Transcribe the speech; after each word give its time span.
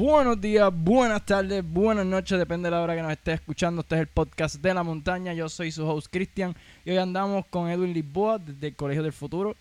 Buenos 0.00 0.40
días, 0.40 0.72
buenas 0.74 1.26
tardes, 1.26 1.62
buenas 1.62 2.06
noches, 2.06 2.38
depende 2.38 2.68
de 2.68 2.70
la 2.70 2.80
hora 2.80 2.96
que 2.96 3.02
nos 3.02 3.12
estés 3.12 3.34
escuchando. 3.34 3.82
Este 3.82 3.96
es 3.96 4.00
el 4.00 4.06
podcast 4.06 4.54
de 4.56 4.72
la 4.72 4.82
montaña. 4.82 5.34
Yo 5.34 5.46
soy 5.50 5.70
su 5.70 5.86
host 5.86 6.06
Cristian 6.10 6.56
y 6.86 6.90
hoy 6.92 6.96
andamos 6.96 7.44
con 7.50 7.68
Edwin 7.68 7.92
Lisboa 7.92 8.38
desde 8.38 8.68
el 8.68 8.76
Colegio 8.76 9.02
del 9.02 9.12
Futuro 9.12 9.54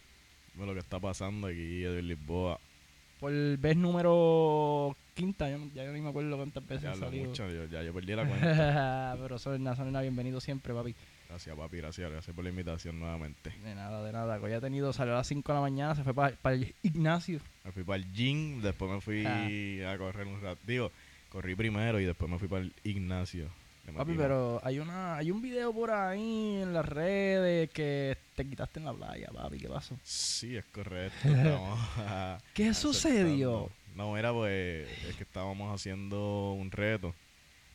Bueno, 0.55 0.67
lo 0.71 0.75
que 0.75 0.79
está 0.79 0.97
pasando 0.97 1.47
aquí 1.47 1.83
Edwin 1.83 2.07
Lisboa. 2.07 2.57
por 3.19 3.33
vez 3.33 3.75
número 3.75 4.95
quinta. 5.13 5.49
Yo, 5.49 5.57
ya 5.75 5.83
yo 5.83 5.91
ni 5.91 5.99
me 5.99 6.07
acuerdo 6.07 6.37
cuántas 6.37 6.65
veces 6.65 6.83
Ya 6.83 6.89
ha 6.91 6.93
hablo 6.93 7.07
salido. 7.07 7.25
mucho, 7.25 7.49
yo- 7.49 7.65
ya 7.65 7.83
yo 7.83 7.93
perdí 7.93 8.15
la 8.15 8.25
cuenta. 8.29 9.17
Pero 9.21 9.39
son 9.39 9.59
una, 9.59 9.75
son 9.75 9.91
bienvenido 9.91 10.39
siempre, 10.39 10.73
papi. 10.73 10.95
Gracias, 11.29 11.55
papi, 11.55 11.77
gracias, 11.77 12.11
gracias 12.11 12.35
por 12.35 12.43
la 12.43 12.49
invitación 12.49 12.99
nuevamente. 12.99 13.51
De 13.63 13.75
nada, 13.75 14.03
de 14.03 14.11
nada. 14.11 14.39
Que 14.39 14.45
hoy 14.45 14.53
ha 14.53 14.59
tenido, 14.61 14.91
salió 14.91 15.13
a 15.13 15.17
las 15.17 15.27
5 15.27 15.51
de 15.51 15.55
la 15.55 15.61
mañana, 15.61 15.95
se 15.95 16.03
fue 16.03 16.13
para 16.15 16.35
el 16.55 16.73
Ignacio. 16.81 17.39
Me 17.63 17.71
fui 17.71 17.83
para 17.83 17.97
el 17.97 18.11
gym, 18.13 18.61
después 18.61 18.89
me 18.91 18.99
fui 18.99 19.23
Ah. 19.25 19.93
a 19.93 19.97
correr 19.99 20.25
un 20.25 20.41
rato. 20.41 20.59
Digo, 20.65 20.91
corrí 21.31 21.53
primero 21.53 21.99
y 21.99 22.05
después 22.05 22.29
me 22.31 22.39
fui 22.39 22.47
para 22.47 22.63
el 22.63 22.73
Ignacio. 22.83 23.47
Papi, 23.95 24.13
pero 24.15 24.59
hay 24.63 24.77
una 24.79 25.15
hay 25.17 25.31
un 25.31 25.41
video 25.41 25.73
por 25.73 25.89
ahí 25.89 26.61
en 26.61 26.73
las 26.73 26.85
redes 26.85 27.69
que 27.71 28.17
te 28.35 28.45
quitaste 28.47 28.79
en 28.79 28.85
la 28.85 28.93
playa, 28.93 29.29
papi. 29.33 29.57
¿Qué 29.59 29.67
pasó? 29.67 29.97
Sí, 30.03 30.55
es 30.57 30.65
correcto. 30.65 31.27
¿Qué 32.53 32.73
sucedió? 32.73 33.69
No, 33.95 34.17
era 34.17 34.31
pues, 34.33 34.87
es 35.07 35.15
que 35.15 35.23
estábamos 35.23 35.73
haciendo 35.73 36.53
un 36.53 36.69
reto. 36.71 37.13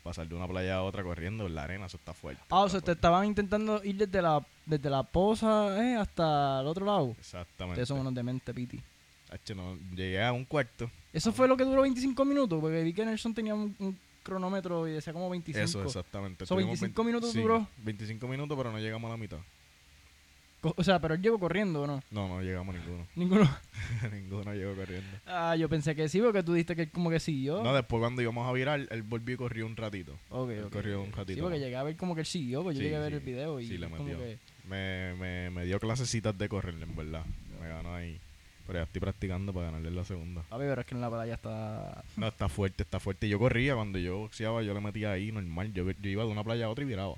Pasar 0.04 0.28
de 0.28 0.34
una 0.34 0.46
playa 0.46 0.76
a 0.76 0.82
otra 0.82 1.02
corriendo 1.02 1.46
en 1.46 1.54
la 1.54 1.64
arena, 1.64 1.86
eso 1.86 1.96
está 1.96 2.12
fuerte. 2.12 2.42
Ah, 2.50 2.60
o 2.60 2.68
sea, 2.68 2.82
te 2.82 2.92
estaban 2.92 3.26
intentando 3.26 3.82
ir 3.82 3.96
desde 3.96 4.20
la, 4.20 4.46
desde 4.66 4.90
la 4.90 5.02
poza 5.02 5.82
eh, 5.82 5.96
hasta 5.96 6.60
el 6.60 6.66
otro 6.66 6.84
lado. 6.84 7.16
Exactamente. 7.18 7.80
Ustedes 7.80 7.88
son 7.88 8.00
unos 8.00 8.14
demente, 8.14 8.52
Piti. 8.52 8.78
No, 9.56 9.76
llegué 9.96 10.22
a 10.22 10.30
un 10.30 10.44
cuarto. 10.44 10.90
Eso 11.10 11.32
fue 11.32 11.48
lo 11.48 11.56
que 11.56 11.64
duró 11.64 11.82
25 11.82 12.22
minutos, 12.26 12.60
porque 12.60 12.82
vi 12.82 12.92
que 12.92 13.06
Nelson 13.06 13.32
tenía 13.32 13.54
un, 13.54 13.74
un 13.78 13.98
cronómetro 14.22 14.86
y 14.86 14.92
decía 14.92 15.14
como 15.14 15.30
25. 15.30 15.64
Eso, 15.64 15.82
exactamente. 15.82 16.44
So, 16.44 16.54
Estuvimos 16.54 16.80
25 16.80 17.04
minutos 17.04 17.32
sí, 17.32 17.40
duró. 17.40 17.66
25 17.78 18.28
minutos, 18.28 18.56
pero 18.58 18.70
no 18.70 18.78
llegamos 18.78 19.08
a 19.08 19.12
la 19.12 19.16
mitad. 19.16 19.38
O 20.76 20.84
sea, 20.84 20.98
pero 21.00 21.14
él 21.14 21.22
llegó 21.22 21.38
corriendo, 21.38 21.82
¿o 21.82 21.86
no? 21.86 22.02
No, 22.10 22.28
no 22.28 22.40
llegamos 22.42 22.74
ninguno. 22.74 23.06
Ninguno. 23.16 23.56
ninguno 24.12 24.54
llegó 24.54 24.74
corriendo. 24.74 25.08
Ah, 25.26 25.56
yo 25.56 25.68
pensé 25.68 25.94
que 25.94 26.08
sí, 26.08 26.20
porque 26.20 26.42
tú 26.42 26.54
dijiste 26.54 26.74
que 26.76 26.82
él 26.82 26.90
como 26.90 27.10
que 27.10 27.20
siguió. 27.20 27.62
No, 27.62 27.74
después 27.74 28.00
cuando 28.00 28.22
íbamos 28.22 28.48
a 28.48 28.52
virar, 28.52 28.86
él 28.90 29.02
volvió 29.02 29.34
y 29.34 29.38
corrió 29.38 29.66
un 29.66 29.76
ratito. 29.76 30.12
Ok, 30.30 30.50
él 30.50 30.64
ok, 30.64 30.72
corrió 30.72 31.02
un 31.02 31.12
ratito 31.12 31.34
Sí, 31.36 31.40
porque 31.42 31.58
llegué 31.58 31.76
a 31.76 31.82
ver 31.82 31.96
como 31.96 32.14
que 32.14 32.22
él 32.22 32.26
siguió, 32.26 32.62
pues 32.62 32.76
yo 32.76 32.80
Sí, 32.80 32.84
llegué 32.84 32.96
a 32.96 33.00
ver 33.00 33.14
el 33.14 33.20
video 33.20 33.60
y 33.60 33.66
Sí, 33.66 33.78
le 33.78 33.88
metió. 33.88 34.18
que... 34.18 34.38
Me, 34.68 35.14
me, 35.14 35.50
me 35.50 35.64
dio 35.66 35.78
clasecitas 35.78 36.36
de 36.38 36.48
correr, 36.48 36.74
en 36.80 36.96
verdad. 36.96 37.24
Me 37.60 37.68
ganó 37.68 37.94
ahí. 37.94 38.18
Pero 38.66 38.78
ya 38.78 38.84
estoy 38.84 39.00
practicando 39.02 39.52
para 39.52 39.66
ganarle 39.66 39.90
la 39.90 40.04
segunda. 40.04 40.40
Papi, 40.48 40.62
pero 40.66 40.80
es 40.80 40.86
que 40.86 40.94
en 40.94 41.00
la 41.02 41.10
playa 41.10 41.34
está... 41.34 42.02
No, 42.16 42.28
está 42.28 42.48
fuerte, 42.48 42.82
está 42.82 42.98
fuerte. 42.98 43.28
Yo 43.28 43.38
corría, 43.38 43.74
cuando 43.74 43.98
yo 43.98 44.20
boxeaba, 44.20 44.62
yo 44.62 44.72
le 44.72 44.80
metía 44.80 45.12
ahí 45.12 45.30
normal. 45.30 45.70
Yo, 45.74 45.84
yo 45.90 46.08
iba 46.10 46.24
de 46.24 46.30
una 46.30 46.42
playa 46.42 46.64
a 46.64 46.70
otra 46.70 46.82
y 46.82 46.86
viraba. 46.86 47.14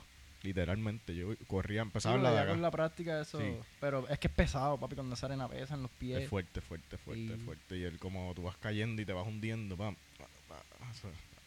Literalmente. 0.46 1.14
Yo 1.14 1.34
corría, 1.48 1.82
empezaba 1.82 2.16
de 2.30 2.38
acá. 2.38 2.50
con 2.50 2.62
la 2.62 2.70
práctica 2.70 3.20
eso... 3.20 3.40
Sí. 3.40 3.56
Pero 3.80 4.08
es 4.08 4.18
que 4.20 4.28
es 4.28 4.32
pesado, 4.32 4.78
papi, 4.78 4.94
cuando 4.94 5.14
esa 5.14 5.26
arena 5.26 5.48
pesa 5.48 5.74
en 5.74 5.82
los 5.82 5.90
pies. 5.90 6.22
Es 6.22 6.28
fuerte, 6.28 6.60
fuerte, 6.60 6.96
fuerte, 6.98 7.34
Y- 7.34 7.44
fuerte. 7.44 7.76
Y 7.76 7.82
él 7.82 7.98
como 7.98 8.32
tú 8.34 8.42
vas 8.44 8.56
cayendo 8.58 9.02
y 9.02 9.04
te 9.04 9.12
vas 9.12 9.26
hundiendo, 9.26 9.76
pam. 9.76 9.96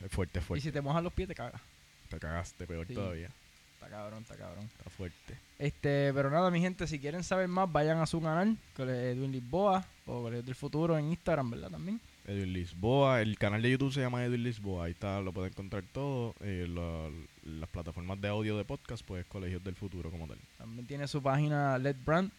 Es 0.04 0.12
fuerte, 0.12 0.40
es 0.40 0.44
y 0.44 0.48
fuerte. 0.48 0.64
si 0.64 0.72
te 0.72 0.82
mojas 0.82 1.04
los 1.04 1.14
pies 1.14 1.28
te 1.30 1.36
cagas. 1.36 1.62
Te 2.10 2.20
cagaste, 2.20 2.66
peor 2.68 2.86
Sí. 2.88 2.94
todavía. 2.94 3.30
Está 3.76 3.90
cabrón, 3.90 4.22
está 4.24 4.36
cabrón. 4.36 4.66
Está 4.78 4.90
fuerte. 4.90 5.38
Este, 5.58 6.12
pero 6.14 6.30
nada, 6.30 6.52
mi 6.52 6.60
gente, 6.60 6.88
si 6.88 7.00
quieren 7.00 7.24
saber 7.24 7.48
más, 7.48 7.72
vayan 7.72 8.00
a 8.00 8.06
su 8.06 8.22
canal, 8.22 8.58
que 8.76 8.84
es 8.84 8.90
Edwin 9.18 9.32
Lisboa, 9.32 9.86
o 10.06 10.24
Colegio 10.24 10.44
del 10.44 10.56
Futuro 10.56 10.98
en 10.98 11.06
Instagram, 11.12 11.52
¿verdad? 11.52 11.70
También. 11.72 12.00
Edwin 12.30 12.54
Lisboa, 12.54 13.22
el 13.22 13.38
canal 13.38 13.62
de 13.62 13.72
YouTube 13.72 13.92
se 13.94 14.02
llama 14.02 14.24
Edwin 14.24 14.44
Lisboa, 14.44 14.86
ahí 14.86 14.92
está, 14.92 15.20
lo 15.22 15.32
pueden 15.34 15.52
encontrar 15.52 15.84
todo. 15.92 16.36
Eh, 16.42 16.68
la- 16.70 17.10
las 17.60 17.70
plataformas 17.70 18.22
de 18.22 18.28
audio 18.28 18.56
de 18.58 18.64
podcast, 18.66 19.04
pues 19.06 19.26
Colegios 19.26 19.64
del 19.64 19.76
Futuro 19.76 20.12
como 20.12 20.28
tal. 20.28 20.38
También 20.58 20.86
tiene 20.86 21.08
su 21.08 21.22
página 21.24 21.78
Let 21.80 21.96
Brand, 22.06 22.32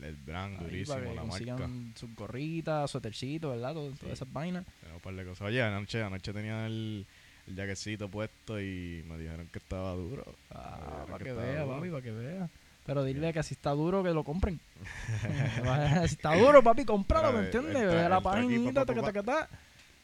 El 0.00 0.14
brand, 0.16 0.56
ahí 0.58 0.64
durísimo, 0.64 0.94
para 0.96 1.08
que 1.10 1.14
la 1.16 1.24
marca. 1.24 1.68
sus 1.96 2.14
gorritas, 2.14 2.90
suétercitos, 2.90 3.50
¿verdad? 3.52 3.72
Todo- 3.74 3.90
Sí. 3.92 3.96
Todas 4.00 4.12
esas 4.14 4.32
vainas. 4.32 4.64
Tenemos 4.80 4.96
un 4.98 5.02
par 5.02 5.14
de 5.14 5.24
cosas. 5.28 5.46
Oye, 5.48 5.62
anoche, 5.62 6.02
anoche 6.02 6.32
tenía 6.32 6.66
el, 6.66 7.06
el 7.46 7.56
jaquecito 7.56 8.08
puesto 8.08 8.60
y 8.60 9.04
me 9.08 9.18
dijeron 9.18 9.48
que 9.52 9.58
estaba 9.58 9.92
duro. 9.94 10.24
Ah, 10.50 11.04
para 11.06 11.18
que 11.18 11.24
que 11.24 11.32
vea, 11.32 11.66
papi, 11.66 11.88
para 11.90 12.02
que 12.02 12.10
vea. 12.12 12.48
Pero 12.84 13.04
dile 13.04 13.32
que 13.32 13.42
si 13.42 13.54
está 13.54 13.70
duro, 13.70 14.02
que 14.02 14.10
lo 14.10 14.24
compren. 14.24 14.58
si 16.08 16.14
está 16.14 16.34
duro, 16.38 16.62
papi, 16.62 16.84
cómpralo, 16.84 17.32
¿me 17.32 17.44
entiendes? 17.44 17.74
Ve 17.86 18.08
la 18.08 18.20
taca, 18.20 19.48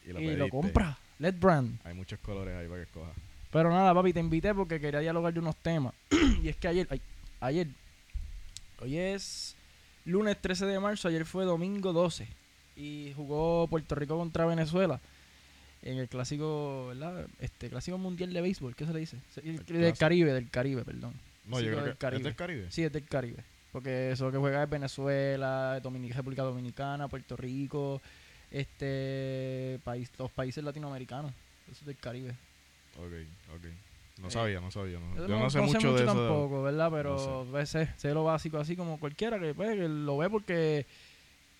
Y 0.06 0.12
lo, 0.12 0.20
y 0.20 0.36
lo 0.36 0.48
compra. 0.48 0.98
Let 1.18 1.32
Brand. 1.40 1.80
Hay 1.84 1.94
muchos 1.94 2.18
colores 2.20 2.54
ahí 2.56 2.66
para 2.68 2.78
que 2.80 2.84
escojas. 2.84 3.12
Pero 3.50 3.70
nada, 3.70 3.92
papi, 3.94 4.12
te 4.12 4.20
invité 4.20 4.54
porque 4.54 4.78
quería 4.78 5.00
dialogar 5.00 5.32
de 5.32 5.40
unos 5.40 5.56
temas. 5.56 5.92
y 6.42 6.48
es 6.48 6.56
que 6.56 6.68
ayer, 6.68 6.86
ay, 6.90 7.00
ayer, 7.40 7.66
hoy 8.80 8.96
es 8.96 9.56
lunes 10.04 10.36
13 10.40 10.66
de 10.66 10.78
marzo, 10.78 11.08
ayer 11.08 11.24
fue 11.24 11.44
domingo 11.44 11.92
12. 11.92 12.28
Y 12.76 13.12
jugó 13.16 13.66
Puerto 13.66 13.96
Rico 13.96 14.16
contra 14.16 14.46
Venezuela 14.46 15.00
en 15.82 15.98
el 15.98 16.08
clásico, 16.08 16.86
¿verdad? 16.88 17.26
Este 17.40 17.68
clásico 17.68 17.98
mundial 17.98 18.32
de 18.32 18.40
béisbol, 18.40 18.76
¿qué 18.76 18.86
se 18.86 18.92
le 18.92 19.00
dice? 19.00 19.16
El- 19.42 19.62
El 19.68 19.80
del. 19.80 19.98
Caribe, 19.98 20.32
del 20.32 20.48
Caribe, 20.48 20.84
perdón. 20.84 21.14
No, 21.48 21.58
Sí, 21.58 21.64
yo 21.64 21.70
creo 21.72 21.84
del 21.84 21.92
que 21.94 21.98
Caribe. 21.98 22.18
es 22.18 22.24
del 22.24 22.36
Caribe. 22.36 22.66
Sí, 22.70 22.84
es 22.84 22.92
del 22.92 23.04
Caribe. 23.08 23.44
Porque 23.72 24.12
eso 24.12 24.30
que 24.30 24.38
juega 24.38 24.62
es 24.62 24.70
Venezuela, 24.70 25.80
República 25.82 26.42
Dominicana, 26.42 27.08
Puerto 27.08 27.36
Rico, 27.36 28.00
este 28.50 29.78
país, 29.84 30.10
los 30.18 30.30
países 30.30 30.62
latinoamericanos. 30.64 31.32
Eso 31.70 31.80
es 31.80 31.86
del 31.86 31.96
Caribe. 31.96 32.30
Ok, 32.96 33.12
ok. 33.56 33.64
No 34.20 34.28
Eh, 34.28 34.30
sabía, 34.30 34.60
no 34.60 34.70
sabía. 34.70 34.98
no. 34.98 35.14
Yo 35.28 35.38
no 35.38 35.48
sé 35.50 35.60
mucho 35.60 35.94
de 35.94 36.02
eso. 36.04 36.06
tampoco, 36.14 36.62
¿verdad? 36.62 36.90
Pero 36.90 37.44
No 37.50 37.66
sé, 37.66 37.88
sé 37.96 38.12
lo 38.14 38.24
básico 38.24 38.58
así 38.58 38.74
como 38.74 38.98
cualquiera 38.98 39.38
que, 39.38 39.54
pues, 39.54 39.76
que 39.76 39.88
lo 39.88 40.16
ve 40.18 40.28
porque 40.30 40.86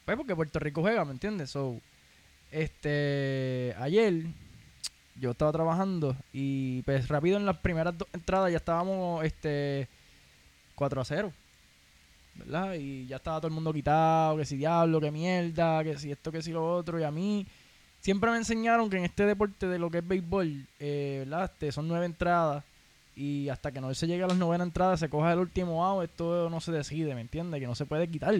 pues, 0.05 0.17
porque 0.17 0.35
Puerto 0.35 0.59
Rico 0.59 0.81
juega, 0.81 1.05
¿me 1.05 1.13
entiendes? 1.13 1.51
So, 1.51 1.81
este 2.51 3.75
ayer 3.79 4.25
yo 5.21 5.31
estaba 5.33 5.53
trabajando 5.53 6.17
y 6.33 6.83
pues 6.83 7.09
rápido 7.09 7.37
en 7.37 7.47
las 7.47 7.57
primeras 7.59 7.97
dos 7.97 8.09
entradas 8.13 8.51
ya 8.51 8.59
estábamos 8.59 9.25
este 9.25 9.89
4 10.75 11.01
a 11.01 11.05
0. 11.05 11.33
¿Verdad? 12.37 12.75
Y 12.75 13.07
ya 13.07 13.17
estaba 13.17 13.39
todo 13.39 13.49
el 13.49 13.55
mundo 13.55 13.73
quitado, 13.73 14.37
que 14.37 14.45
si 14.45 14.57
diablo, 14.57 15.01
que 15.01 15.11
mierda, 15.11 15.83
que 15.83 15.99
si 15.99 16.13
esto, 16.13 16.31
que 16.31 16.41
si 16.41 16.53
lo 16.53 16.77
otro. 16.77 17.01
Y 17.01 17.03
a 17.03 17.11
mí 17.11 17.45
siempre 18.01 18.31
me 18.31 18.37
enseñaron 18.37 18.89
que 18.89 18.97
en 18.97 19.05
este 19.05 19.25
deporte 19.27 19.67
de 19.67 19.79
lo 19.79 19.91
que 19.91 19.99
es 19.99 20.07
béisbol, 20.07 20.65
eh, 20.79 21.25
¿verdad? 21.27 21.51
Este, 21.53 21.73
son 21.73 21.89
nueve 21.89 22.07
entradas 22.07 22.63
y 23.17 23.49
hasta 23.49 23.73
que 23.73 23.81
no 23.81 23.93
se 23.93 24.07
llegue 24.07 24.23
a 24.23 24.29
las 24.29 24.37
novena 24.37 24.63
entradas, 24.63 25.01
se 25.01 25.09
coja 25.09 25.33
el 25.33 25.41
último 25.41 25.85
out, 25.85 26.05
esto 26.09 26.49
no 26.49 26.61
se 26.61 26.71
decide, 26.71 27.17
¿me 27.17 27.23
entiendes? 27.23 27.61
Que 27.61 27.67
no 27.67 27.75
se 27.75 27.87
puede 27.87 28.07
quitar. 28.09 28.33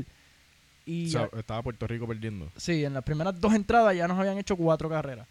Y 0.87 1.09
O 1.09 1.11
sea, 1.11 1.29
ya- 1.33 1.39
estaba 1.41 1.63
Puerto 1.63 1.89
Rico 1.89 2.07
perdiendo. 2.07 2.49
sí, 2.57 2.85
en 2.85 2.95
las 2.95 3.03
primeras 3.03 3.39
dos 3.41 3.53
entradas 3.53 3.97
ya 3.97 4.07
nos 4.07 4.17
habían 4.17 4.39
hecho 4.39 4.57
cuatro 4.57 4.89
carreras. 4.89 5.27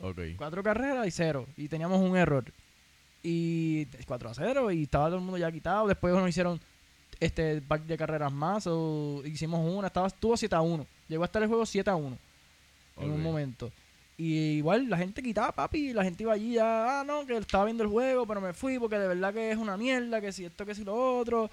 Ok. 0.00 0.18
Cuatro 0.36 0.62
carreras 0.62 1.06
y 1.06 1.10
cero. 1.10 1.46
Y 1.56 1.68
teníamos 1.68 2.00
un 2.00 2.16
error. 2.16 2.44
Y 3.22 3.86
4 4.06 4.30
a 4.30 4.34
0 4.34 4.70
y 4.70 4.84
estaba 4.84 5.06
todo 5.06 5.16
el 5.16 5.22
mundo 5.22 5.36
ya 5.36 5.50
quitado. 5.50 5.88
Después 5.88 6.14
nos 6.14 6.28
hicieron 6.28 6.60
este 7.18 7.60
pack 7.60 7.82
de 7.82 7.96
carreras 7.96 8.32
más. 8.32 8.66
O 8.68 9.22
hicimos 9.24 9.66
una, 9.68 9.88
estaba, 9.88 10.06
estuvo 10.06 10.36
7 10.36 10.54
a 10.54 10.60
1. 10.60 10.86
Llegó 11.08 11.24
a 11.24 11.26
estar 11.26 11.42
el 11.42 11.48
juego 11.48 11.66
7 11.66 11.90
a 11.90 11.96
1 11.96 12.18
en 12.98 13.10
un 13.10 13.22
momento. 13.22 13.72
Y 14.18 14.58
igual 14.58 14.88
la 14.88 14.96
gente 14.96 15.22
quitaba, 15.22 15.52
papi, 15.52 15.92
la 15.92 16.02
gente 16.02 16.22
iba 16.22 16.32
allí 16.32 16.54
ya, 16.54 17.00
ah, 17.00 17.04
no, 17.04 17.26
que 17.26 17.36
estaba 17.36 17.66
viendo 17.66 17.84
el 17.84 17.90
juego, 17.90 18.26
pero 18.26 18.40
me 18.40 18.54
fui 18.54 18.78
porque 18.78 18.98
de 18.98 19.08
verdad 19.08 19.34
que 19.34 19.50
es 19.50 19.58
una 19.58 19.76
mierda, 19.76 20.22
que 20.22 20.32
si 20.32 20.46
esto, 20.46 20.64
que 20.64 20.74
si 20.74 20.84
lo 20.84 21.18
otro. 21.18 21.50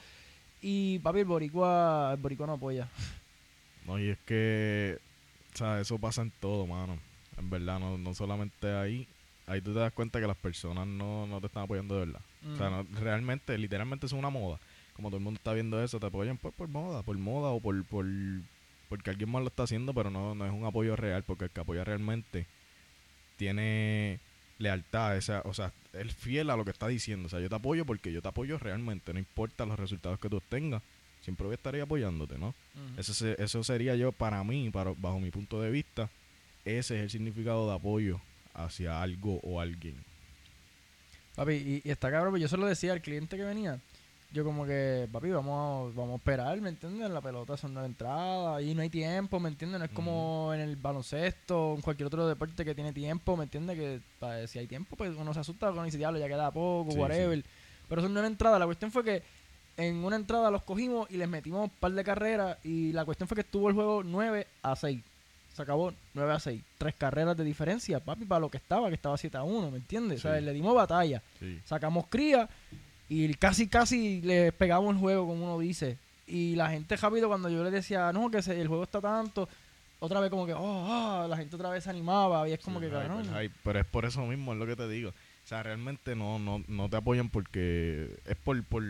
Y 0.61 0.99
papi, 0.99 1.19
el 1.19 1.25
boricua, 1.25 2.11
el 2.13 2.21
boricua 2.21 2.47
no 2.47 2.53
apoya. 2.53 2.87
No, 3.85 3.99
y 3.99 4.09
es 4.09 4.17
que, 4.19 4.97
o 5.53 5.57
sea, 5.57 5.81
eso 5.81 5.97
pasa 5.97 6.21
en 6.21 6.31
todo, 6.39 6.65
mano. 6.65 6.97
En 7.37 7.49
verdad, 7.49 7.79
no, 7.79 7.97
no 7.97 8.13
solamente 8.13 8.71
ahí. 8.73 9.07
Ahí 9.45 9.61
tú 9.61 9.73
te 9.73 9.79
das 9.79 9.91
cuenta 9.91 10.21
que 10.21 10.27
las 10.27 10.37
personas 10.37 10.87
no, 10.87 11.27
no 11.27 11.39
te 11.41 11.47
están 11.47 11.63
apoyando 11.63 11.95
de 11.99 12.05
verdad. 12.05 12.21
O 12.53 12.57
sea, 12.57 12.69
no- 12.69 12.83
realmente, 12.99 13.57
literalmente 13.57 14.05
es 14.05 14.11
una 14.13 14.29
moda. 14.29 14.59
Como 14.93 15.09
todo 15.09 15.17
el 15.17 15.23
mundo 15.23 15.37
está 15.39 15.53
viendo 15.53 15.83
eso, 15.83 15.99
te 15.99 16.05
apoyan 16.05 16.37
pues 16.37 16.53
por 16.53 16.67
moda, 16.69 17.03
por 17.03 17.17
moda 17.17 17.49
o 17.49 17.59
por, 17.59 17.83
por 17.85 18.05
porque 18.89 19.09
alguien 19.09 19.29
más 19.31 19.41
lo 19.41 19.47
está 19.47 19.63
haciendo, 19.63 19.93
pero 19.93 20.09
no, 20.11 20.35
no 20.35 20.45
es 20.45 20.51
un 20.51 20.65
apoyo 20.65 20.95
real, 20.95 21.23
porque 21.23 21.45
el 21.45 21.51
que 21.51 21.61
apoya 21.61 21.83
realmente 21.83 22.45
tiene 23.37 24.19
lealtad, 24.59 25.17
esa, 25.17 25.41
o 25.45 25.53
sea, 25.53 25.73
es 25.93 26.13
fiel 26.15 26.49
a 26.49 26.55
lo 26.57 26.63
que 26.65 26.71
está 26.71 26.87
diciendo. 26.87 27.25
O 27.27 27.29
sea, 27.29 27.39
yo 27.39 27.49
te 27.49 27.55
apoyo 27.55 27.85
porque 27.85 28.11
yo 28.11 28.21
te 28.21 28.27
apoyo 28.27 28.57
realmente, 28.59 29.11
no 29.13 29.19
importa 29.19 29.65
los 29.65 29.79
resultados 29.79 30.19
que 30.19 30.29
tú 30.29 30.37
obtengas, 30.37 30.81
siempre 31.21 31.45
voy 31.45 31.53
a 31.53 31.55
estar 31.55 31.73
ahí 31.73 31.81
apoyándote, 31.81 32.37
¿no? 32.37 32.49
Ujú. 32.75 32.99
Eso, 32.99 33.27
eso 33.27 33.63
sería 33.63 33.95
yo, 33.95 34.11
para 34.11 34.43
mí, 34.43 34.69
para, 34.69 34.93
bajo 34.95 35.19
mi 35.19 35.31
punto 35.31 35.59
de 35.61 35.71
vista, 35.71 36.09
ese 36.65 36.95
es 36.97 37.01
el 37.03 37.09
significado 37.09 37.67
de 37.69 37.75
apoyo 37.75 38.19
hacia 38.53 39.01
algo 39.01 39.39
o 39.43 39.59
alguien. 39.59 39.95
Papi, 41.35 41.53
y, 41.53 41.81
y 41.83 41.89
está 41.91 42.11
cabrón, 42.11 42.31
pues 42.31 42.41
yo 42.41 42.47
se 42.47 42.57
lo 42.57 42.65
decía 42.67 42.93
al 42.93 43.01
cliente 43.01 43.35
que 43.37 43.43
venía. 43.43 43.79
yo 44.31 44.43
como 44.43 44.65
que, 44.65 45.07
papi, 45.11 45.29
vamos 45.29 45.91
a, 45.91 45.95
vamos 45.97 46.13
a 46.13 46.15
esperar, 46.17 46.59
¿me 46.61 46.69
entiendes? 46.69 47.09
La 47.09 47.21
pelota 47.21 47.57
son 47.57 47.73
de 47.73 47.85
entrada 47.85 48.61
y 48.61 48.75
no 48.75 48.81
hay 48.83 48.89
tiempo, 48.89 49.39
¿me 49.39 49.49
entiendes? 49.49 49.79
No 49.79 49.85
es 49.85 49.91
como 49.91 50.51
en 50.53 50.59
el 50.61 50.75
baloncesto 50.75 51.71
o 51.71 51.75
en 51.75 51.81
cualquier 51.81 52.07
otro 52.07 52.27
deporte 52.27 52.63
que 52.63 52.75
tiene 52.75 52.93
tiempo, 52.93 53.35
¿me 53.35 53.45
entiendes? 53.45 53.77
Que 53.77 53.99
pa- 54.19 54.45
si 54.47 54.59
hay 54.59 54.67
tiempo, 54.67 54.95
pues 54.95 55.15
uno 55.17 55.33
se 55.33 55.39
asusta 55.39 55.71
con 55.71 55.85
dice, 55.85 55.97
diablo, 55.97 56.19
ya 56.19 56.27
queda 56.27 56.51
poco, 56.51 56.91
Sí, 56.91 56.97
whatever. 56.99 57.43
Pero 57.89 58.01
son 58.03 58.13
nueve 58.13 58.27
entradas. 58.27 58.59
La 58.59 58.65
cuestión 58.65 58.91
fue 58.91 59.03
que 59.03 59.23
en 59.77 60.03
una 60.03 60.15
entrada 60.15 60.51
los 60.51 60.61
cogimos 60.63 61.09
y 61.09 61.17
les 61.17 61.27
metimos 61.27 61.63
un 61.63 61.69
par 61.71 61.91
de 61.93 62.03
carreras 62.03 62.57
y 62.63 62.91
la 62.93 63.05
cuestión 63.05 63.27
fue 63.27 63.35
que 63.35 63.41
estuvo 63.41 63.67
el 63.69 63.73
juego 63.75 64.03
9 64.03 64.45
a 64.61 64.75
6. 64.75 65.01
Se 65.53 65.61
acabó 65.61 65.93
9 66.13 66.31
a 66.33 66.39
6. 66.39 66.61
Tres 66.77 66.95
carreras 66.95 67.37
de 67.37 67.43
diferencia, 67.43 67.99
papi, 67.99 68.25
para 68.25 68.39
lo 68.41 68.49
que 68.49 68.57
estaba, 68.57 68.89
que 68.89 68.95
estaba 68.95 69.17
7 69.17 69.37
a 69.37 69.43
1, 69.43 69.71
¿me 69.71 69.77
entiendes? 69.77 70.19
O 70.19 70.21
sea, 70.23 70.39
le 70.41 70.51
dimos 70.53 70.73
batalla 70.75 71.21
Sí. 71.39 71.59
sacamos 71.65 72.07
cría 72.07 72.49
y 73.09 73.31
casi 73.35 73.67
casi 73.67 74.21
le 74.21 74.51
pegamos 74.51 74.95
el 74.95 74.99
juego 74.99 75.27
como 75.27 75.45
uno 75.45 75.59
dice 75.59 75.97
y 76.25 76.55
la 76.55 76.69
gente 76.69 76.95
rápido 76.95 77.27
cuando 77.27 77.49
yo 77.49 77.63
le 77.63 77.69
decía 77.69 78.11
no 78.13 78.31
que 78.31 78.41
se- 78.41 78.59
el 78.59 78.67
juego 78.67 78.83
está 78.83 79.01
tanto 79.01 79.47
otra 79.99 80.19
vez 80.21 80.29
como 80.31 80.45
que 80.45 80.53
oh 80.53 80.85
ah", 80.89 81.27
la 81.29 81.37
gente 81.37 81.55
otra 81.55 81.69
vez 81.69 81.83
se 81.83 81.89
animaba 81.89 82.47
y 82.49 82.53
es 82.53 82.59
como 82.59 82.79
Sí, 82.79 82.85
que 82.85 82.91
cabrón. 82.91 83.29
Pero 83.63 83.79
es 83.79 83.85
por 83.85 84.05
eso 84.05 84.25
mismo, 84.25 84.53
es 84.53 84.59
lo 84.59 84.65
que 84.65 84.75
te 84.75 84.87
digo. 84.87 85.09
O 85.11 85.47
sea, 85.47 85.61
realmente 85.61 86.15
no, 86.15 86.39
no, 86.39 86.63
no 86.67 86.89
te 86.89 86.95
apoyan 86.97 87.29
porque 87.29 88.09
es 88.25 88.35
por, 88.37 88.63
por... 88.63 88.81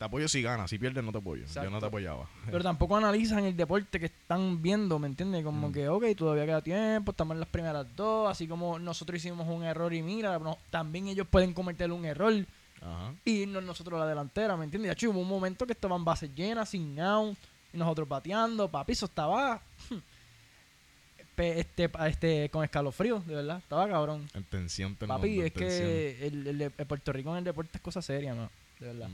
Te 0.00 0.06
apoyo 0.06 0.28
si 0.28 0.40
ganas, 0.40 0.70
si 0.70 0.78
pierdes 0.78 1.04
no 1.04 1.12
te 1.12 1.18
apoyo. 1.18 1.44
Yo 1.44 1.68
no 1.68 1.78
te 1.78 1.84
apoyaba. 1.84 2.26
pero 2.46 2.62
tampoco 2.62 2.96
analizan 2.96 3.44
el 3.44 3.54
deporte 3.54 4.00
que 4.00 4.06
están 4.06 4.62
viendo 4.62 4.98
me 4.98 5.06
entiendes 5.06 5.44
como 5.44 5.68
Mm. 5.68 5.72
que 5.74 5.88
ok 5.90 6.04
todavía 6.16 6.46
queda 6.46 6.62
tiempo 6.62 7.10
estamos 7.10 7.34
en 7.34 7.40
las 7.40 7.48
primeras 7.50 7.86
dos 7.94 8.30
así 8.30 8.48
como 8.48 8.78
nosotros 8.78 9.18
hicimos 9.18 9.46
un 9.46 9.62
error 9.62 9.92
y 9.92 10.00
mira 10.02 10.38
no, 10.38 10.56
también 10.70 11.08
ellos 11.08 11.26
pueden 11.30 11.52
cometer 11.52 11.92
un 11.92 12.06
error 12.06 12.32
Ajá. 12.80 13.12
y 13.26 13.42
irnos 13.42 13.62
nosotros 13.62 13.98
a 14.00 14.04
la 14.04 14.08
delantera, 14.08 14.56
¿me 14.56 14.64
entiendes? 14.64 14.88
De 14.88 14.92
hecho, 14.94 15.10
hubo 15.10 15.20
un 15.20 15.28
momento 15.28 15.66
que 15.66 15.74
estaban 15.74 16.02
bases 16.02 16.34
llenas, 16.34 16.70
sin 16.70 16.98
out, 16.98 17.36
y 17.70 17.76
nosotros 17.76 18.08
bateando, 18.08 18.70
papi, 18.70 18.92
eso 18.92 19.04
estaba 19.04 19.60
este, 21.36 21.90
este, 22.08 22.48
con 22.48 22.64
escalofrío, 22.64 23.20
de 23.26 23.34
verdad, 23.34 23.58
estaba 23.58 23.86
cabrón. 23.86 24.26
En 24.32 24.44
tensión 24.44 24.96
te 24.96 25.06
Papi, 25.06 25.40
es 25.42 25.52
que 25.52 26.26
el, 26.26 26.46
el 26.46 26.62
el 26.62 26.86
Puerto 26.86 27.12
Rico 27.12 27.32
en 27.32 27.36
el 27.38 27.44
deporte 27.44 27.72
es 27.74 27.82
cosa 27.82 28.00
seria, 28.00 28.32
¿no? 28.34 28.50
De 28.78 28.86
verdad. 28.86 29.08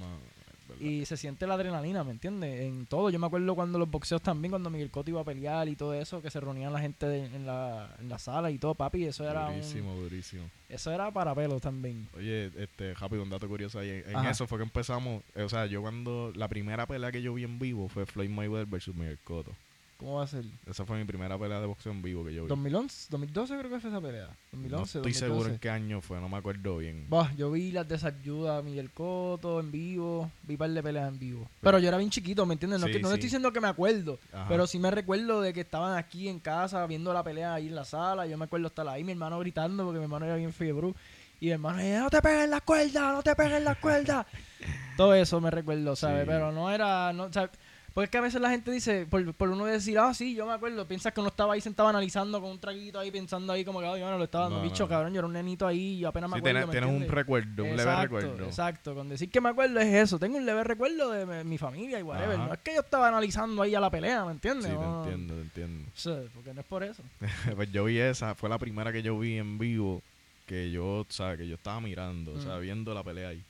Y 0.80 1.04
se 1.06 1.16
siente 1.16 1.46
la 1.46 1.54
adrenalina, 1.54 2.04
¿me 2.04 2.10
entiendes? 2.12 2.60
En 2.62 2.86
todo. 2.86 3.10
Yo 3.10 3.18
me 3.18 3.26
acuerdo 3.26 3.54
cuando 3.54 3.78
los 3.78 3.90
boxeos 3.90 4.20
también, 4.22 4.50
cuando 4.50 4.70
Miguel 4.70 4.90
Cotto 4.90 5.10
iba 5.10 5.20
a 5.20 5.24
pelear 5.24 5.68
y 5.68 5.76
todo 5.76 5.94
eso, 5.94 6.20
que 6.22 6.30
se 6.30 6.40
reunían 6.40 6.72
la 6.72 6.80
gente 6.80 7.06
de- 7.06 7.26
en, 7.26 7.46
la, 7.46 7.94
en 8.00 8.08
la 8.08 8.18
sala 8.18 8.50
y 8.50 8.58
todo, 8.58 8.74
papi, 8.74 9.04
eso 9.04 9.28
era 9.28 9.46
un- 9.48 9.54
durísimo, 9.56 9.94
durísimo. 9.94 10.42
eso 10.68 10.90
era 10.92 11.10
para 11.10 11.34
pelos 11.34 11.60
también. 11.62 12.08
Oye, 12.16 12.50
este, 12.56 12.94
rápido, 12.94 13.22
un 13.22 13.30
dato 13.30 13.48
curioso 13.48 13.78
ahí. 13.78 14.02
En 14.06 14.26
eso 14.26 14.46
fue 14.46 14.58
que 14.58 14.64
empezamos. 14.64 15.22
eh, 15.34 15.42
O 15.42 15.48
sea, 15.48 15.66
yo 15.66 15.80
cuando. 15.82 16.32
La 16.34 16.48
primera 16.48 16.86
pelea 16.86 17.10
que 17.12 17.22
yo 17.22 17.34
vi 17.34 17.44
en 17.44 17.58
vivo 17.58 17.88
fue 17.88 18.04
Floyd 18.06 18.28
Mayweather 18.30 18.66
versus 18.66 18.94
Miguel 18.94 19.18
Cotto. 19.24 19.52
¿Cómo 19.96 20.16
va 20.16 20.24
a 20.24 20.26
ser? 20.26 20.44
Esa 20.66 20.84
fue 20.84 20.98
mi 20.98 21.04
primera 21.04 21.38
pelea 21.38 21.58
de 21.58 21.66
boxeo 21.66 21.90
en 21.90 22.02
vivo 22.02 22.22
que 22.22 22.34
yo 22.34 22.42
vi. 22.42 22.48
2011, 22.48 23.06
2012 23.10 23.58
creo 23.58 23.70
que 23.70 23.80
fue 23.80 23.88
esa 23.88 24.00
pelea. 24.00 24.28
2011, 24.52 24.68
no 24.70 24.82
estoy 24.84 25.00
2012. 25.12 25.18
seguro 25.18 25.48
en 25.48 25.58
qué 25.58 25.70
año 25.70 26.00
fue, 26.02 26.20
no 26.20 26.28
me 26.28 26.36
acuerdo 26.36 26.76
bien. 26.76 27.06
Bah, 27.08 27.32
yo 27.34 27.50
vi 27.50 27.72
las 27.72 27.88
de 27.88 27.98
Sayuda, 27.98 28.60
Miguel 28.60 28.90
Cotto 28.90 29.58
en 29.58 29.72
vivo, 29.72 30.30
vi 30.42 30.54
un 30.54 30.58
par 30.58 30.70
de 30.70 30.82
peleas 30.82 31.08
en 31.08 31.18
vivo. 31.18 31.48
Pero 31.62 31.78
yo 31.78 31.88
era 31.88 31.96
bien 31.96 32.10
chiquito, 32.10 32.44
¿me 32.44 32.52
entiendes? 32.52 32.80
No, 32.80 32.86
Sí, 32.88 32.92
que, 32.92 33.00
no 33.00 33.08
sí. 33.08 33.14
estoy 33.14 33.26
diciendo 33.26 33.50
que 33.52 33.60
me 33.60 33.68
acuerdo, 33.68 34.18
Ajá. 34.34 34.46
pero 34.48 34.66
sí 34.66 34.78
me 34.78 34.90
recuerdo 34.90 35.40
de 35.40 35.54
que 35.54 35.62
estaban 35.62 35.96
aquí 35.96 36.28
en 36.28 36.40
casa 36.40 36.86
viendo 36.86 37.14
la 37.14 37.22
pelea 37.24 37.54
ahí 37.54 37.68
en 37.68 37.74
la 37.74 37.86
sala. 37.86 38.26
Yo 38.26 38.36
me 38.36 38.44
acuerdo 38.44 38.66
estar 38.66 38.86
ahí, 38.88 39.02
mi 39.02 39.12
hermano 39.12 39.38
gritando 39.38 39.82
porque 39.84 39.98
mi 39.98 40.04
hermano 40.04 40.26
era 40.26 40.36
bien 40.36 40.52
fiebre. 40.52 40.92
Y 41.40 41.46
mi 41.46 41.52
hermano 41.52 41.78
decía, 41.78 42.00
no 42.00 42.10
te 42.10 42.20
peguen 42.22 42.50
las 42.50 42.62
cuerdas, 42.62 43.14
no 43.14 43.22
te 43.22 43.34
peguen 43.34 43.64
las 43.64 43.76
cuerdas. 43.78 44.26
Todo 44.96 45.14
eso 45.14 45.40
me 45.40 45.50
recuerdo, 45.50 45.94
¿sabes? 45.96 46.24
Pero 46.26 46.52
no 46.52 46.70
era, 46.70 47.12
no, 47.12 47.30
¿sabes? 47.32 47.50
Porque 47.96 48.04
es 48.04 48.10
que 48.10 48.18
a 48.18 48.20
veces 48.20 48.42
la 48.42 48.50
gente 48.50 48.70
dice, 48.70 49.06
por, 49.06 49.32
por 49.32 49.48
uno 49.48 49.64
decir, 49.64 49.98
ah, 49.98 50.12
sí, 50.12 50.34
yo 50.34 50.44
me 50.44 50.52
acuerdo, 50.52 50.86
piensas 50.86 51.14
que 51.14 51.20
uno 51.20 51.30
estaba 51.30 51.54
ahí 51.54 51.62
sentado 51.62 51.88
analizando 51.88 52.42
con 52.42 52.50
un 52.50 52.58
traguito 52.58 52.98
ahí, 53.00 53.10
pensando 53.10 53.54
ahí 53.54 53.64
como 53.64 53.80
que, 53.80 53.86
ay, 53.86 54.02
bueno, 54.02 54.18
lo 54.18 54.24
estaba 54.24 54.44
dando 54.44 54.58
No, 54.58 54.64
bicho, 54.64 54.82
no. 54.82 54.88
cabrón, 54.90 55.14
yo 55.14 55.20
era 55.20 55.26
un 55.26 55.32
nenito 55.32 55.66
ahí 55.66 55.94
y 55.94 55.98
yo 56.00 56.08
apenas 56.08 56.28
me 56.28 56.34
Sí, 56.36 56.38
acuerdo. 56.40 56.58
tienes, 56.58 56.66
¿me 56.68 56.72
tienes 56.88 57.02
un 57.08 57.08
recuerdo, 57.16 57.64
un 57.64 57.74
leve 57.74 57.96
recuerdo. 58.02 58.44
Exacto, 58.44 58.94
con 58.94 59.08
decir 59.08 59.30
que 59.30 59.40
me 59.40 59.48
acuerdo 59.48 59.80
es 59.80 59.86
eso. 59.94 60.18
Tengo 60.18 60.36
un 60.36 60.44
leve 60.44 60.62
recuerdo 60.62 61.10
de 61.10 61.24
mi, 61.24 61.48
mi 61.52 61.56
familia 61.56 61.98
y 61.98 62.02
whatever. 62.02 62.36
Ajá. 62.36 62.46
No 62.48 62.52
es 62.52 62.60
que 62.60 62.74
yo 62.74 62.80
estaba 62.82 63.08
analizando 63.08 63.62
ahí 63.62 63.74
a 63.74 63.80
la 63.80 63.88
pelea, 63.90 64.26
¿me 64.26 64.32
Sí, 64.32 64.34
entiendes? 64.34 64.66
te 64.72 64.74
No, 64.74 65.02
entiendo, 65.02 65.34
te 65.34 65.40
entiendo. 65.40 65.90
Sí, 65.94 66.12
porque 66.34 66.52
no 66.52 66.60
es 66.60 66.66
por 66.66 66.84
eso. 66.84 67.02
pues 67.56 67.72
yo 67.72 67.84
vi 67.84 67.98
esa, 67.98 68.34
fue 68.34 68.50
la 68.50 68.58
primera 68.58 68.92
que 68.92 69.02
yo 69.02 69.18
vi 69.18 69.38
en 69.38 69.56
vivo, 69.56 70.02
que 70.44 70.70
yo, 70.70 71.06
¿sabes? 71.08 71.38
Que 71.38 71.48
yo 71.48 71.54
estaba 71.54 71.80
mirando, 71.80 72.32
o 72.34 72.40
sea, 72.42 72.58
Mm. 72.58 72.60
viendo 72.60 72.92
la 72.92 73.02
pelea 73.02 73.30
ahí. 73.30 73.42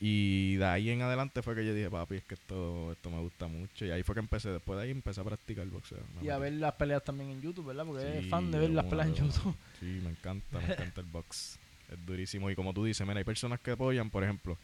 Y 0.00 0.56
de 0.56 0.64
ahí 0.66 0.90
en 0.90 1.02
adelante 1.02 1.40
fue 1.42 1.54
que 1.54 1.64
yo 1.64 1.72
dije, 1.72 1.88
papi, 1.90 2.16
es 2.16 2.24
que 2.24 2.34
esto, 2.34 2.92
esto 2.92 3.10
me 3.10 3.20
gusta 3.20 3.46
mucho. 3.46 3.86
Y 3.86 3.90
ahí 3.90 4.02
fue 4.02 4.14
que 4.14 4.20
empecé, 4.20 4.50
después 4.50 4.76
de 4.76 4.84
ahí 4.84 4.90
empecé 4.90 5.20
a 5.20 5.24
practicar 5.24 5.66
boxeo. 5.68 5.98
Me 6.18 6.26
Y 6.26 6.30
a 6.30 6.38
ver 6.38 6.52
las 6.54 6.72
peleas 6.74 7.02
también 7.04 7.30
en 7.30 7.40
YouTube, 7.40 7.66
¿verdad? 7.66 7.86
Porque 7.86 8.02
Sí, 8.02 8.18
es 8.24 8.26
fan 8.28 8.50
de 8.50 8.58
ver 8.58 8.70
las 8.70 8.84
peleas 8.86 9.08
en. 9.08 9.14
YouTube. 9.14 9.54
Sí, 9.80 9.86
me 10.02 10.10
encanta, 10.10 10.58
me 10.58 10.72
encanta 10.72 11.00
el 11.00 11.06
box. 11.06 11.58
Es 11.92 12.06
durísimo. 12.06 12.50
Y 12.50 12.56
como 12.56 12.72
tú 12.72 12.84
dices, 12.86 13.06
mira, 13.06 13.18
hay 13.18 13.24
personas 13.24 13.60
que 13.60 13.72
apoyan, 13.72 14.08
por 14.10 14.24
ejemplo, 14.24 14.56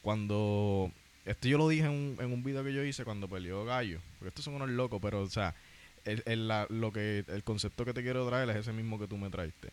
cuando... 0.00 0.90
Esto 1.24 1.48
yo 1.48 1.58
lo 1.58 1.68
dije 1.68 1.84
en 1.84 1.90
un, 1.90 2.16
en 2.20 2.32
un 2.32 2.42
video 2.42 2.62
que 2.64 2.72
yo 2.72 2.82
hice 2.84 3.04
cuando 3.04 3.28
peleó 3.28 3.64
Gallo. 3.64 3.98
Porque 4.18 4.28
estos 4.28 4.44
son 4.44 4.54
unos 4.54 4.70
locos, 4.70 4.98
pero, 5.02 5.20
o 5.22 5.28
sea, 5.28 5.54
el, 6.04 6.22
el- 6.24 6.48
la- 6.48 6.66
lo 6.70 6.90
que, 6.92 7.24
el 7.28 7.42
concepto 7.44 7.84
que 7.84 7.92
te 7.92 8.02
quiero 8.02 8.26
traer 8.28 8.48
es 8.50 8.56
ese 8.56 8.72
mismo 8.72 8.98
que 8.98 9.06
tú 9.08 9.18
me 9.18 9.28
traiste. 9.28 9.68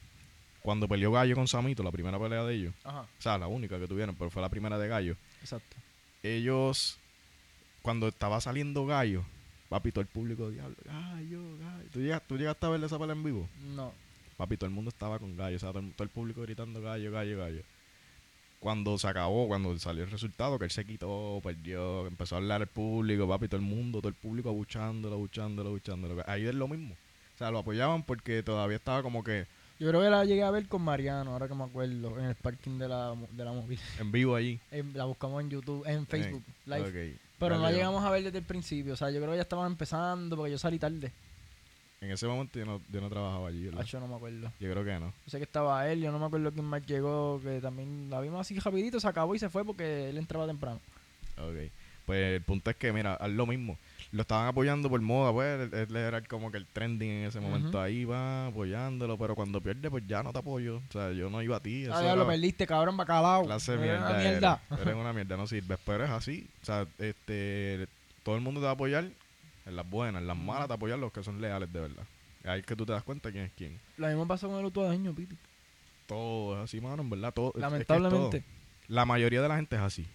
Cuando 0.66 0.88
peleó 0.88 1.12
Gallo 1.12 1.36
con 1.36 1.48
Samito, 1.48 1.84
la 1.84 1.92
primera 1.92 2.20
pelea 2.20 2.44
de 2.44 2.56
ellos, 2.56 2.74
Ajá, 2.84 3.02
o 3.02 3.22
sea, 3.22 3.38
la 3.38 3.46
única 3.48 3.80
que 3.80 3.88
tuvieron, 3.88 4.16
pero 4.16 4.32
fue 4.32 4.42
la 4.42 4.50
primera 4.50 4.80
de 4.80 4.88
Gallo. 4.88 5.16
exacto. 5.42 5.78
Ellos, 6.24 6.98
cuando 7.84 8.08
estaba 8.08 8.42
saliendo 8.42 8.86
Gallo, 8.88 9.24
papi, 9.70 9.92
todo 9.92 10.02
el 10.02 10.08
público, 10.08 10.50
diablo, 10.50 10.76
Gallo, 10.86 11.40
Gallo. 11.60 11.90
¿Tú 11.94 12.00
llegaste, 12.00 12.28
¿Tú 12.28 12.38
llegaste 12.38 12.66
a 12.66 12.70
ver 12.70 12.84
esa 12.84 12.98
pelea 12.98 13.16
en 13.16 13.24
vivo? 13.24 13.48
No. 13.76 13.94
Papi, 14.38 14.58
todo 14.58 14.68
el 14.68 14.74
mundo 14.74 14.90
estaba 14.90 15.20
con 15.20 15.38
gallo, 15.38 15.56
o 15.56 15.60
sea, 15.60 15.70
todo 15.70 15.80
el, 15.82 15.94
todo 15.94 16.04
el 16.04 16.10
público 16.10 16.42
gritando 16.42 16.82
gallo, 16.82 17.12
gallo, 17.12 17.38
gallo. 17.38 17.62
Cuando 18.60 18.98
se 18.98 19.08
acabó, 19.08 19.48
cuando 19.48 19.78
salió 19.78 20.04
el 20.04 20.10
resultado, 20.10 20.58
que 20.58 20.66
él 20.66 20.72
se 20.72 20.84
quitó, 20.84 21.40
perdió, 21.44 22.08
empezó 22.08 22.36
a 22.36 22.38
hablar 22.40 22.62
al 22.62 22.68
público, 22.68 23.28
papi, 23.28 23.48
todo 23.48 23.58
el 23.58 23.68
mundo, 23.68 24.00
todo 24.00 24.10
el 24.10 24.16
público 24.16 24.50
abuchándolo, 24.50 25.14
abuchándolo, 25.16 25.70
abuchándolo. 25.70 26.24
Ahí 26.26 26.48
es 26.48 26.56
lo 26.56 26.68
mismo. 26.68 26.96
O 27.36 27.38
sea, 27.38 27.52
lo 27.52 27.60
apoyaban 27.60 28.02
porque 28.02 28.42
todavía 28.42 28.78
estaba 28.78 29.04
como 29.04 29.24
que 29.24 29.46
Yo 29.80 29.90
creo 29.90 30.02
que 30.02 30.10
la 30.10 30.24
llegué 30.24 30.44
a 30.44 30.52
ver 30.52 30.68
con 30.68 30.82
Mariano, 30.82 31.32
ahora 31.34 31.48
que 31.48 31.54
me 31.56 31.64
acuerdo, 31.66 32.18
en 32.20 32.26
el 32.26 32.36
parking 32.36 32.78
de 32.80 32.88
la, 32.88 33.14
de 33.32 33.44
la 33.46 33.52
móvil. 33.52 33.80
en 34.00 34.12
vivo 34.12 34.36
allí. 34.36 34.60
En- 34.72 34.96
La 34.98 35.06
buscamos 35.06 35.42
en 35.42 35.50
YouTube, 35.50 35.84
en 35.86 36.06
Facebook 36.08 36.44
Live. 36.66 37.18
Pero 37.38 37.58
no 37.58 37.64
la 37.64 37.72
llegamos 37.72 38.04
a 38.04 38.10
ver 38.10 38.24
desde 38.24 38.38
el 38.38 38.46
principio. 38.46 38.94
O 38.94 38.96
sea, 38.96 39.10
yo 39.12 39.20
creo 39.20 39.32
que 39.32 39.36
ya 39.38 39.42
estaban 39.44 39.70
empezando 39.72 40.38
porque 40.38 40.52
yo 40.54 40.58
salí 40.58 40.80
tarde. 40.80 41.12
En 42.00 42.12
ese 42.12 42.28
momento 42.28 42.58
yo 42.60 42.66
no, 42.66 42.82
yo 42.92 43.02
no 43.02 43.10
trabajaba 43.10 43.48
allí, 43.50 43.66
¿verdad? 43.66 43.82
Hacho, 43.82 44.00
no 44.00 44.08
me 44.08 44.16
acuerdo. 44.16 44.52
Yo 44.60 44.72
creo 44.72 44.86
que 44.86 44.94
no. 45.00 45.08
Yo 45.08 45.32
sé 45.32 45.38
que 45.38 45.44
estaba 45.44 45.90
él, 45.92 46.02
yo 46.02 46.12
no 46.12 46.20
me 46.20 46.26
acuerdo 46.26 46.52
quién 46.54 46.66
más 46.66 46.86
llegó, 46.86 47.42
que 47.44 47.60
también 47.60 48.10
la 48.10 48.22
vimos 48.22 48.40
así 48.42 48.58
rapidito, 48.60 49.00
se 49.00 49.08
acabó 49.08 49.34
y 49.36 49.40
se 49.40 49.50
fue 49.50 49.66
porque 49.66 50.10
él 50.10 50.18
entraba 50.18 50.46
temprano. 50.48 50.80
Ok. 51.38 51.72
Pues 52.06 52.36
el 52.36 52.42
punto 52.42 52.70
es 52.70 52.76
que, 52.78 52.94
mira, 52.94 53.16
haz 53.16 53.30
lo 53.32 53.46
mismo. 53.48 53.78
Lo 54.16 54.22
estaban 54.22 54.48
apoyando 54.48 54.90
por 54.90 55.02
moda, 55.02 55.34
pues. 55.34 55.60
Él, 55.62 55.74
él 55.90 55.96
era 55.98 56.22
como 56.22 56.50
que 56.50 56.58
el 56.58 56.66
trending 56.66 57.10
en 57.10 57.26
ese 57.26 57.40
momento. 57.42 57.82
Ahí 57.82 58.06
va 58.06 58.48
apoyándolo, 58.48 59.18
pero 59.18 59.36
cuando 59.36 59.60
pierde, 59.60 59.90
pues 59.92 60.04
ya 60.08 60.24
no 60.24 60.32
te 60.32 60.40
apoyo. 60.40 60.78
O 60.78 60.92
sea, 60.92 61.12
yo 61.12 61.30
no 61.30 61.42
iba 61.42 61.58
a 61.58 61.60
ti. 61.60 61.86
Ah, 61.92 62.02
ya 62.02 62.16
lo 62.16 62.26
perdiste, 62.26 62.66
cabrón, 62.66 62.96
bacalao. 62.96 63.44
Clase 63.44 63.74
de 63.74 63.78
mierda. 63.80 64.00
una 64.10 64.20
Eres, 64.22 64.32
mierda. 64.32 64.62
Eres 64.82 64.96
una 65.02 65.12
mierda, 65.14 65.36
no 65.38 65.48
sirves. 65.48 65.78
Pero 65.86 66.06
es 66.06 66.10
así. 66.12 66.48
O 66.62 66.66
sea, 66.66 66.88
este, 66.98 67.88
todo 68.24 68.36
el 68.36 68.42
mundo 68.42 68.62
te 68.62 68.66
va 68.66 68.72
a 68.72 68.74
apoyar 68.76 69.04
en 69.66 69.76
las 69.76 69.90
buenas, 69.90 70.22
en 70.22 70.28
las 70.28 70.38
malas 70.38 70.68
te 70.68 70.74
apoyan 70.76 71.02
los 71.02 71.12
que 71.12 71.22
son 71.24 71.42
leales 71.42 71.72
de 71.74 71.80
verdad. 71.82 72.04
Ahí 72.46 72.62
es 72.62 72.66
que 72.66 72.76
tú 72.76 72.86
te 72.86 72.94
das 72.94 73.04
cuenta 73.04 73.32
quién 73.32 73.46
es 73.46 73.52
quién. 73.58 73.80
Lo 73.98 74.08
mismo 74.08 74.26
pasó 74.28 74.48
con 74.48 74.60
el 74.60 74.66
Utuadeño, 74.66 75.14
Piti. 75.14 75.36
Todo 76.08 76.58
es 76.58 76.64
así, 76.66 76.80
mano, 76.80 77.02
en 77.02 77.10
verdad. 77.10 77.34
Todo, 77.34 77.50
es- 77.50 77.56
es 77.56 77.60
que 77.60 77.66
es 77.66 77.72
Lamentablemente. 77.90 78.40
todo. 78.42 78.56
La 78.88 79.04
mayoría 79.06 79.42
de 79.42 79.48
la 79.48 79.56
gente 79.56 79.76
es 79.76 79.82
así. 79.82 80.06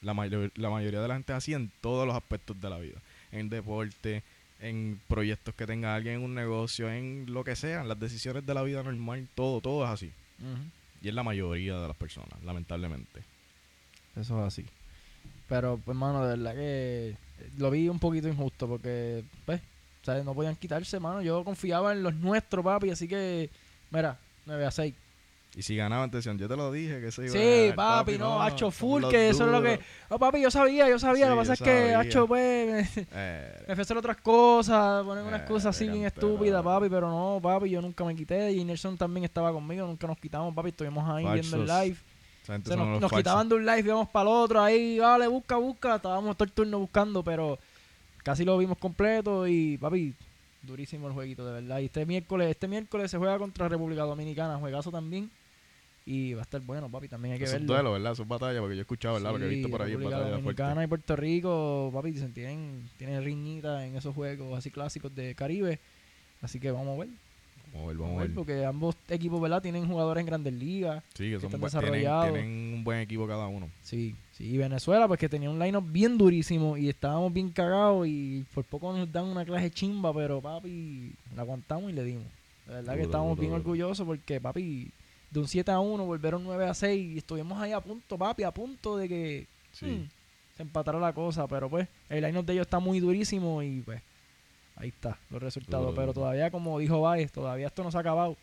La, 0.00 0.14
mayor- 0.14 0.52
la 0.54 0.70
mayoría 0.70 1.00
de 1.00 1.08
la 1.08 1.14
gente 1.14 1.32
es 1.32 1.36
así 1.36 1.52
en 1.52 1.70
todos 1.80 2.06
los 2.06 2.14
aspectos 2.16 2.60
de 2.60 2.70
la 2.70 2.78
vida. 2.78 3.00
En 3.34 3.48
deporte, 3.48 4.22
en 4.60 5.00
proyectos 5.08 5.54
que 5.54 5.66
tenga 5.66 5.94
alguien 5.94 6.16
en 6.16 6.22
un 6.22 6.34
negocio, 6.34 6.90
en 6.90 7.26
lo 7.28 7.44
que 7.44 7.56
sea, 7.56 7.82
en 7.82 7.88
las 7.88 7.98
decisiones 7.98 8.46
de 8.46 8.54
la 8.54 8.62
vida 8.62 8.82
normal, 8.82 9.28
todo, 9.34 9.60
todo 9.60 9.84
es 9.84 9.90
así. 9.90 10.12
Y 11.02 11.08
es 11.08 11.14
la 11.14 11.22
mayoría 11.22 11.78
de 11.78 11.88
las 11.88 11.96
personas, 11.96 12.42
lamentablemente. 12.44 13.22
Eso 14.16 14.40
es 14.40 14.46
así. 14.46 14.66
Pero, 15.48 15.80
pues, 15.84 15.96
mano, 15.96 16.24
de 16.24 16.36
verdad 16.36 16.54
que 16.54 17.08
eh, 17.10 17.50
lo 17.58 17.70
vi 17.70 17.88
un 17.88 17.98
poquito 17.98 18.28
injusto 18.28 18.66
porque, 18.66 19.24
pues, 19.44 19.60
¿sabes? 20.02 20.24
No 20.24 20.34
podían 20.34 20.56
quitarse, 20.56 20.98
mano. 21.00 21.20
Yo 21.20 21.44
confiaba 21.44 21.92
en 21.92 22.02
los 22.02 22.14
nuestros, 22.14 22.64
papi, 22.64 22.90
así 22.90 23.08
que, 23.08 23.50
mira, 23.90 24.18
9 24.46 24.64
a 24.64 24.70
6. 24.70 24.94
Y 25.56 25.62
si 25.62 25.76
ganaban, 25.76 26.10
te 26.10 26.16
decían, 26.16 26.36
yo 26.36 26.48
te 26.48 26.56
lo 26.56 26.72
dije 26.72 27.00
que 27.00 27.12
se 27.12 27.22
iba 27.26 27.30
a 27.30 27.32
Sí, 27.32 27.60
ganar, 27.68 27.76
papi, 27.76 28.18
no, 28.18 28.42
hacho 28.42 28.58
somos 28.58 28.74
full, 28.74 29.04
que 29.08 29.28
eso 29.28 29.46
es 29.46 29.52
lo 29.52 29.62
que... 29.62 29.70
duros". 29.76 29.84
Oh, 30.08 30.18
papi, 30.18 30.40
yo 30.42 30.50
sabía, 30.50 30.88
yo 30.88 30.98
sabía. 30.98 31.26
Sí, 31.26 31.30
lo 31.30 31.36
que 31.36 31.40
pasa 31.42 31.52
es 31.52 31.60
que, 31.62 31.94
hacho, 31.94 32.26
pues, 32.26 32.96
me, 32.96 33.06
Eh, 33.12 33.64
me 33.68 33.74
fue 33.76 33.80
a 33.80 33.82
hacer 33.82 33.96
otras 33.96 34.16
cosas, 34.16 35.04
poner 35.04 35.22
una 35.22 35.36
Eh, 35.36 35.40
excusa 35.40 35.68
así 35.68 35.88
bien 35.88 36.04
estúpida, 36.06 36.62
papi. 36.62 36.86
papi, 36.86 36.90
pero 36.90 37.08
no, 37.08 37.38
papi, 37.40 37.70
yo 37.70 37.80
nunca 37.80 38.04
me 38.04 38.16
quité. 38.16 38.50
Y 38.52 38.64
Nelson 38.64 38.96
también 38.96 39.24
estaba 39.24 39.52
conmigo, 39.52 39.86
nunca 39.86 40.08
nos 40.08 40.18
quitamos, 40.18 40.52
papi, 40.54 40.70
estuvimos 40.70 41.08
ahí 41.08 41.24
viendo 41.34 41.56
el 41.56 41.66
live. 41.66 41.96
Se 42.44 42.76
nos, 42.76 43.00
nos 43.00 43.12
quitaban 43.12 43.48
de 43.48 43.54
un 43.54 43.64
live, 43.64 43.80
íbamos 43.80 44.08
para 44.08 44.28
el 44.28 44.36
otro, 44.36 44.60
ahí, 44.60 44.98
vale, 44.98 45.28
busca, 45.28 45.56
busca. 45.56 45.94
Estábamos 45.96 46.36
todo 46.36 46.44
el 46.46 46.52
turno 46.52 46.80
buscando, 46.80 47.22
pero 47.22 47.58
casi 48.24 48.44
lo 48.44 48.58
vimos 48.58 48.76
completo 48.76 49.46
y, 49.46 49.78
papi, 49.78 50.14
durísimo 50.62 51.06
el 51.06 51.14
jueguito, 51.14 51.46
de 51.46 51.52
verdad. 51.62 51.78
Y 51.78 51.84
este 51.86 52.04
miércoles, 52.04 52.50
este 52.50 52.66
miércoles 52.66 53.08
se 53.10 53.18
juega 53.18 53.38
contra 53.38 53.68
República 53.68 54.02
Dominicana, 54.02 54.58
juegazo 54.58 54.90
también. 54.90 55.30
Y 56.06 56.34
va 56.34 56.40
a 56.40 56.42
estar 56.42 56.60
bueno, 56.60 56.90
papi, 56.90 57.08
también 57.08 57.32
hay 57.32 57.38
que 57.38 57.44
Esos 57.44 57.54
verlo. 57.60 57.72
duelos, 57.74 57.92
¿verdad? 57.94 58.12
Esos 58.12 58.28
batallas, 58.28 58.60
porque 58.60 58.74
yo 58.76 58.80
he 58.80 58.82
escuchado, 58.82 59.14
¿verdad? 59.14 59.30
porque 59.30 59.46
he 59.46 59.48
visto 59.48 59.70
por 59.70 59.80
ahí 59.82 59.94
batallas 59.94 60.10
fuertes. 60.20 60.32
Dominicana 60.42 60.84
y 60.84 60.86
Puerto 60.86 61.16
Rico, 61.16 61.90
papi, 61.94 62.10
dicen, 62.10 62.32
tienen, 62.34 62.90
tienen 62.98 63.24
riñita 63.24 63.86
en 63.86 63.96
esos 63.96 64.14
juegos 64.14 64.58
así 64.58 64.70
clásicos 64.70 65.14
de 65.14 65.34
Caribe. 65.34 65.80
Así 66.42 66.60
que 66.60 66.70
vamos 66.70 66.96
a 66.98 67.00
ver. 67.04 67.08
Vamos 67.72 67.84
a 67.86 67.88
ver, 67.88 67.96
Vamos 67.96 68.14
a 68.16 68.18
ver, 68.18 68.28
ver. 68.28 68.34
porque 68.36 68.64
ambos 68.66 68.96
equipos, 69.08 69.40
¿verdad? 69.40 69.62
Tienen 69.62 69.88
jugadores 69.88 70.20
en 70.20 70.26
grandes 70.26 70.52
ligas. 70.52 71.02
Sí, 71.14 71.30
que 71.30 71.40
son 71.40 71.46
están 71.46 71.60
buen- 71.60 71.70
tienen, 71.72 71.90
desarrollados. 71.92 72.32
tienen 72.34 72.74
un 72.74 72.84
buen 72.84 73.00
equipo 73.00 73.26
cada 73.26 73.46
uno. 73.48 73.70
Sí, 73.82 74.14
sí. 74.32 74.44
Y 74.44 74.58
Venezuela, 74.58 75.08
pues 75.08 75.18
que 75.18 75.28
tenía 75.30 75.48
un 75.48 75.58
line 75.58 75.80
bien 75.82 76.18
durísimo 76.18 76.76
y 76.76 76.90
estábamos 76.90 77.32
bien 77.32 77.48
cagados 77.50 78.06
y 78.06 78.44
por 78.54 78.64
poco 78.64 78.92
nos 78.96 79.10
dan 79.10 79.24
una 79.24 79.44
clase 79.46 79.70
chimba, 79.70 80.12
pero 80.14 80.40
papi, 80.42 81.14
la 81.34 81.42
aguantamos 81.42 81.90
y 81.90 81.94
le 81.94 82.04
dimos. 82.04 82.26
La 82.68 82.74
verdad 82.74 82.94
que 82.96 83.02
estábamos 83.02 83.30
duro, 83.36 83.40
bien 83.40 83.50
duro. 83.52 83.60
orgullosos 83.62 84.06
porque, 84.06 84.40
papi, 84.40 84.90
de 85.34 85.40
un 85.40 85.48
7 85.48 85.70
a 85.70 85.80
1 85.80 86.06
volvieron 86.06 86.42
9 86.44 86.64
a 86.66 86.72
6 86.74 87.14
y 87.14 87.18
estuvimos 87.18 87.60
ahí 87.60 87.72
a 87.72 87.80
punto, 87.80 88.16
papi, 88.16 88.44
a 88.44 88.50
punto 88.52 88.96
de 88.96 89.08
que 89.08 89.46
Sí. 89.72 89.86
mm, 89.86 90.08
se 90.56 90.62
empatara 90.62 90.98
la 91.00 91.12
cosa, 91.12 91.46
pero 91.48 91.68
pues 91.68 91.88
el 92.08 92.22
line 92.22 92.42
de 92.42 92.52
ellos 92.52 92.66
está 92.66 92.78
muy 92.78 93.00
durísimo 93.00 93.60
y 93.62 93.80
pues 93.80 94.00
ahí 94.76 94.88
está 94.88 95.18
los 95.30 95.42
resultados. 95.42 95.92
Pero 95.96 96.14
todavía, 96.14 96.50
como 96.50 96.78
dijo 96.78 97.00
Baez, 97.00 97.32
todavía 97.32 97.66
esto 97.66 97.82
no 97.82 97.90
se 97.90 97.96
ha 97.96 98.00
acabado. 98.00 98.36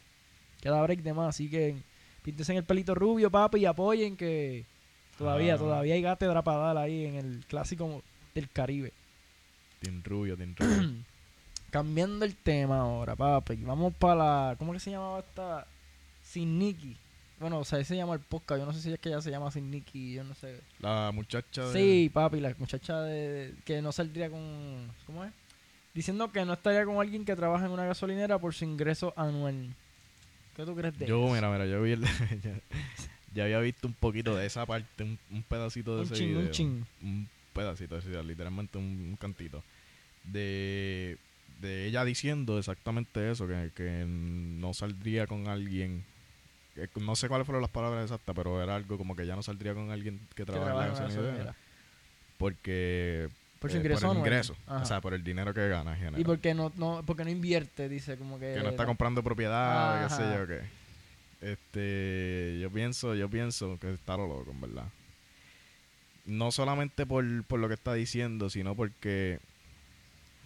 Queda 0.62 0.82
break 0.84 1.02
de 1.02 1.14
más, 1.14 1.30
así 1.30 1.50
que 1.50 1.78
píntense 2.24 2.52
en 2.52 2.58
el 2.60 2.64
pelito 2.66 2.94
rubio, 2.94 3.32
papi, 3.32 3.60
y 3.62 3.66
apoyen 3.66 4.18
que 4.18 4.66
todavía, 5.18 5.56
Ah. 5.56 5.58
todavía 5.58 5.94
hay 5.96 6.02
gátedra 6.02 6.42
para 6.44 6.58
dar 6.58 6.78
ahí 6.78 7.06
en 7.06 7.16
el 7.16 7.46
clásico 7.48 8.04
del 8.36 8.50
Caribe. 8.50 8.92
Team 9.82 10.04
Rubio, 10.04 10.36
Team 10.36 10.54
Rubio. 10.60 10.94
Cambiando 11.70 12.26
el 12.26 12.36
tema 12.36 12.82
ahora, 12.82 13.16
papi. 13.16 13.56
Vamos 13.64 13.94
para 13.96 14.16
la. 14.16 14.56
¿Cómo 14.60 14.74
que 14.74 14.80
se 14.82 14.92
llamaba 14.92 15.20
esta? 15.20 15.66
Sin 16.32 16.58
Nicky. 16.60 16.96
Bueno, 17.40 17.60
o 17.60 17.66
sea, 17.66 17.80
ese 17.80 17.90
se 17.90 17.96
llama 17.98 18.14
el 18.14 18.20
podcast. 18.20 18.60
Yo 18.60 18.66
no 18.66 18.74
sé 18.74 18.82
si 18.82 18.92
es 18.94 19.00
que 19.00 19.10
ella 19.10 19.22
se 19.22 19.32
llama 19.32 19.52
Sin 19.52 19.70
Nicky. 19.70 20.14
Yo 20.14 20.24
no 20.24 20.36
sé. 20.36 20.60
La 20.80 21.12
muchacha 21.14 21.66
de... 21.66 21.74
Sí, 21.74 22.10
papi, 22.10 22.40
la 22.40 22.56
muchacha 22.58 23.02
de, 23.02 23.54
que 23.66 23.82
no 23.82 23.92
saldría 23.92 24.30
con. 24.30 24.92
¿Cómo 25.06 25.26
es? 25.26 25.32
Diciendo 25.94 26.32
que 26.32 26.46
no 26.46 26.54
estaría 26.54 26.86
con 26.86 27.00
alguien 27.02 27.26
que 27.26 27.36
trabaja 27.36 27.66
en 27.66 27.72
una 27.72 27.86
gasolinera 27.86 28.38
por 28.40 28.54
su 28.54 28.64
ingreso 28.64 29.14
anual. 29.18 29.76
¿Qué 30.56 30.64
tú 30.66 30.76
crees 30.76 30.98
de 30.98 31.06
Yo, 31.08 31.26
eso? 31.26 31.34
mira, 31.34 31.52
mira, 31.52 31.66
yo 31.66 31.82
vi 31.82 31.92
el... 31.92 32.02
ya, 32.44 32.62
ya 33.34 33.44
había 33.44 33.60
visto 33.60 33.88
un 33.88 33.94
poquito 33.94 34.36
de 34.36 34.46
esa 34.46 34.66
parte, 34.66 35.04
un, 35.04 35.18
un 35.32 35.44
pedacito 35.44 35.96
de 35.96 36.02
un 36.02 36.06
ese 36.06 36.16
chin, 36.16 36.28
video. 36.30 36.42
un 36.42 36.52
chin. 36.52 36.86
un 37.02 37.30
pedacito, 37.54 37.98
es 37.98 38.06
decir, 38.06 38.24
literalmente 38.24 38.78
un, 38.78 38.86
un 39.10 39.16
cantito. 39.18 39.64
De, 40.24 41.18
de 41.60 41.88
ella 41.88 42.06
diciendo 42.06 42.58
exactamente 42.58 43.32
eso, 43.32 43.48
que, 43.48 43.72
que 43.76 44.06
no 44.08 44.74
saldría 44.74 45.28
con 45.28 45.48
alguien. 45.48 46.06
Que 46.74 46.90
no 47.02 47.16
sé 47.16 47.28
cuáles 47.28 47.46
fueron 47.46 47.62
las 47.62 47.72
palabras 47.72 48.04
exactas, 48.04 48.36
pero 48.36 48.62
era 48.62 48.76
algo 48.76 48.98
como 48.98 49.16
que 49.16 49.26
ya 49.26 49.36
no 49.36 49.44
saldría 49.44 49.74
con 49.74 49.92
alguien 49.92 50.20
que 50.36 50.46
trabaja 50.46 50.72
en 50.72 50.78
la 50.78 50.88
gasolinera. 50.88 51.56
Porque. 52.38 53.30
Por 53.60 53.70
su 53.70 53.78
eh, 53.78 53.80
ingreso 53.80 54.08
por 54.08 54.16
el 54.16 54.20
ingreso. 54.20 54.56
Ajá. 54.66 54.82
O 54.82 54.86
sea, 54.86 55.02
por 55.02 55.14
el 55.14 55.24
dinero 55.24 55.54
que 55.54 55.68
gana. 55.68 55.98
Y 56.18 56.24
porque 56.24 56.54
no, 56.54 56.72
no, 56.78 57.04
porque 57.06 57.24
no 57.24 57.30
invierte, 57.30 57.90
dice, 57.90 58.18
como 58.18 58.40
que. 58.40 58.54
que 58.56 58.64
no 58.64 58.70
está 58.70 58.86
comprando 58.86 59.22
propiedad, 59.22 60.08
qué 60.08 60.16
sé 60.16 60.24
yo 60.38 60.48
qué. 60.48 60.82
Este, 61.42 62.60
yo 62.62 62.70
pienso, 62.70 63.16
yo 63.16 63.30
pienso 63.30 63.78
que 63.80 63.94
está 63.94 64.16
lo 64.16 64.28
loco, 64.28 64.52
en 64.52 64.62
verdad. 64.62 64.86
No 66.26 66.52
solamente 66.52 67.06
por, 67.06 67.44
por 67.46 67.60
lo 67.60 67.68
que 67.68 67.74
está 67.74 67.94
diciendo, 67.94 68.50
sino 68.50 68.76
porque, 68.76 69.40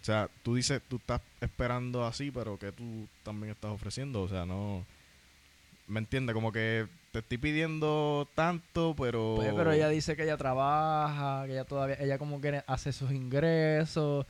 o 0.02 0.06
sea, 0.06 0.30
tú 0.42 0.56
dices, 0.56 0.82
tú 0.88 0.96
estás 0.96 1.22
esperando 1.42 2.06
así, 2.06 2.32
pero 2.32 2.58
que 2.58 2.72
tú 2.72 3.08
también 3.24 3.52
estás 3.52 3.72
ofreciendo, 3.72 4.22
o 4.22 4.30
sea, 4.30 4.46
no, 4.46 4.86
¿me 5.88 6.00
entiendes? 6.00 6.34
Como 6.34 6.52
que 6.52 6.88
te 7.12 7.20
estoy 7.20 7.38
pidiendo 7.38 8.28
tanto, 8.36 8.96
pero... 8.98 9.34
Pues, 9.36 9.54
pero 9.56 9.72
ella 9.72 9.90
dice 9.90 10.16
que 10.16 10.24
ella 10.24 10.38
trabaja, 10.38 11.46
que 11.46 11.54
ella 11.54 11.64
todavía, 11.66 11.98
ella 12.00 12.18
como 12.18 12.42
que 12.42 12.64
hace 12.68 12.92
sus 12.92 13.12
ingresos 13.12 14.26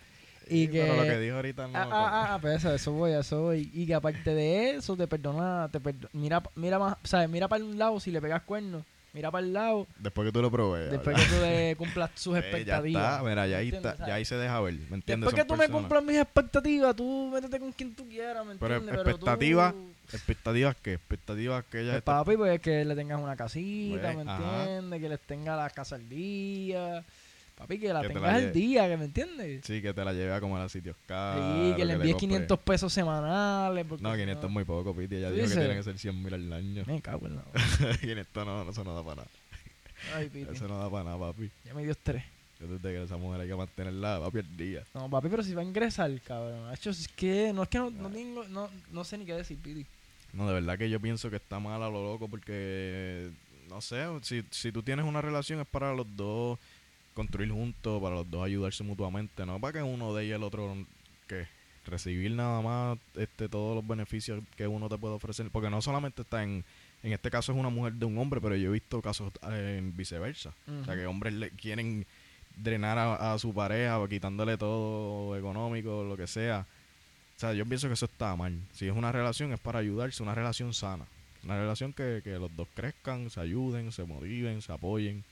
y 0.47 0.65
Sí, 0.65 0.71
que... 0.71 0.81
Pero 0.81 0.95
lo 0.97 1.05
que 1.07 1.19
dijo 1.19 1.35
ahorita 1.37 1.67
no... 1.67 1.77
Ah, 1.79 1.87
ah, 1.91 2.33
ah, 2.35 2.37
pues 2.39 2.57
eso, 2.57 2.73
eso 2.73 2.91
voy, 2.91 3.11
eso 3.13 3.41
voy. 3.41 3.69
Y 3.73 3.87
que 3.87 3.95
aparte 3.95 4.35
de 4.35 4.71
eso, 4.75 4.95
te 4.95 5.07
perdona, 5.07 5.69
te 5.71 5.79
perdo- 5.79 6.09
mira, 6.13 6.43
mira 6.55 6.77
más, 6.77 6.97
¿sabes? 7.03 7.29
Mira 7.29 7.47
para 7.47 7.63
un 7.63 7.77
lado 7.79 7.99
si 7.99 8.11
le 8.11 8.21
pegas 8.21 8.43
cuernos, 8.43 8.83
mira 9.13 9.31
para 9.31 9.43
el 9.45 9.53
lado, 9.53 9.87
Después 9.97 10.27
que 10.27 10.31
tú 10.31 10.41
lo 10.43 10.51
pruebes. 10.51 10.91
después 10.91 11.17
que 11.17 11.25
tú 11.25 11.41
le 11.41 11.75
cumplas 11.77 12.11
sus 12.15 12.35
Eh, 12.37 12.41
ya 12.41 12.45
expectativas. 12.45 13.13
está, 13.15 13.23
mira, 13.27 13.47
ya 13.47 13.57
ahí, 13.57 13.69
está, 13.69 13.97
ya 14.05 14.13
ahí 14.13 14.25
se 14.25 14.35
deja 14.35 14.61
ver, 14.61 14.73
¿me 14.75 14.97
entiendes? 14.97 15.05
Después 15.21 15.33
que 15.35 15.45
tú 15.45 15.55
me 15.55 15.67
cumplas 15.69 16.03
mis 16.03 16.17
expectativas, 16.17 16.95
tú 16.95 17.31
métete 17.33 17.59
con 17.59 17.71
quien 17.71 17.95
tú 17.95 18.07
quieras, 18.07 18.45
¿me 18.45 18.55
Pero 18.57 18.75
entiendes? 18.75 19.03
expectativa, 19.03 19.71
tú- 19.71 19.94
¿Expectativas 20.13 20.75
qué? 20.81 20.93
¿Expectativas 20.93 21.63
que 21.65 21.79
ella 21.81 21.91
Pues, 21.91 21.97
está- 21.99 22.23
papi, 22.23 22.37
pues 22.37 22.59
que 22.61 22.85
le 22.85 22.95
tengas 22.95 23.19
una 23.21 23.35
casita, 23.35 24.13
Pues, 24.13 24.25
¿me 24.25 24.31
entiendes? 24.31 25.01
Que 25.01 25.09
les 25.09 25.19
tenga 25.21 25.55
la 25.55 25.69
casa 25.69 25.95
al 25.95 26.07
día. 26.09 27.03
Papi, 27.57 27.79
que 27.79 27.93
la 27.93 28.01
Que 28.01 28.09
te 28.09 28.13
la 28.15 28.19
tengas 28.19 28.35
al 28.35 28.53
día, 28.53 28.87
que 28.89 28.97
me 28.97 29.05
entiendes. 29.05 29.61
Sí, 29.65 29.81
que 29.81 29.93
te 29.93 30.03
la 30.03 30.11
lleve 30.11 30.33
a 30.33 30.41
comer 30.41 30.61
a 30.61 30.67
sitios 30.69 30.97
caros. 31.07 31.69
Sí, 31.69 31.73
que 31.77 31.85
le 31.85 31.93
envíes 31.93 32.15
compre- 32.15 32.19
500 32.19 32.59
pesos 32.59 32.91
semanales. 32.91 33.85
Porque 33.87 34.03
No, 34.03 34.11
si 34.13 34.19
500 34.19 34.45
es 34.45 34.51
muy 34.51 34.63
poco, 34.65 34.93
Piti. 34.93 35.15
Ella 35.15 35.29
¿Tú 35.29 35.35
dijo 35.35 35.43
que 35.47 35.49
dices? 35.51 35.63
tiene 35.65 35.75
que 35.79 35.83
ser 35.83 35.97
100 35.97 36.21
mil 36.21 36.33
al 36.33 36.51
año. 36.53 36.83
Me 36.85 37.01
cago 37.01 37.27
en 37.27 37.37
la... 37.37 37.43
500 38.01 38.45
no, 38.45 38.69
eso 38.69 38.83
no 38.83 38.93
da 38.93 39.03
para 39.03 39.15
nada. 39.15 39.27
Ay, 40.15 40.29
Piti. 40.29 40.53
Eso 40.53 40.67
no 40.67 40.77
da 40.79 40.89
para 40.89 41.05
nada, 41.05 41.17
papi. 41.17 41.49
Ya 41.63 41.73
me 41.73 41.83
dio 41.83 41.91
estrés. 41.91 42.23
Yo 42.59 42.67
te 42.79 42.89
que 42.89 43.03
esa 43.03 43.17
mujer 43.17 43.41
hay 43.41 43.47
que 43.47 43.55
mantenerla, 43.55 44.19
papi, 44.19 44.39
el 44.39 44.57
día. 44.57 44.83
No, 44.93 45.09
papi, 45.09 45.27
pero 45.29 45.43
si 45.43 45.53
va 45.53 45.61
a 45.61 45.65
ingresar, 45.65 46.11
cabrón. 46.21 46.69
Hacho, 46.69 46.89
es 46.89 47.07
que 47.09 47.51
no 47.53 47.63
es 47.63 47.69
que 47.69 47.77
no, 47.77 47.91
no, 47.91 48.09
tengo, 48.09 48.45
no, 48.45 48.69
no 48.91 49.03
sé 49.03 49.17
ni 49.17 49.25
qué 49.25 49.33
decir, 49.33 49.57
Piti. 49.57 49.85
No, 50.33 50.47
de 50.47 50.53
verdad 50.53 50.77
que 50.77 50.89
yo 50.89 50.99
pienso 50.99 51.29
que 51.29 51.35
está 51.37 51.59
mal 51.59 51.81
a 51.81 51.89
lo 51.89 52.03
loco 52.03 52.27
porque, 52.27 53.29
no 53.69 53.81
sé, 53.81 54.05
si, 54.21 54.43
si 54.51 54.71
tú 54.71 54.83
tienes 54.83 55.05
una 55.05 55.21
relación 55.21 55.59
es 55.59 55.67
para 55.67 55.93
los 55.93 56.07
dos 56.15 56.59
construir 57.13 57.49
juntos, 57.51 58.01
para 58.01 58.15
los 58.15 58.29
dos 58.29 58.45
ayudarse 58.45 58.83
mutuamente, 58.83 59.45
no 59.45 59.59
para 59.59 59.73
que 59.73 59.83
uno 59.83 60.13
dé 60.13 60.25
y 60.27 60.31
el 60.31 60.43
otro, 60.43 60.75
que 61.27 61.47
recibir 61.85 62.31
nada 62.31 62.61
más 62.61 62.97
este 63.15 63.47
todos 63.47 63.75
los 63.75 63.87
beneficios 63.87 64.43
que 64.55 64.67
uno 64.67 64.89
te 64.89 64.97
puede 64.97 65.15
ofrecer, 65.15 65.49
porque 65.51 65.69
no 65.69 65.81
solamente 65.81 66.23
está 66.23 66.43
en, 66.43 66.63
en 67.03 67.13
este 67.13 67.31
caso 67.31 67.53
es 67.53 67.57
una 67.57 67.69
mujer 67.69 67.93
de 67.93 68.05
un 68.05 68.17
hombre, 68.17 68.41
pero 68.41 68.55
yo 68.55 68.69
he 68.69 68.73
visto 68.73 69.01
casos 69.01 69.31
eh, 69.49 69.77
en 69.79 69.95
viceversa, 69.95 70.53
o 70.67 70.85
sea 70.85 70.95
que 70.95 71.05
hombres 71.05 71.33
le 71.33 71.51
quieren 71.51 72.05
drenar 72.57 72.97
a, 72.97 73.37
su 73.39 73.53
pareja, 73.53 73.99
quitándole 74.07 74.57
todo 74.57 75.37
económico, 75.37 76.03
lo 76.03 76.17
que 76.17 76.27
sea. 76.27 76.65
O 77.35 77.39
sea, 77.39 77.53
yo 77.53 77.65
pienso 77.65 77.87
que 77.87 77.93
eso 77.93 78.05
está 78.05 78.35
mal. 78.35 78.57
Si 78.73 78.87
es 78.87 78.95
una 78.95 79.11
relación, 79.11 79.51
es 79.53 79.59
para 79.59 79.79
ayudarse, 79.79 80.23
una 80.23 80.35
relación 80.35 80.73
sana. 80.73 81.05
Una 81.43 81.57
relación 81.57 81.93
que, 81.93 82.21
que 82.23 82.39
los 82.39 82.55
dos 82.55 82.67
crezcan, 82.73 83.29
se 83.29 83.39
ayuden, 83.39 83.91
se 83.91 84.03
motiven, 84.03 84.61
se 84.61 84.71
apoyen 84.71 85.23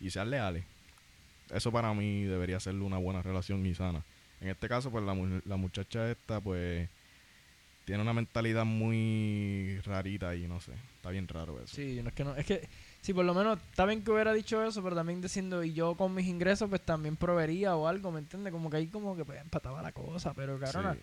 y 0.00 0.10
sean 0.10 0.30
leales. 0.30 0.64
Eso 1.52 1.72
para 1.72 1.94
mí 1.94 2.24
debería 2.24 2.60
ser 2.60 2.74
una 2.74 2.98
buena 2.98 3.22
relación 3.22 3.64
y 3.64 3.74
sana. 3.74 4.02
En 4.40 4.48
este 4.48 4.68
caso, 4.68 4.90
pues 4.90 5.04
la, 5.04 5.14
la 5.44 5.56
muchacha 5.56 6.10
esta, 6.10 6.40
pues, 6.40 6.88
tiene 7.84 8.02
una 8.02 8.12
mentalidad 8.12 8.64
muy 8.64 9.80
rarita 9.84 10.34
y 10.34 10.46
no 10.46 10.60
sé. 10.60 10.72
Está 10.96 11.10
bien 11.10 11.28
raro 11.28 11.56
eso. 11.62 11.74
Sí, 11.74 12.00
no 12.02 12.08
es 12.08 12.14
que 12.14 12.24
no. 12.24 12.36
Es 12.36 12.44
que, 12.44 12.68
sí, 13.06 13.14
por 13.14 13.24
lo 13.24 13.34
menos, 13.34 13.58
está 13.70 13.84
bien 13.84 14.02
que 14.02 14.10
hubiera 14.10 14.32
dicho 14.32 14.60
eso, 14.64 14.82
pero 14.82 14.96
también 14.96 15.20
diciendo, 15.20 15.62
y 15.62 15.72
yo 15.72 15.94
con 15.94 16.12
mis 16.12 16.26
ingresos, 16.26 16.68
pues 16.68 16.80
también 16.84 17.16
proveería 17.16 17.76
o 17.76 17.86
algo, 17.86 18.10
¿me 18.10 18.18
entiendes? 18.18 18.52
Como 18.52 18.68
que 18.68 18.78
ahí 18.78 18.88
como 18.88 19.14
que 19.16 19.24
pues, 19.24 19.40
empataba 19.40 19.80
la 19.80 19.92
cosa, 19.92 20.34
pero 20.34 20.58
cabrona, 20.58 20.94
Sí. 20.94 21.00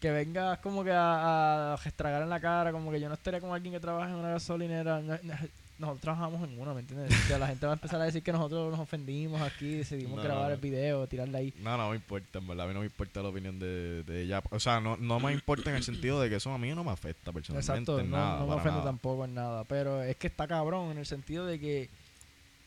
que 0.00 0.10
vengas 0.10 0.58
como 0.58 0.82
que 0.82 0.90
a, 0.90 1.74
a 1.74 1.78
en 2.22 2.28
la 2.28 2.40
cara, 2.40 2.72
como 2.72 2.90
que 2.90 2.98
yo 3.00 3.08
no 3.08 3.14
estaría 3.14 3.40
con 3.40 3.52
alguien 3.52 3.72
que 3.72 3.78
trabaja 3.80 4.10
en 4.10 4.16
una 4.16 4.30
gasolinera. 4.30 5.00
no- 5.00 5.18
no- 5.22 5.34
nosotros 5.78 6.00
trabajamos 6.00 6.48
en 6.48 6.58
una, 6.60 6.74
¿me 6.74 6.80
entiendes? 6.80 7.12
O 7.24 7.28
sea, 7.28 7.38
la 7.38 7.46
gente 7.46 7.64
va 7.66 7.72
a 7.72 7.76
empezar 7.76 8.00
a 8.00 8.04
decir 8.04 8.22
que 8.22 8.32
nosotros 8.32 8.70
nos 8.70 8.80
ofendimos 8.80 9.40
aquí, 9.40 9.76
decidimos 9.76 10.16
No, 10.16 10.22
grabar 10.24 10.48
no. 10.48 10.54
el 10.54 10.60
video, 10.60 11.06
tirarle 11.06 11.38
ahí. 11.38 11.54
No, 11.60 11.76
no 11.76 11.90
me 11.90 11.96
importa, 11.96 12.38
en 12.40 12.48
verdad. 12.48 12.64
A 12.64 12.68
mí 12.68 12.74
no 12.74 12.80
me 12.80 12.86
importa 12.86 13.22
la 13.22 13.28
opinión 13.28 13.58
de, 13.60 14.02
de 14.02 14.22
ella. 14.22 14.42
O 14.50 14.58
sea, 14.58 14.80
no, 14.80 14.96
no 14.96 15.20
me 15.20 15.32
importa 15.32 15.70
en 15.70 15.76
el 15.76 15.84
sentido 15.84 16.20
de 16.20 16.28
que 16.28 16.36
eso 16.36 16.52
a 16.52 16.58
mí 16.58 16.74
no 16.74 16.82
me 16.82 16.90
afecta 16.90 17.32
personalmente. 17.32 17.70
Exacto, 17.72 18.00
en 18.00 18.10
no, 18.10 18.16
nada, 18.16 18.38
no 18.40 18.46
me 18.48 18.54
ofende 18.54 18.70
nada. 18.78 18.84
tampoco 18.84 19.24
en 19.24 19.34
nada, 19.34 19.64
pero 19.64 20.02
es 20.02 20.16
que 20.16 20.26
está 20.26 20.48
cabrón 20.48 20.90
en 20.90 20.98
el 20.98 21.06
sentido 21.06 21.46
de 21.46 21.60
que 21.60 21.88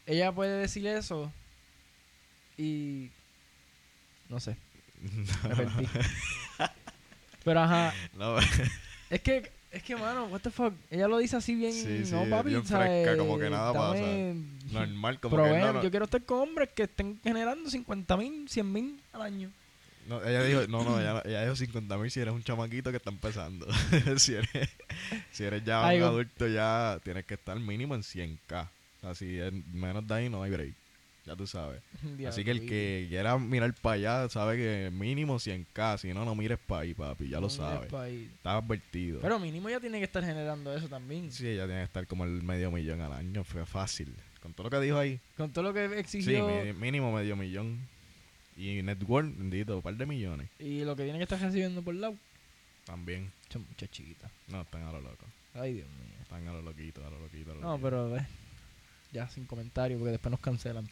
ella 0.05 0.31
puede 0.31 0.57
decir 0.57 0.87
eso 0.87 1.31
y 2.57 3.09
no 4.29 4.39
sé, 4.39 4.55
me 5.47 5.55
perdí. 5.55 5.87
pero 7.43 7.61
ajá, 7.61 7.93
No, 8.17 8.37
es 9.09 9.21
que 9.21 9.51
es 9.71 9.83
que 9.83 9.95
mano, 9.95 10.25
what 10.25 10.41
the 10.41 10.49
fuck, 10.51 10.73
ella 10.89 11.07
lo 11.07 11.17
dice 11.17 11.35
así 11.37 11.55
bien, 11.55 11.71
Sí, 11.73 12.05
sí, 12.05 12.11
no 12.11 12.25
papi, 12.29 12.49
bien 12.49 12.65
fresca, 12.65 13.17
como 13.17 13.37
que 13.39 13.49
nada 13.49 13.71
Dame- 13.73 14.35
normal, 14.71 15.19
como 15.19 15.37
que 15.37 15.41
proveen, 15.43 15.73
no, 15.73 15.83
yo 15.83 15.89
quiero 15.89 16.05
estar 16.05 16.23
con 16.23 16.39
hombres 16.39 16.69
que 16.75 16.83
estén 16.83 17.19
generando 17.23 17.69
50 17.69 18.17
mil, 18.17 18.47
100 18.49 18.71
mil 18.71 19.01
al 19.13 19.21
año. 19.21 19.51
No, 20.07 20.21
ella 20.25 20.43
dijo, 20.43 20.61
no, 20.67 20.83
no, 20.83 20.99
ella, 20.99 21.21
ella 21.25 21.43
dijo 21.43 21.55
50 21.55 21.97
mil 21.97 22.09
si 22.11 22.19
eres 22.19 22.33
un 22.33 22.43
chamaquito 22.43 22.89
que 22.91 22.97
está 22.97 23.11
empezando. 23.11 23.67
si, 24.17 24.33
eres, 24.33 24.49
si 25.31 25.43
eres 25.43 25.63
ya 25.63 25.87
Ay, 25.87 25.97
un 25.97 26.03
go- 26.03 26.07
adulto, 26.09 26.47
ya 26.47 26.99
tienes 27.03 27.25
que 27.25 27.35
estar 27.35 27.57
mínimo 27.59 27.93
en 27.95 28.01
100k. 28.01 28.67
Así, 29.03 29.39
menos 29.71 30.05
de 30.07 30.13
ahí 30.13 30.29
no 30.29 30.43
hay 30.43 30.51
break. 30.51 30.73
Ya 31.31 31.35
tú 31.37 31.47
sabes. 31.47 31.81
Diablo, 32.03 32.27
Así 32.29 32.43
que 32.43 32.51
el 32.51 32.65
que 32.67 33.05
quiera 33.09 33.37
mirar 33.37 33.73
para 33.81 33.95
allá 33.95 34.29
sabe 34.29 34.57
que 34.57 34.91
mínimo 34.91 35.35
100k. 35.37 35.97
Si 35.99 36.13
no, 36.13 36.25
no 36.25 36.35
mires 36.35 36.59
para 36.59 36.81
ahí, 36.81 36.93
papi. 36.93 37.29
Ya 37.29 37.37
lo 37.37 37.43
no 37.43 37.49
sabes. 37.49 37.83
Está 37.85 38.57
advertido. 38.57 39.19
Pero 39.21 39.39
mínimo 39.39 39.69
ya 39.69 39.79
tiene 39.79 39.99
que 39.99 40.05
estar 40.05 40.23
generando 40.25 40.75
eso 40.75 40.87
también. 40.89 41.31
sí, 41.31 41.47
ella 41.47 41.65
tiene 41.65 41.79
que 41.81 41.85
estar 41.85 42.05
como 42.07 42.25
el 42.25 42.43
medio 42.43 42.69
millón 42.71 43.01
al 43.01 43.13
año. 43.13 43.43
Fue 43.43 43.65
fácil. 43.65 44.13
Con 44.41 44.53
todo 44.53 44.65
lo 44.65 44.69
que 44.71 44.79
dijo 44.85 44.97
ahí. 44.97 45.19
Con 45.37 45.51
todo 45.51 45.63
lo 45.65 45.73
que 45.73 45.87
Sí, 46.05 46.17
exigió 46.19 46.47
mi- 46.47 46.73
mínimo 46.73 47.13
medio 47.13 47.35
millón. 47.35 47.79
Y 48.57 48.81
network, 48.81 49.27
bendito, 49.37 49.77
un 49.77 49.81
par 49.81 49.95
de 49.95 50.05
millones. 50.05 50.49
y 50.59 50.83
lo 50.83 50.95
que 50.95 51.03
tiene 51.03 51.17
que 51.17 51.23
estar 51.23 51.39
recibiendo 51.39 51.81
por 51.81 51.95
lado. 51.95 52.15
También. 52.85 53.31
Son 53.49 53.65
muchas 53.69 53.89
chiquitas. 53.91 54.29
No, 54.47 54.61
están 54.61 54.83
a 54.83 54.91
lo 54.91 54.99
loco. 55.01 55.25
Ay, 55.53 55.73
Dios 55.75 55.87
mío. 55.87 56.15
Están 56.21 56.47
a 56.47 56.53
lo 56.53 56.61
loquito, 56.61 57.05
a 57.05 57.09
lo 57.09 57.19
loquito. 57.19 57.51
a 57.51 57.55
lo 57.55 57.61
No, 57.61 57.67
loquito. 57.71 57.83
pero 57.89 58.17
eh, 58.17 58.27
ya 59.11 59.27
sin 59.29 59.45
comentario 59.45 59.97
porque 59.97 60.11
después 60.11 60.31
nos 60.31 60.39
cancelan. 60.39 60.87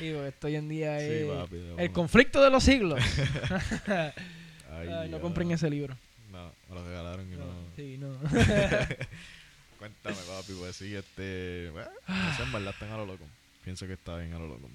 Digo, 0.00 0.22
esto 0.24 0.46
hoy 0.46 0.56
en 0.56 0.68
día 0.68 0.98
Sí, 1.00 1.06
es 1.06 1.26
papi, 1.26 1.56
el 1.78 1.92
conflicto 1.92 2.42
de 2.42 2.50
los 2.50 2.64
siglos. 2.64 3.00
Ay, 3.86 4.88
Ay, 4.88 5.08
no 5.08 5.20
compren 5.20 5.50
ese 5.50 5.70
libro. 5.70 5.96
No, 6.32 6.50
me 6.68 6.74
lo 6.74 6.84
regalaron 6.84 7.32
y 7.32 7.36
no. 7.36 7.44
Sí, 7.76 7.98
no. 7.98 8.18
Cuéntame, 9.78 10.16
papi, 10.16 10.52
pues 10.58 10.76
sí, 10.76 10.94
este. 10.94 11.70
Bueno, 11.70 11.90
no 12.08 12.36
sé, 12.36 12.42
en 12.42 12.52
verdad 12.52 12.72
están 12.72 12.90
a 12.90 12.96
lo 12.96 13.06
loco. 13.06 13.24
Pienso 13.62 13.86
que 13.86 13.92
está 13.92 14.16
bien 14.16 14.32
a 14.32 14.38
lo 14.38 14.48
loco. 14.48 14.68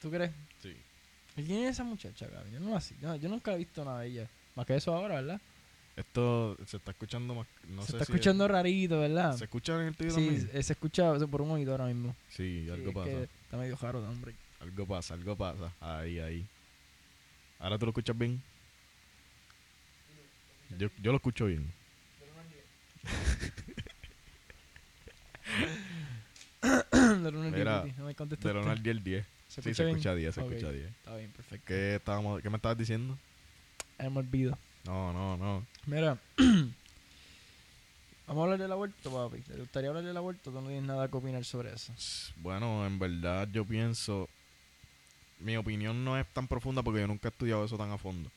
¿Tú 0.00 0.10
crees? 0.10 0.32
Sí. 0.62 0.74
¿Y 1.36 1.42
quién 1.44 1.64
es 1.64 1.72
esa 1.72 1.84
muchacha, 1.84 2.26
cabrón? 2.26 2.52
Yo, 2.52 2.60
no 2.60 2.80
la 3.02 3.16
yo 3.16 3.28
nunca 3.28 3.52
he 3.52 3.58
visto 3.58 3.84
nada 3.84 4.00
de 4.00 4.08
ella. 4.08 4.28
Más 4.54 4.66
que 4.66 4.76
eso 4.76 4.94
ahora, 4.94 5.16
¿verdad? 5.16 5.40
Esto 5.96 6.56
se 6.66 6.76
está 6.78 6.90
escuchando 6.90 7.34
más. 7.36 7.46
No 7.68 7.82
se 7.82 7.92
sé 7.92 7.96
está 7.98 8.04
si 8.06 8.12
escuchando 8.12 8.48
rarito, 8.48 8.98
¿verdad? 8.98 9.36
¿Se 9.36 9.44
escucha 9.44 9.80
en 9.80 9.88
el 9.88 9.96
TV 9.96 10.10
Sí, 10.10 10.16
también? 10.16 10.62
se 10.62 10.72
escucha 10.72 11.14
por 11.26 11.40
un 11.42 11.50
oído 11.52 11.72
ahora 11.72 11.86
mismo. 11.86 12.16
Sí, 12.30 12.64
Sí, 12.64 12.70
algo 12.70 12.88
es 12.88 12.94
pasa. 12.94 13.10
que 13.10 13.22
está 13.44 13.56
medio 13.56 13.76
jaro, 13.76 13.98
hombre. 14.00 14.34
Algo 14.60 14.86
pasa, 14.86 15.14
algo 15.14 15.36
pasa. 15.36 15.72
Ahí, 15.80 16.18
ahí. 16.18 16.44
¿Ahora 17.60 17.78
tú 17.78 17.86
lo 17.86 17.90
escuchas 17.90 18.16
bien? 18.18 18.42
Yo, 20.78 20.88
yo 21.00 21.12
lo 21.12 21.16
escucho 21.16 21.46
bien. 21.46 21.72
de 26.62 27.28
al 27.28 27.34
Mira, 27.52 27.84
no 27.98 28.04
me 28.06 28.14
contestaste. 28.14 28.52
De 28.52 28.60
1 28.62 28.70
al 28.70 28.82
10, 28.82 29.04
10. 29.04 29.26
¿Se 29.48 29.62
Sí, 29.62 29.74
se 29.74 29.84
bien? 29.84 29.96
escucha 29.96 30.14
10, 30.14 30.34
se 30.34 30.40
Ok, 30.40 30.50
escucha 30.50 30.72
10. 30.72 30.86
Está 30.88 31.16
bien, 31.16 31.30
perfecto. 31.30 31.64
¿Qué, 31.66 31.94
estábamos, 31.96 32.42
¿Qué 32.42 32.50
me 32.50 32.56
estabas 32.56 32.76
diciendo? 32.78 33.16
Me 33.98 34.06
olvido. 34.08 34.58
No, 34.84 35.12
no, 35.12 35.36
no. 35.36 35.66
Mira, 35.86 36.18
vamos 38.26 38.40
a 38.40 38.42
hablar 38.44 38.58
del 38.58 38.72
aborto, 38.72 39.10
papi. 39.10 39.40
¿Te 39.42 39.58
gustaría 39.58 39.88
hablar 39.90 40.04
del 40.04 40.16
aborto? 40.16 40.50
Tú 40.50 40.60
no 40.60 40.66
tienes 40.68 40.84
nada 40.84 41.08
que 41.08 41.16
opinar 41.16 41.44
sobre 41.44 41.72
eso. 41.72 41.92
Bueno, 42.36 42.86
en 42.86 42.98
verdad 42.98 43.48
yo 43.52 43.64
pienso... 43.64 44.28
Mi 45.40 45.56
opinión 45.56 46.04
no 46.04 46.18
es 46.18 46.26
tan 46.28 46.46
profunda 46.48 46.82
porque 46.82 47.00
yo 47.00 47.06
nunca 47.06 47.28
he 47.28 47.30
estudiado 47.30 47.64
eso 47.64 47.76
tan 47.76 47.90
a 47.90 47.98
fondo. 47.98 48.30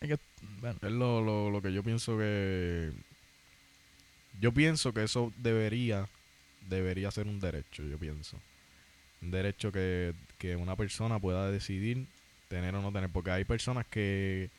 Es 0.00 0.08
que, 0.08 0.18
bueno, 0.60 0.78
Es 0.82 0.90
lo, 0.90 1.22
lo, 1.22 1.50
lo 1.50 1.62
que 1.62 1.72
yo 1.72 1.82
pienso 1.82 2.16
que... 2.18 2.92
Yo 4.40 4.52
pienso 4.52 4.92
que 4.92 5.04
eso 5.04 5.32
debería, 5.36 6.08
debería 6.68 7.10
ser 7.10 7.26
un 7.28 7.38
derecho, 7.38 7.84
yo 7.84 7.98
pienso. 7.98 8.36
Un 9.22 9.30
derecho 9.30 9.70
que, 9.70 10.12
que 10.38 10.56
una 10.56 10.74
persona 10.76 11.20
pueda 11.20 11.50
decidir 11.50 12.06
tener 12.48 12.74
o 12.74 12.82
no 12.82 12.90
tener. 12.92 13.10
Porque 13.10 13.30
hay 13.30 13.44
personas 13.44 13.86
que... 13.86 14.50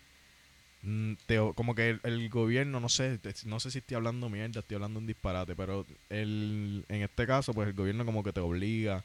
mm, 0.86 1.14
te 1.26 1.38
como 1.56 1.76
que 1.76 1.90
el, 1.92 2.00
el 2.04 2.30
gobierno, 2.30 2.80
no 2.80 2.90
sé, 2.90 3.20
no 3.46 3.60
sé 3.60 3.72
si 3.72 3.80
estoy 3.80 3.96
hablando 3.96 4.30
mierda, 4.30 4.60
estoy 4.60 4.76
hablando 4.76 5.00
un 5.00 5.08
disparate, 5.08 5.56
pero 5.56 5.86
el, 6.10 6.86
en 6.90 7.02
este 7.02 7.28
caso, 7.28 7.54
pues 7.54 7.68
el 7.68 7.74
gobierno 7.74 8.06
como 8.06 8.24
que 8.24 8.34
te 8.34 8.40
obliga 8.40 9.04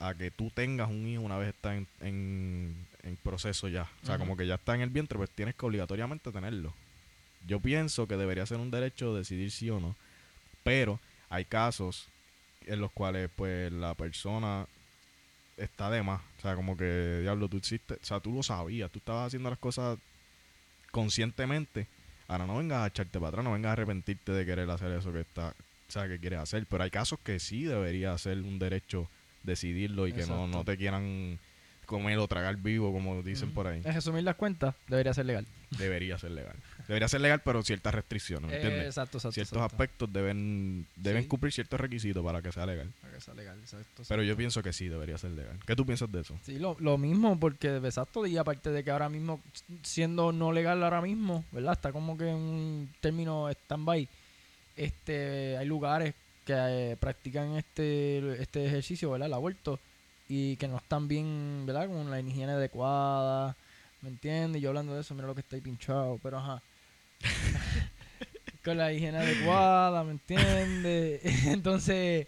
a 0.00 0.14
que 0.14 0.30
tú 0.30 0.50
tengas 0.50 0.90
un 0.90 1.06
hijo 1.06 1.22
una 1.22 1.38
vez 1.38 1.54
está 1.54 1.76
en, 1.76 1.86
en, 2.00 2.86
en 3.02 3.16
proceso 3.16 3.68
ya. 3.68 3.88
O 4.02 4.06
sea, 4.06 4.18
como 4.18 4.36
que 4.36 4.46
ya 4.46 4.56
está 4.56 4.74
en 4.74 4.80
el 4.80 4.90
vientre, 4.90 5.16
pues 5.16 5.30
tienes 5.30 5.54
que 5.54 5.66
obligatoriamente 5.66 6.32
tenerlo. 6.32 6.74
Yo 7.46 7.60
pienso 7.60 8.06
que 8.06 8.16
debería 8.16 8.46
ser 8.46 8.58
un 8.58 8.70
derecho 8.70 9.14
decidir 9.14 9.50
sí 9.50 9.70
o 9.70 9.80
no. 9.80 9.94
Pero 10.62 10.98
hay 11.28 11.44
casos 11.44 12.08
en 12.66 12.80
los 12.80 12.90
cuales 12.92 13.30
pues 13.34 13.70
la 13.72 13.94
persona 13.94 14.66
está 15.56 15.90
de 15.90 16.02
más. 16.02 16.20
O 16.38 16.42
sea, 16.42 16.56
como 16.56 16.76
que, 16.76 17.20
diablo, 17.22 17.48
tú 17.48 17.58
hiciste, 17.58 17.94
o 17.94 18.04
sea, 18.04 18.20
tú 18.20 18.32
lo 18.32 18.42
sabías, 18.42 18.90
tú 18.90 18.98
estabas 18.98 19.28
haciendo 19.28 19.50
las 19.50 19.58
cosas 19.58 19.98
conscientemente. 20.94 21.88
Ahora 22.28 22.46
no 22.46 22.56
vengas 22.56 22.84
a 22.84 22.86
echarte 22.86 23.18
para 23.18 23.30
atrás, 23.30 23.44
no 23.44 23.52
vengas 23.52 23.70
a 23.70 23.72
arrepentirte 23.72 24.30
de 24.30 24.46
querer 24.46 24.70
hacer 24.70 24.92
eso 24.92 25.12
que 25.12 25.22
está, 25.22 25.48
o 25.48 25.92
sea, 25.92 26.06
que 26.06 26.20
quieres 26.20 26.38
hacer. 26.38 26.66
Pero 26.66 26.84
hay 26.84 26.90
casos 26.90 27.18
que 27.18 27.40
sí 27.40 27.64
debería 27.64 28.16
ser 28.16 28.38
un 28.38 28.60
derecho 28.60 29.10
decidirlo 29.42 30.06
y 30.06 30.12
que 30.12 30.24
no, 30.24 30.46
no 30.46 30.64
te 30.64 30.76
quieran 30.76 31.40
comer 31.84 32.18
o 32.18 32.28
tragar 32.28 32.56
vivo, 32.56 32.92
como 32.92 33.22
dicen 33.22 33.48
ujú. 33.48 33.54
por 33.56 33.66
ahí. 33.66 33.82
En 33.84 33.92
resumir 33.92 34.22
las 34.22 34.36
cuentas, 34.36 34.76
debería 34.86 35.12
ser 35.12 35.26
legal. 35.26 35.46
Debería 35.78 36.18
ser 36.18 36.32
legal. 36.32 36.56
Debería 36.86 37.08
ser 37.08 37.20
legal, 37.20 37.40
pero 37.44 37.62
ciertas 37.62 37.94
restricciones, 37.94 38.50
¿me 38.50 38.56
Eh, 38.56 38.86
exacto, 38.86 39.18
exacto. 39.18 39.32
Ciertos 39.32 39.56
exacto. 39.56 39.74
aspectos 39.74 40.12
deben 40.12 40.86
deben 40.96 41.22
Sí. 41.22 41.28
cumplir 41.28 41.52
ciertos 41.52 41.80
requisitos 41.80 42.22
para 42.24 42.42
que 42.42 42.52
sea 42.52 42.66
legal. 42.66 42.90
Para 43.00 43.14
que 43.14 43.20
sea 43.20 43.34
legal, 43.34 43.58
exacto, 43.60 44.02
Pero 44.08 44.22
yo 44.22 44.36
pienso 44.36 44.62
que 44.62 44.72
sí, 44.72 44.88
debería 44.88 45.16
ser 45.18 45.30
legal. 45.32 45.58
¿Qué 45.66 45.74
tú 45.74 45.86
piensas 45.86 46.10
de 46.12 46.20
eso? 46.20 46.38
Sí, 46.44 46.58
lo, 46.58 46.76
lo 46.80 46.98
mismo, 46.98 47.38
porque 47.40 47.76
exacto, 47.76 48.26
y 48.26 48.36
aparte 48.36 48.70
de 48.70 48.84
que 48.84 48.90
ahora 48.90 49.08
mismo, 49.08 49.40
siendo 49.82 50.32
no 50.32 50.52
legal 50.52 50.82
ahora 50.82 51.00
mismo, 51.00 51.44
¿verdad? 51.52 51.72
Está 51.72 51.92
como 51.92 52.16
que 52.18 52.28
en 52.28 52.36
un 52.36 52.90
término 53.00 53.48
stand-by. 53.50 54.08
Este, 54.76 55.56
hay 55.56 55.66
lugares 55.66 56.14
que 56.44 56.52
eh, 56.56 56.96
practican 56.98 57.56
este, 57.56 58.42
este 58.42 58.66
ejercicio, 58.66 59.10
¿verdad? 59.10 59.28
El 59.28 59.34
aborto, 59.34 59.78
y 60.28 60.56
que 60.56 60.68
no 60.68 60.76
están 60.78 61.08
bien, 61.08 61.64
¿verdad? 61.66 61.86
Con 61.86 62.10
la 62.10 62.20
higiene 62.20 62.52
adecuada, 62.52 63.56
¿me 64.04 64.10
entiendes? 64.10 64.60
Yo 64.62 64.68
hablando 64.68 64.94
de 64.94 65.00
eso, 65.00 65.14
mira 65.14 65.26
lo 65.26 65.34
que 65.34 65.40
está 65.40 65.56
ahí 65.56 65.62
pinchado, 65.62 66.20
pero 66.22 66.38
ajá. 66.38 66.62
Con 68.64 68.76
la 68.78 68.92
higiene 68.92 69.18
adecuada, 69.18 70.04
¿me 70.04 70.12
entiendes? 70.12 71.20
Entonces, 71.46 72.26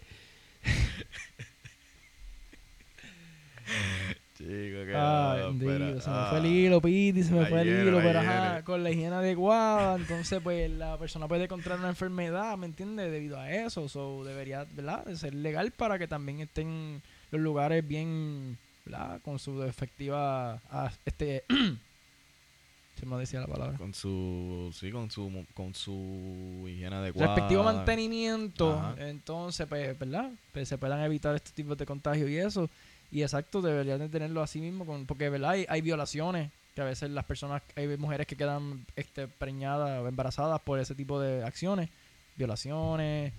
Chico, 4.37 4.51
espera. 4.51 6.01
se 6.01 6.09
me 6.09 6.15
Ah, 6.15 6.27
fue 6.29 6.39
el 6.39 6.45
hilo, 6.45 6.79
Piti, 6.81 7.23
se 7.23 7.33
me 7.33 7.45
fue 7.47 7.61
el 7.61 7.67
hilo, 7.87 7.97
pero 8.03 8.19
ajá, 8.19 8.63
con 8.63 8.83
la 8.83 8.91
higiene 8.91 9.15
adecuada, 9.15 9.95
entonces 9.95 10.39
pues 10.43 10.69
la 10.69 10.97
persona 10.97 11.27
puede 11.27 11.47
contraer 11.47 11.79
una 11.79 11.89
enfermedad, 11.89 12.55
¿me 12.57 12.67
entiendes? 12.67 13.11
Debido 13.11 13.39
a 13.39 13.51
eso, 13.51 13.89
so, 13.89 14.23
debería, 14.23 14.65
¿verdad? 14.75 15.05
De 15.05 15.15
ser 15.15 15.33
legal 15.33 15.71
para 15.71 15.97
que 15.97 16.07
también 16.07 16.39
estén 16.41 17.01
los 17.31 17.41
lugares 17.41 17.87
bien, 17.87 18.57
¿verdad? 18.87 19.21
Con 19.21 19.37
su 19.39 19.63
efectiva, 19.63 20.61
ah, 20.71 20.91
este, 21.05 21.43
se 22.99 23.05
me 23.05 23.17
decía 23.17 23.41
la 23.41 23.47
palabra. 23.47 23.77
Con 23.77 23.93
su, 23.93 24.73
sí, 24.73 24.91
con 24.91 25.11
su, 25.11 25.45
con 25.53 25.73
su 25.73 26.65
higiene 26.67 26.95
adecuada. 26.95 27.35
Respectivo 27.35 27.63
mantenimiento, 27.63 28.73
Ajá. 28.73 28.95
entonces, 28.97 29.67
pues, 29.67 29.97
¿verdad? 29.97 30.31
Pues 30.51 30.69
se 30.69 30.77
puedan 30.77 31.01
evitar 31.01 31.35
estos 31.35 31.53
tipos 31.53 31.77
de 31.77 31.85
contagios 31.85 32.29
y 32.29 32.37
eso. 32.37 32.69
Y 33.11 33.21
exacto, 33.21 33.61
deberían 33.61 33.99
de 33.99 34.09
tenerlo 34.09 34.41
así 34.41 34.59
mismo, 34.59 34.85
con, 34.85 35.05
porque, 35.05 35.29
¿verdad? 35.29 35.51
Hay, 35.51 35.65
hay 35.69 35.81
violaciones, 35.81 36.51
que 36.75 36.81
a 36.81 36.85
veces 36.85 37.09
las 37.09 37.25
personas, 37.25 37.63
hay 37.75 37.87
mujeres 37.97 38.27
que 38.27 38.35
quedan 38.35 38.85
este, 38.95 39.27
preñadas 39.27 40.01
o 40.01 40.07
embarazadas 40.07 40.61
por 40.61 40.79
ese 40.79 40.95
tipo 40.95 41.19
de 41.19 41.43
acciones, 41.43 41.89
violaciones. 42.35 43.33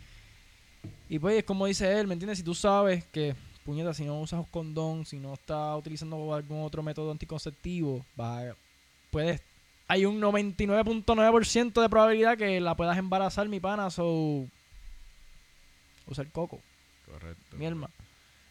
Y 1.09 1.19
pues, 1.19 1.45
como 1.45 1.67
dice 1.67 1.99
él, 1.99 2.07
¿me 2.07 2.15
entiendes? 2.15 2.39
Si 2.39 2.45
tú 2.45 2.55
sabes 2.55 3.05
que, 3.07 3.35
puñeta, 3.69 3.93
si 3.93 4.07
no 4.07 4.19
usas 4.19 4.47
condón, 4.51 5.05
si 5.05 5.19
no 5.19 5.35
estás 5.35 5.79
utilizando 5.79 6.33
algún 6.33 6.63
otro 6.65 6.83
método 6.83 7.11
anticonceptivo, 7.13 8.03
va, 8.19 8.57
puedes 9.11 9.43
hay 9.89 10.07
un 10.07 10.19
99.9% 10.23 11.83
de 11.83 11.89
probabilidad 11.91 12.39
que 12.39 12.61
la 12.61 12.75
puedas 12.75 12.97
embarazar, 12.97 13.47
mi 13.51 13.61
pana, 13.61 13.91
so 13.91 14.47
usar 16.07 16.27
coco, 16.31 16.63
Correcto. 17.05 17.57
mi 17.59 17.67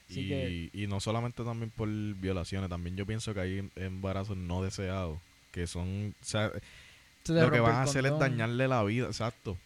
Y, 0.09 0.27
que- 0.27 0.69
y 0.71 0.85
no 0.85 0.99
solamente 0.99 1.43
también 1.43 1.71
por 1.71 1.89
violaciones, 1.89 2.69
también 2.69 2.95
yo 2.95 3.07
pienso 3.07 3.33
que 3.33 3.39
hay 3.39 3.57
em- 3.57 3.71
embarazos 3.75 4.37
no 4.37 4.61
deseados, 4.61 5.17
que 5.51 5.65
son, 5.65 6.13
o 6.21 6.25
sea, 6.25 6.51
lo 7.33 7.51
que 7.51 7.59
van 7.59 7.75
a 7.75 7.81
hacer 7.83 8.05
es 8.05 8.11
dañarle 8.19 8.67
la 8.67 8.83
vida, 8.83 9.07
exacto. 9.07 9.57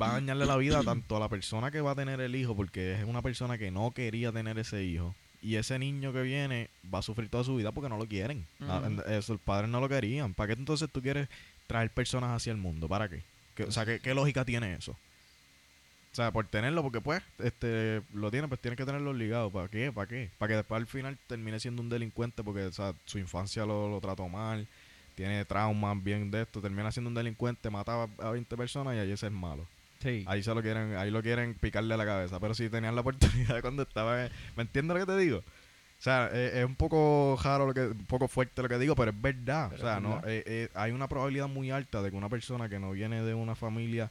Va 0.00 0.10
a 0.10 0.12
dañarle 0.14 0.46
la 0.46 0.56
vida 0.56 0.82
tanto 0.84 1.16
a 1.16 1.20
la 1.20 1.28
persona 1.28 1.70
que 1.70 1.80
va 1.80 1.92
a 1.92 1.94
tener 1.94 2.20
el 2.20 2.34
hijo, 2.36 2.54
porque 2.56 2.94
es 3.00 3.04
una 3.04 3.22
persona 3.22 3.58
que 3.58 3.70
no 3.70 3.90
quería 3.92 4.32
tener 4.32 4.58
ese 4.58 4.84
hijo. 4.84 5.14
Y 5.40 5.56
ese 5.56 5.78
niño 5.78 6.12
que 6.12 6.22
viene 6.22 6.70
va 6.94 7.00
a 7.00 7.02
sufrir 7.02 7.28
toda 7.28 7.42
su 7.42 7.56
vida 7.56 7.72
porque 7.72 7.88
no 7.88 7.96
lo 7.98 8.06
quieren. 8.06 8.46
Ah, 8.60 8.80
Ujú. 8.86 9.00
Eso, 9.10 9.32
los 9.32 9.42
padres 9.42 9.68
no 9.68 9.80
lo 9.80 9.88
querían. 9.88 10.34
¿Para 10.34 10.48
qué 10.54 10.60
entonces 10.60 10.88
tú 10.92 11.02
quieres 11.02 11.28
traer 11.66 11.90
personas 11.90 12.30
hacia 12.30 12.52
el 12.52 12.58
mundo? 12.58 12.88
¿Para 12.88 13.08
qué? 13.08 13.22
¿Qué- 13.56 13.64
o 13.64 13.72
sea, 13.72 13.84
¿qué, 13.84 13.98
qué 13.98 14.14
lógica 14.14 14.44
tiene 14.44 14.74
eso? 14.74 14.92
O 14.92 16.14
sea, 16.14 16.30
por 16.30 16.46
tenerlo, 16.46 16.82
porque 16.82 17.00
pues, 17.00 17.22
este, 17.38 18.02
lo 18.12 18.30
tiene, 18.30 18.46
pues 18.46 18.60
tienes 18.60 18.76
que 18.76 18.84
tenerlo 18.84 19.10
obligado. 19.10 19.50
¿Para 19.50 19.68
qué? 19.68 19.90
¿Para 19.90 20.06
qué? 20.06 20.30
Para 20.38 20.50
que 20.50 20.56
después 20.56 20.78
al 20.80 20.86
final 20.86 21.18
termine 21.26 21.58
siendo 21.58 21.80
un 21.80 21.88
delincuente 21.88 22.44
porque, 22.44 22.64
o 22.64 22.72
sea, 22.72 22.92
su 23.06 23.18
infancia 23.18 23.64
lo, 23.64 23.88
lo 23.88 23.98
trató 24.00 24.28
mal, 24.28 24.68
tiene 25.14 25.44
traumas 25.44 26.02
bien 26.02 26.30
de 26.30 26.42
esto, 26.42 26.60
termina 26.60 26.90
siendo 26.90 27.08
un 27.08 27.14
delincuente, 27.14 27.70
mata 27.70 28.04
a, 28.04 28.08
a 28.28 28.30
20 28.30 28.56
personas 28.56 28.94
y 28.94 28.98
ahí 28.98 29.12
ese 29.12 29.26
es 29.26 29.32
malo. 29.32 29.66
Sí. 30.02 30.24
ahí 30.26 30.42
se 30.42 30.52
lo 30.52 30.60
quieren, 30.62 30.96
ahí 30.96 31.12
lo 31.12 31.22
quieren 31.22 31.54
picarle 31.54 31.94
a 31.94 31.96
la 31.96 32.04
cabeza. 32.04 32.40
Pero 32.40 32.54
si 32.54 32.68
tenían 32.68 32.94
la 32.94 33.00
oportunidad 33.02 33.60
cuando 33.60 33.82
estaba, 33.82 34.28
¿me 34.56 34.62
entiendes 34.62 34.98
lo 34.98 35.06
que 35.06 35.12
te 35.12 35.18
digo? 35.18 35.38
O 35.38 36.04
sea, 36.04 36.28
eh, 36.32 36.58
es 36.58 36.64
un 36.64 36.74
poco 36.74 37.38
raro 37.44 37.64
lo 37.66 37.72
que, 37.72 37.82
un 37.82 38.06
poco 38.06 38.26
fuerte 38.26 38.60
lo 38.60 38.68
que 38.68 38.78
digo, 38.78 38.96
pero 38.96 39.12
es 39.12 39.22
verdad. 39.22 39.68
Pero 39.70 39.82
o 39.82 39.86
sea, 39.86 40.00
no, 40.00 40.18
eh, 40.26 40.42
eh, 40.46 40.68
hay 40.74 40.90
una 40.90 41.06
probabilidad 41.06 41.46
muy 41.46 41.70
alta 41.70 42.02
de 42.02 42.10
que 42.10 42.16
una 42.16 42.28
persona 42.28 42.68
que 42.68 42.80
no 42.80 42.90
viene 42.90 43.22
de 43.22 43.34
una 43.34 43.54
familia 43.54 44.10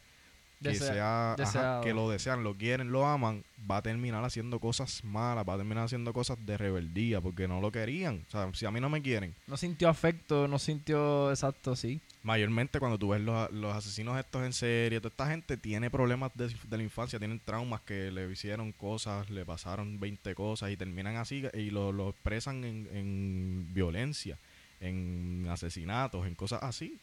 que 0.62 0.70
Desea- 0.70 0.94
sea, 0.94 1.34
ajá, 1.34 1.36
deseado. 1.44 1.82
que 1.84 1.94
lo 1.94 2.10
desean, 2.10 2.44
lo 2.44 2.56
quieren, 2.56 2.92
lo 2.92 3.08
aman, 3.08 3.44
va 3.70 3.78
a 3.78 3.82
terminar 3.82 4.24
haciendo 4.24 4.60
cosas 4.60 5.04
malas, 5.04 5.44
va 5.48 5.56
a 5.56 5.58
terminar 5.58 5.86
haciendo 5.86 6.14
cosas 6.14 6.38
de 6.46 6.58
rebeldía 6.58 7.20
porque 7.22 7.48
no 7.48 7.60
lo 7.62 7.72
querían. 7.72 8.24
O 8.28 8.32
sea, 8.32 8.50
si 8.54 8.66
a 8.66 8.72
mí 8.72 8.80
no 8.80 8.90
me 8.90 9.02
quieren, 9.02 9.34
No 9.48 9.58
sintió 9.58 9.90
afecto, 9.90 10.48
no 10.48 10.60
sintió 10.60 11.30
exacto, 11.32 11.76
sí. 11.76 12.00
mayormente 12.24 12.80
cuando 12.80 12.98
tú 13.00 13.10
ves 13.10 13.22
los, 13.22 13.52
los 13.52 13.76
asesinos 13.76 14.20
estos 14.20 14.44
en 14.44 14.54
serie, 14.54 15.00
toda 15.00 15.10
esta 15.10 15.28
gente 15.32 15.58
tiene 15.58 15.90
problemas 15.90 16.32
de, 16.36 16.48
de 16.70 16.78
la 16.78 16.84
infancia, 16.84 17.18
tienen 17.18 17.40
traumas 17.44 17.82
que 17.82 18.12
le 18.12 18.32
hicieron 18.32 18.72
cosas, 18.72 19.30
le 19.32 19.44
pasaron 19.46 20.00
20 20.00 20.36
cosas 20.36 20.70
y 20.72 20.78
terminan 20.78 21.16
así 21.16 21.44
y 21.56 21.72
lo, 21.72 21.92
lo 21.92 22.10
expresan 22.10 22.64
en, 22.64 22.88
en 22.94 23.68
violencia, 23.74 24.38
en 24.80 25.48
asesinatos, 25.50 26.28
en 26.28 26.36
cosas 26.36 26.62
así. 26.64 26.98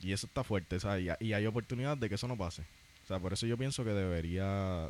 Y 0.00 0.12
eso 0.12 0.26
está 0.26 0.44
fuerte, 0.44 0.76
o 0.76 0.80
sea, 0.80 0.98
y, 0.98 1.08
y 1.20 1.32
hay 1.32 1.46
oportunidad 1.46 1.96
de 1.96 2.08
que 2.08 2.14
eso 2.14 2.26
no 2.28 2.36
pase. 2.36 2.62
O 3.04 3.06
sea, 3.06 3.18
por 3.18 3.32
eso 3.32 3.46
yo 3.46 3.58
pienso 3.58 3.84
que 3.84 3.90
debería 3.90 4.88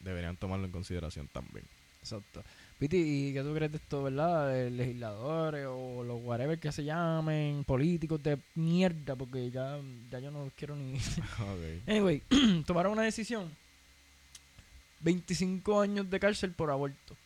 deberían 0.00 0.36
tomarlo 0.36 0.66
en 0.66 0.72
consideración 0.72 1.28
también. 1.28 1.64
Exacto. 2.00 2.42
Piti, 2.78 2.96
¿y 2.96 3.32
qué 3.32 3.42
tú 3.42 3.52
crees 3.54 3.72
de 3.72 3.78
esto, 3.78 4.04
verdad? 4.04 4.56
Eh, 4.56 4.70
legisladores 4.70 5.66
o 5.68 6.04
los 6.04 6.22
whatever 6.22 6.58
que 6.58 6.70
se 6.70 6.84
llamen, 6.84 7.64
políticos 7.64 8.22
de 8.22 8.38
mierda, 8.54 9.16
porque 9.16 9.50
ya, 9.50 9.78
ya 10.10 10.20
yo 10.20 10.30
no 10.30 10.50
quiero 10.56 10.76
ni... 10.76 10.94
Ok. 11.40 11.88
anyway, 11.88 12.22
tomaron 12.66 12.92
una 12.92 13.02
decisión. 13.02 13.50
25 15.00 15.80
años 15.80 16.08
de 16.08 16.20
cárcel 16.20 16.52
por 16.52 16.70
aborto. 16.70 17.16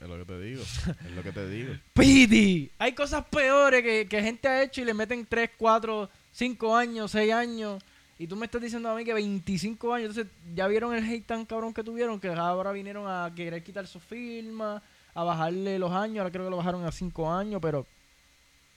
Es 0.00 0.08
lo 0.08 0.18
que 0.18 0.24
te 0.24 0.40
digo, 0.40 0.62
es 0.62 1.12
lo 1.12 1.22
que 1.22 1.32
te 1.32 1.48
digo. 1.48 1.74
Piti, 1.92 2.70
hay 2.78 2.92
cosas 2.92 3.24
peores 3.26 3.82
que, 3.82 4.06
que 4.08 4.22
gente 4.22 4.48
ha 4.48 4.62
hecho 4.62 4.80
y 4.80 4.84
le 4.84 4.94
meten 4.94 5.26
3, 5.26 5.50
4, 5.56 6.08
5 6.32 6.76
años, 6.76 7.10
6 7.10 7.32
años. 7.32 7.82
Y 8.18 8.26
tú 8.26 8.36
me 8.36 8.46
estás 8.46 8.60
diciendo 8.62 8.88
a 8.90 8.94
mí 8.94 9.04
que 9.04 9.14
25 9.14 9.94
años. 9.94 10.10
Entonces, 10.10 10.32
ya 10.54 10.66
vieron 10.68 10.94
el 10.94 11.04
hate 11.04 11.26
tan 11.26 11.44
cabrón 11.44 11.74
que 11.74 11.82
tuvieron 11.82 12.20
que 12.20 12.28
ahora 12.28 12.72
vinieron 12.72 13.06
a 13.06 13.32
querer 13.34 13.62
quitar 13.64 13.86
su 13.86 14.00
firma, 14.00 14.82
a 15.14 15.24
bajarle 15.24 15.78
los 15.78 15.92
años. 15.92 16.18
Ahora 16.18 16.30
creo 16.30 16.44
que 16.44 16.50
lo 16.50 16.56
bajaron 16.56 16.84
a 16.84 16.92
5 16.92 17.32
años, 17.32 17.60
pero. 17.60 17.86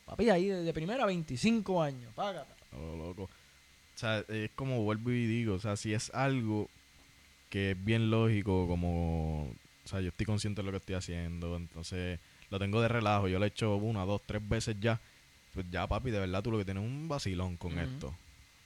Papi, 0.05 0.29
ahí 0.29 0.47
de, 0.47 0.63
de 0.63 0.73
primera 0.73 1.05
25 1.05 1.81
años. 1.81 2.13
Págata. 2.13 2.55
Oh, 2.73 2.95
loco. 2.95 3.23
O 3.23 3.97
sea, 3.97 4.19
es 4.27 4.51
como 4.55 4.83
vuelvo 4.83 5.11
y 5.11 5.25
digo, 5.25 5.55
o 5.55 5.59
sea, 5.59 5.77
si 5.77 5.93
es 5.93 6.13
algo 6.13 6.69
que 7.49 7.71
es 7.71 7.85
bien 7.85 8.09
lógico, 8.09 8.67
como, 8.67 9.43
o 9.43 9.87
sea, 9.87 10.01
yo 10.01 10.09
estoy 10.09 10.25
consciente 10.25 10.61
de 10.61 10.65
lo 10.65 10.71
que 10.71 10.77
estoy 10.77 10.95
haciendo, 10.95 11.55
entonces 11.55 12.19
lo 12.49 12.59
tengo 12.59 12.81
de 12.81 12.89
relajo, 12.89 13.29
yo 13.29 13.39
lo 13.39 13.45
he 13.45 13.47
hecho 13.47 13.77
una, 13.77 14.03
dos, 14.03 14.21
tres 14.25 14.45
veces 14.47 14.75
ya, 14.81 14.99
pues 15.55 15.65
ya, 15.71 15.87
papi, 15.87 16.11
de 16.11 16.19
verdad 16.19 16.43
tú 16.43 16.51
lo 16.51 16.57
que 16.59 16.65
tienes 16.65 16.83
es 16.83 16.89
un 16.89 17.07
vacilón 17.07 17.57
con 17.57 17.79
esto. 17.79 18.13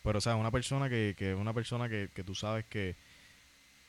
Pero, 0.03 0.17
o 0.17 0.21
sea, 0.21 0.35
una 0.35 0.51
persona 0.51 0.89
que, 0.89 1.15
que 1.17 1.33
una 1.35 1.53
persona 1.53 1.87
que, 1.87 2.09
que 2.13 2.23
tú 2.23 2.33
sabes 2.33 2.65
que 2.65 2.95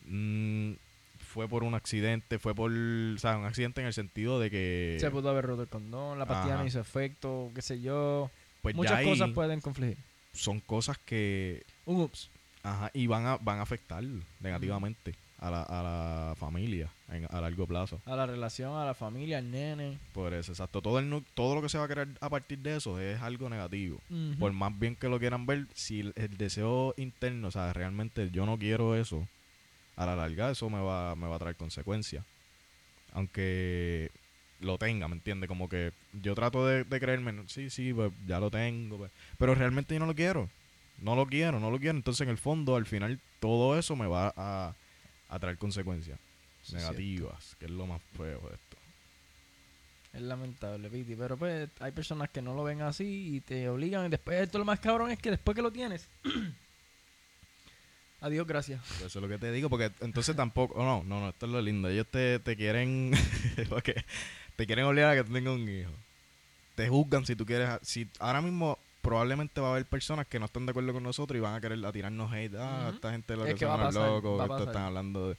mm, 0.04 0.72
fue 1.18 1.48
por 1.48 1.64
un 1.64 1.74
accidente, 1.74 2.38
fue 2.38 2.54
por, 2.54 2.70
o 2.70 3.18
sea, 3.18 3.38
un 3.38 3.46
accidente 3.46 3.80
en 3.80 3.86
el 3.86 3.94
sentido 3.94 4.38
de 4.38 4.50
que, 4.50 4.98
Se 5.00 5.10
pudo 5.10 5.30
haber 5.30 5.46
roto 5.46 5.62
el 5.62 5.68
condón, 5.68 6.18
la 6.18 6.26
pastilla 6.26 6.56
no 6.56 6.66
hizo 6.66 6.78
efecto, 6.78 7.50
qué 7.54 7.62
sé 7.62 7.80
yo. 7.80 8.30
pues 8.62 8.76
Muchas 8.76 9.02
cosas 9.02 9.30
pueden 9.30 9.60
confligir. 9.60 9.96
son 10.32 10.60
cosas 10.60 10.98
que 10.98 11.64
ups. 11.86 12.28
Ajá, 12.62 12.90
y 12.92 13.06
van 13.06 13.26
a, 13.26 13.36
van 13.38 13.58
a 13.58 13.62
afectar 13.62 14.04
negativamente 14.40 15.14
a 15.40 15.50
la, 15.50 15.62
a 15.62 15.82
la 15.82 16.34
familia 16.36 16.88
en- 17.08 17.26
a 17.30 17.40
largo 17.40 17.66
plazo. 17.66 18.00
A 18.04 18.14
la 18.14 18.26
relación, 18.26 18.76
a 18.76 18.84
la 18.84 18.94
familia, 18.94 19.38
al 19.38 19.50
nene. 19.50 19.98
Por 20.12 20.32
eso, 20.34 20.52
exacto. 20.52 20.80
Todo, 20.82 20.98
el, 20.98 21.24
todo 21.34 21.54
lo 21.54 21.62
que 21.62 21.68
se 21.68 21.78
va 21.78 21.84
a 21.84 21.88
crear 21.88 22.08
a 22.20 22.28
partir 22.28 22.58
de 22.58 22.76
eso 22.76 23.00
es 23.00 23.20
algo 23.22 23.48
negativo. 23.48 23.98
Ujú. 24.10 24.38
Por 24.38 24.52
más 24.52 24.78
bien 24.78 24.94
que 24.96 25.08
lo 25.08 25.18
quieran 25.18 25.46
ver, 25.46 25.66
si 25.74 26.00
el, 26.00 26.12
el 26.16 26.36
deseo 26.36 26.94
interno, 26.98 27.48
o 27.48 27.50
sea, 27.50 27.72
realmente 27.72 28.30
yo 28.30 28.44
no 28.46 28.58
quiero 28.58 28.94
eso, 28.94 29.26
a 29.96 30.06
la 30.06 30.14
larga 30.14 30.50
eso 30.50 30.68
me 30.70 30.80
va, 30.80 31.16
me 31.16 31.26
va 31.26 31.36
a 31.36 31.38
traer 31.38 31.56
consecuencias. 31.56 32.24
Aunque 33.12 34.10
lo 34.60 34.78
tenga, 34.78 35.08
¿me 35.08 35.14
entiendes? 35.14 35.48
Como 35.48 35.68
que 35.68 35.92
yo 36.12 36.34
trato 36.34 36.66
de, 36.66 36.84
de 36.84 37.00
creerme, 37.00 37.32
"No, 37.32 37.48
sí, 37.48 37.70
sí, 37.70 37.92
pues, 37.92 38.12
ya 38.26 38.38
lo 38.40 38.50
tengo, 38.50 38.98
pues", 38.98 39.10
pero 39.38 39.54
realmente 39.54 39.94
yo 39.94 40.00
no 40.00 40.06
lo 40.06 40.14
quiero. 40.14 40.48
No 40.98 41.16
lo 41.16 41.26
quiero, 41.26 41.58
no 41.60 41.70
lo 41.70 41.78
quiero. 41.78 41.96
Entonces, 41.96 42.20
en 42.22 42.28
el 42.28 42.36
fondo, 42.38 42.76
al 42.76 42.84
final, 42.86 43.18
todo 43.40 43.78
eso 43.78 43.96
me 43.96 44.06
va 44.06 44.32
a, 44.36 44.74
a 45.30 45.38
traer 45.38 45.56
consecuencias 45.56 46.18
negativas, 46.72 47.56
que 47.58 47.64
es 47.64 47.70
lo 47.70 47.86
más 47.86 48.02
feo 48.16 48.40
de 48.40 48.54
esto. 48.54 48.76
Es 50.12 50.20
lamentable, 50.20 50.90
Piti. 50.90 51.14
Pero 51.14 51.36
pues 51.36 51.70
hay 51.78 51.92
personas 51.92 52.30
que 52.30 52.42
no 52.42 52.54
lo 52.54 52.64
ven 52.64 52.82
así 52.82 53.36
y 53.36 53.40
te 53.40 53.68
obligan. 53.68 54.06
Y 54.06 54.08
después, 54.08 54.40
esto 54.40 54.58
lo 54.58 54.64
más 54.64 54.80
cabrón 54.80 55.10
es 55.10 55.18
que 55.18 55.30
después 55.30 55.54
que 55.54 55.62
lo 55.62 55.70
tienes. 55.70 56.08
Adiós, 58.20 58.46
gracias. 58.46 58.82
Pues 58.86 59.02
eso 59.02 59.18
es 59.18 59.22
lo 59.22 59.28
que 59.28 59.38
te 59.38 59.50
digo, 59.50 59.70
porque 59.70 59.92
entonces 60.00 60.36
tampoco, 60.36 60.74
oh, 60.74 60.84
no, 60.84 61.02
no, 61.04 61.20
no, 61.20 61.28
esto 61.30 61.46
es 61.46 61.52
lo 61.52 61.62
lindo. 61.62 61.88
Ellos 61.88 62.06
te, 62.10 62.38
te 62.40 62.56
quieren, 62.56 63.12
porque 63.70 64.04
te 64.56 64.66
quieren 64.66 64.84
obligar 64.84 65.12
a 65.12 65.14
que 65.14 65.24
tú 65.24 65.32
tengas 65.32 65.54
un 65.54 65.68
hijo. 65.68 65.92
Te 66.74 66.88
juzgan 66.88 67.24
si 67.24 67.36
tú 67.36 67.46
quieres, 67.46 67.70
si 67.82 68.08
ahora 68.18 68.42
mismo 68.42 68.78
probablemente 69.00 69.60
va 69.60 69.68
a 69.68 69.70
haber 69.72 69.86
personas 69.86 70.26
que 70.26 70.38
no 70.38 70.46
están 70.46 70.66
de 70.66 70.70
acuerdo 70.70 70.92
con 70.92 71.02
nosotros 71.02 71.36
y 71.36 71.40
van 71.40 71.54
a 71.54 71.60
querer 71.60 71.84
a 71.84 71.92
tirarnos 71.92 72.32
hate. 72.32 72.54
Ah, 72.58 72.90
esta 72.94 73.10
gente 73.12 73.36
lo 73.36 73.44
Es 73.44 73.54
que, 73.54 73.60
que 73.60 73.66
son 73.66 73.80
pasar, 73.80 74.10
locos, 74.10 74.42
esto 74.42 74.64
están 74.64 74.82
hablando 74.82 75.28
de... 75.30 75.36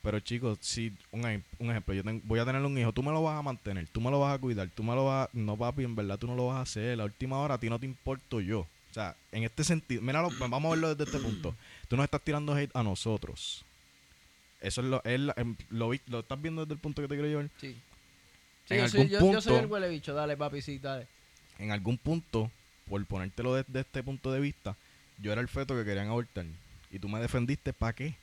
Pero 0.00 0.20
chicos, 0.20 0.58
si 0.60 0.92
un, 1.10 1.20
un 1.58 1.70
ejemplo, 1.70 1.92
yo 1.92 2.04
ten- 2.04 2.22
voy 2.24 2.38
a 2.38 2.44
tener 2.44 2.62
un 2.62 2.78
hijo, 2.78 2.92
tú 2.92 3.02
me 3.02 3.10
lo 3.10 3.22
vas 3.22 3.38
a 3.38 3.42
mantener, 3.42 3.86
tú 3.88 4.00
me 4.00 4.10
lo 4.10 4.20
vas 4.20 4.34
a 4.34 4.38
cuidar, 4.38 4.68
tú 4.68 4.82
me 4.84 4.94
lo 4.94 5.06
vas 5.06 5.26
a... 5.26 5.30
No, 5.32 5.56
papi, 5.56 5.82
en 5.84 5.96
verdad 5.96 6.18
tú 6.18 6.26
no 6.28 6.36
lo 6.36 6.46
vas 6.46 6.56
a 6.58 6.60
hacer. 6.62 6.96
La 6.96 7.04
última 7.04 7.38
hora 7.38 7.54
a 7.54 7.58
ti 7.58 7.68
no 7.68 7.78
te 7.78 7.86
importo 7.86 8.40
yo. 8.40 8.60
O 8.60 8.94
sea, 8.94 9.14
en 9.32 9.42
este 9.44 9.64
sentido, 9.64 10.00
míralo, 10.00 10.30
vamos 10.38 10.64
a 10.64 10.70
verlo 10.70 10.94
desde 10.94 11.04
este 11.04 11.18
punto. 11.18 11.54
Tú 11.88 11.96
nos 11.96 12.04
estás 12.04 12.22
tirando 12.22 12.54
hate 12.54 12.70
a 12.74 12.82
nosotros. 12.82 13.64
Eso 14.60 14.80
es 14.80 14.86
lo, 14.86 15.02
es 15.04 15.20
la- 15.20 15.34
em, 15.36 15.56
lo, 15.70 15.92
estás 15.92 16.40
viendo 16.40 16.62
desde 16.64 16.74
el 16.74 16.80
punto 16.80 17.02
que 17.02 17.08
te 17.08 17.14
quiero 17.14 17.28
llevar. 17.28 17.48
Sí. 17.60 17.76
Sí, 18.66 18.74
En 18.74 18.80
yo, 18.80 18.88
soy, 18.88 19.00
algún 19.00 19.10
yo, 19.12 19.32
yo 19.32 19.40
soy 19.40 19.54
el 19.56 19.66
huele 19.66 19.88
bicho. 19.88 20.14
Dale, 20.14 20.36
papi, 20.36 20.62
sí, 20.62 20.78
dale. 20.78 21.06
En 21.58 21.70
algún 21.72 21.96
punto, 21.98 22.50
por 22.88 23.04
ponértelo 23.06 23.54
desde 23.54 23.80
este 23.80 24.02
punto 24.02 24.32
de 24.32 24.40
vista, 24.40 24.74
yo 25.18 25.32
era 25.32 25.40
el 25.40 25.48
feto 25.48 25.74
que 25.76 25.84
querían 25.84 26.08
abortar. 26.08 26.46
Y 26.90 26.98
tú 26.98 27.08
me 27.08 27.20
defendiste, 27.20 27.72
¿para 27.72 27.92
qué? 27.92 28.14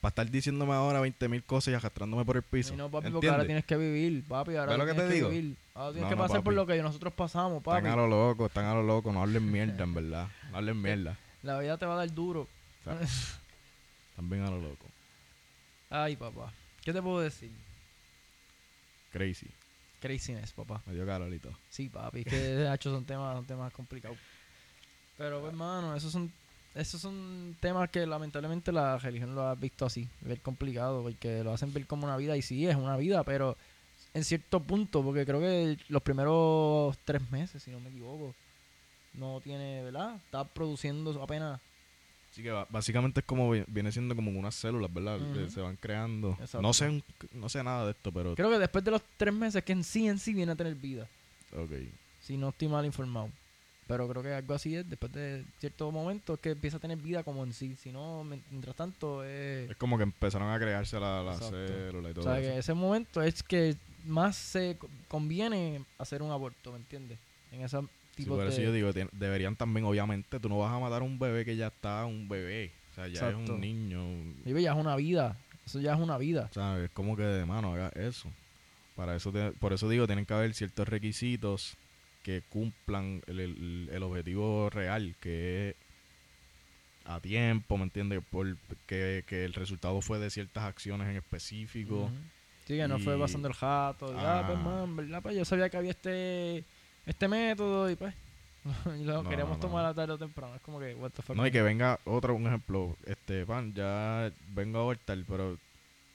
Para 0.00 0.10
estar 0.10 0.30
diciéndome 0.30 0.72
ahora 0.74 1.00
20 1.00 1.28
mil 1.28 1.42
cosas 1.42 1.72
y 1.72 1.74
arrastrándome 1.74 2.24
por 2.24 2.36
el 2.36 2.42
piso. 2.42 2.74
Y 2.74 2.76
no, 2.76 2.90
papi, 2.90 3.10
porque 3.10 3.28
ahora 3.28 3.42
¿Entiendes? 3.42 3.46
tienes 3.46 3.64
que 3.64 3.76
vivir, 3.76 4.24
papi. 4.28 4.56
Ahora 4.56 4.72
¿Ves 4.72 4.78
lo 4.78 4.86
que 4.86 4.92
tienes 4.92 5.08
te 5.08 5.14
digo? 5.14 5.28
vivir. 5.30 5.56
Ahora 5.74 5.92
tienes 5.92 6.02
No, 6.02 6.08
que 6.10 6.16
no, 6.16 6.22
pasar 6.22 6.42
por 6.44 6.52
lo 6.54 6.66
que 6.66 6.82
nosotros 6.82 7.12
pasamos, 7.14 7.62
papi. 7.62 7.78
Están 7.78 7.92
a 7.92 7.96
lo 7.96 8.06
loco, 8.08 8.46
están 8.46 8.64
a 8.66 8.74
lo 8.74 8.82
loco. 8.82 9.12
No 9.12 9.22
hablen 9.22 9.50
mierda, 9.50 9.82
en 9.82 9.94
verdad. 9.94 10.28
No 10.50 10.58
hablen 10.58 10.80
mierda. 10.80 11.16
La 11.42 11.58
vida 11.58 11.76
te 11.78 11.86
va 11.86 11.94
a 11.94 11.96
dar 11.96 12.12
duro. 12.14 12.46
Bien 14.18 14.42
a 14.42 14.50
lo 14.50 14.60
loco. 14.60 14.86
Ay, 15.90 16.16
papá. 16.16 16.52
¿Qué 16.84 16.92
te 16.92 17.00
puedo 17.02 17.20
decir? 17.20 17.50
Crazy. 19.12 19.48
Craziness, 20.04 20.52
papá. 20.52 20.82
Me 20.84 20.92
dio 20.92 21.06
calorito. 21.06 21.48
Sí, 21.70 21.88
papi, 21.88 22.20
es 22.20 22.26
que 22.26 22.36
de 22.36 22.74
hecho 22.74 22.90
son 22.90 23.06
temas, 23.06 23.34
son 23.36 23.46
temas 23.46 23.72
complicados. 23.72 24.18
Pero, 25.16 25.40
pues, 25.40 25.50
hermano, 25.50 25.96
esos 25.96 26.12
son, 26.12 26.30
esos 26.74 27.00
son 27.00 27.56
temas 27.58 27.88
que 27.88 28.06
lamentablemente 28.06 28.70
la 28.70 28.98
religión 28.98 29.34
lo 29.34 29.46
ha 29.46 29.54
visto 29.54 29.86
así, 29.86 30.06
ver 30.20 30.42
complicado, 30.42 31.02
porque 31.02 31.42
lo 31.42 31.54
hacen 31.54 31.72
ver 31.72 31.86
como 31.86 32.04
una 32.04 32.18
vida, 32.18 32.36
y 32.36 32.42
sí, 32.42 32.66
es 32.66 32.76
una 32.76 32.98
vida, 32.98 33.24
pero 33.24 33.56
en 34.12 34.24
cierto 34.24 34.60
punto, 34.60 35.02
porque 35.02 35.24
creo 35.24 35.40
que 35.40 35.78
los 35.88 36.02
primeros 36.02 36.98
tres 37.06 37.22
meses, 37.30 37.62
si 37.62 37.70
no 37.70 37.80
me 37.80 37.88
equivoco, 37.88 38.34
no 39.14 39.40
tiene, 39.40 39.84
¿verdad? 39.84 40.16
Está 40.16 40.44
produciendo 40.44 41.22
apenas. 41.22 41.62
Así 42.34 42.42
que 42.42 42.50
básicamente 42.68 43.20
es 43.20 43.26
como 43.26 43.48
vi- 43.48 43.62
viene 43.68 43.92
siendo 43.92 44.16
como 44.16 44.28
unas 44.32 44.56
células, 44.56 44.92
¿verdad? 44.92 45.20
Que 45.32 45.48
se 45.48 45.60
van 45.60 45.76
creando. 45.76 46.30
Exacto. 46.40 46.62
No 46.62 46.72
sé, 46.72 47.00
no 47.32 47.48
sé 47.48 47.62
nada 47.62 47.84
de 47.84 47.92
esto, 47.92 48.10
pero. 48.10 48.34
Creo 48.34 48.50
que 48.50 48.58
después 48.58 48.82
de 48.84 48.90
los 48.90 49.02
tres 49.16 49.32
meses 49.32 49.62
que 49.62 49.70
en 49.70 49.84
sí, 49.84 50.08
en 50.08 50.18
sí 50.18 50.34
viene 50.34 50.50
a 50.50 50.56
tener 50.56 50.74
vida, 50.74 51.06
Ok. 51.56 51.70
si 52.20 52.36
no 52.36 52.48
estoy 52.48 52.66
mal 52.66 52.84
informado. 52.84 53.30
Pero 53.86 54.08
creo 54.08 54.20
que 54.24 54.32
algo 54.34 54.52
así 54.52 54.74
es, 54.74 54.90
después 54.90 55.12
de 55.12 55.44
cierto 55.60 55.92
momento 55.92 56.34
es 56.34 56.40
que 56.40 56.50
empieza 56.50 56.78
a 56.78 56.80
tener 56.80 56.96
vida 56.98 57.22
como 57.22 57.44
en 57.44 57.52
sí. 57.52 57.76
Si 57.80 57.92
no, 57.92 58.24
mientras 58.24 58.74
tanto, 58.74 59.22
es... 59.22 59.70
Es 59.70 59.76
como 59.76 59.96
que 59.96 60.02
empezaron 60.02 60.50
a 60.50 60.58
crearse 60.58 60.98
la, 60.98 61.22
la 61.22 61.34
Exacto. 61.34 61.54
célula 61.68 62.08
y 62.08 62.10
O 62.10 62.14
todo 62.14 62.24
sea, 62.24 62.40
eso. 62.40 62.50
que 62.50 62.58
ese 62.58 62.74
momento 62.74 63.22
es 63.22 63.42
que 63.44 63.76
más 64.06 64.34
se 64.36 64.76
co- 64.76 64.88
conviene 65.06 65.84
hacer 65.98 66.20
un 66.20 66.32
aborto, 66.32 66.72
¿me 66.72 66.78
entiendes? 66.78 67.16
En 67.52 67.60
ese 68.14 68.22
Sí, 68.22 68.28
por 68.28 68.46
eso 68.46 68.58
de... 68.58 68.64
yo 68.64 68.72
digo, 68.72 68.92
deberían 69.12 69.56
también, 69.56 69.84
obviamente, 69.86 70.38
tú 70.40 70.48
no 70.48 70.58
vas 70.58 70.72
a 70.72 70.78
matar 70.78 71.02
a 71.02 71.04
un 71.04 71.18
bebé 71.18 71.44
que 71.44 71.56
ya 71.56 71.68
está 71.68 72.04
un 72.06 72.28
bebé. 72.28 72.72
O 72.92 72.94
sea, 72.94 73.08
ya 73.08 73.28
es 73.30 73.34
un 73.34 73.60
niño. 73.60 74.00
Oye, 74.46 74.62
ya 74.62 74.72
es 74.72 74.78
una 74.78 74.94
vida. 74.96 75.36
Eso 75.66 75.80
ya 75.80 75.94
es 75.94 76.00
una 76.00 76.16
vida. 76.18 76.48
¿Sabes? 76.52 76.84
Es 76.84 76.90
como 76.90 77.16
que 77.16 77.22
de 77.24 77.44
mano 77.44 77.72
haga 77.74 77.88
eso. 77.96 78.30
Para 78.94 79.16
eso 79.16 79.32
te- 79.32 79.50
por 79.52 79.72
eso 79.72 79.88
digo, 79.88 80.06
tienen 80.06 80.26
que 80.26 80.34
haber 80.34 80.54
ciertos 80.54 80.86
requisitos 80.88 81.76
que 82.22 82.42
cumplan 82.48 83.22
el, 83.26 83.40
el- 83.40 83.88
el 83.92 84.02
objetivo 84.04 84.70
real, 84.70 85.16
que 85.20 85.70
es 85.70 85.76
a 87.06 87.20
tiempo, 87.20 87.76
¿me 87.76 87.84
entiendes? 87.84 88.22
Por 88.30 88.56
que, 88.86 89.24
que 89.26 89.44
el 89.44 89.52
resultado 89.54 90.00
fue 90.00 90.18
de 90.18 90.30
ciertas 90.30 90.64
acciones 90.64 91.08
en 91.08 91.16
específico. 91.16 92.04
Ujú. 92.04 92.14
Sí, 92.66 92.76
que 92.76 92.88
no 92.88 92.98
fue 92.98 93.16
Y- 93.16 93.20
pasando 93.20 93.48
el 93.48 93.54
jato. 93.54 94.12
y, 94.14 94.16
ah, 94.18 94.44
pues, 94.46 94.58
man, 94.58 94.96
¿verdad? 94.96 95.20
Pues 95.22 95.36
yo 95.36 95.44
sabía 95.44 95.68
que 95.68 95.76
había 95.76 95.90
este 95.90 96.64
este 97.06 97.28
método 97.28 97.90
y 97.90 97.96
pues 97.96 98.14
lo 98.86 99.22
No, 99.22 99.28
queríamos 99.28 99.58
no, 99.58 99.62
no. 99.64 99.68
tomar 99.68 99.84
a 99.84 99.94
tarde 99.94 100.12
o 100.14 100.18
temprano. 100.18 100.54
Es 100.54 100.62
como 100.62 100.80
que, 100.80 100.94
what 100.94 101.10
the 101.10 101.22
fuck. 101.22 101.36
No, 101.36 101.46
y 101.46 101.50
que 101.50 101.62
venga 101.62 101.98
otro, 102.04 102.34
un 102.34 102.46
ejemplo, 102.46 102.96
este, 103.06 103.44
pan, 103.44 103.74
ya 103.74 104.30
vengo 104.54 104.78
a 104.78 104.82
abortar, 104.82 105.18
pero 105.28 105.58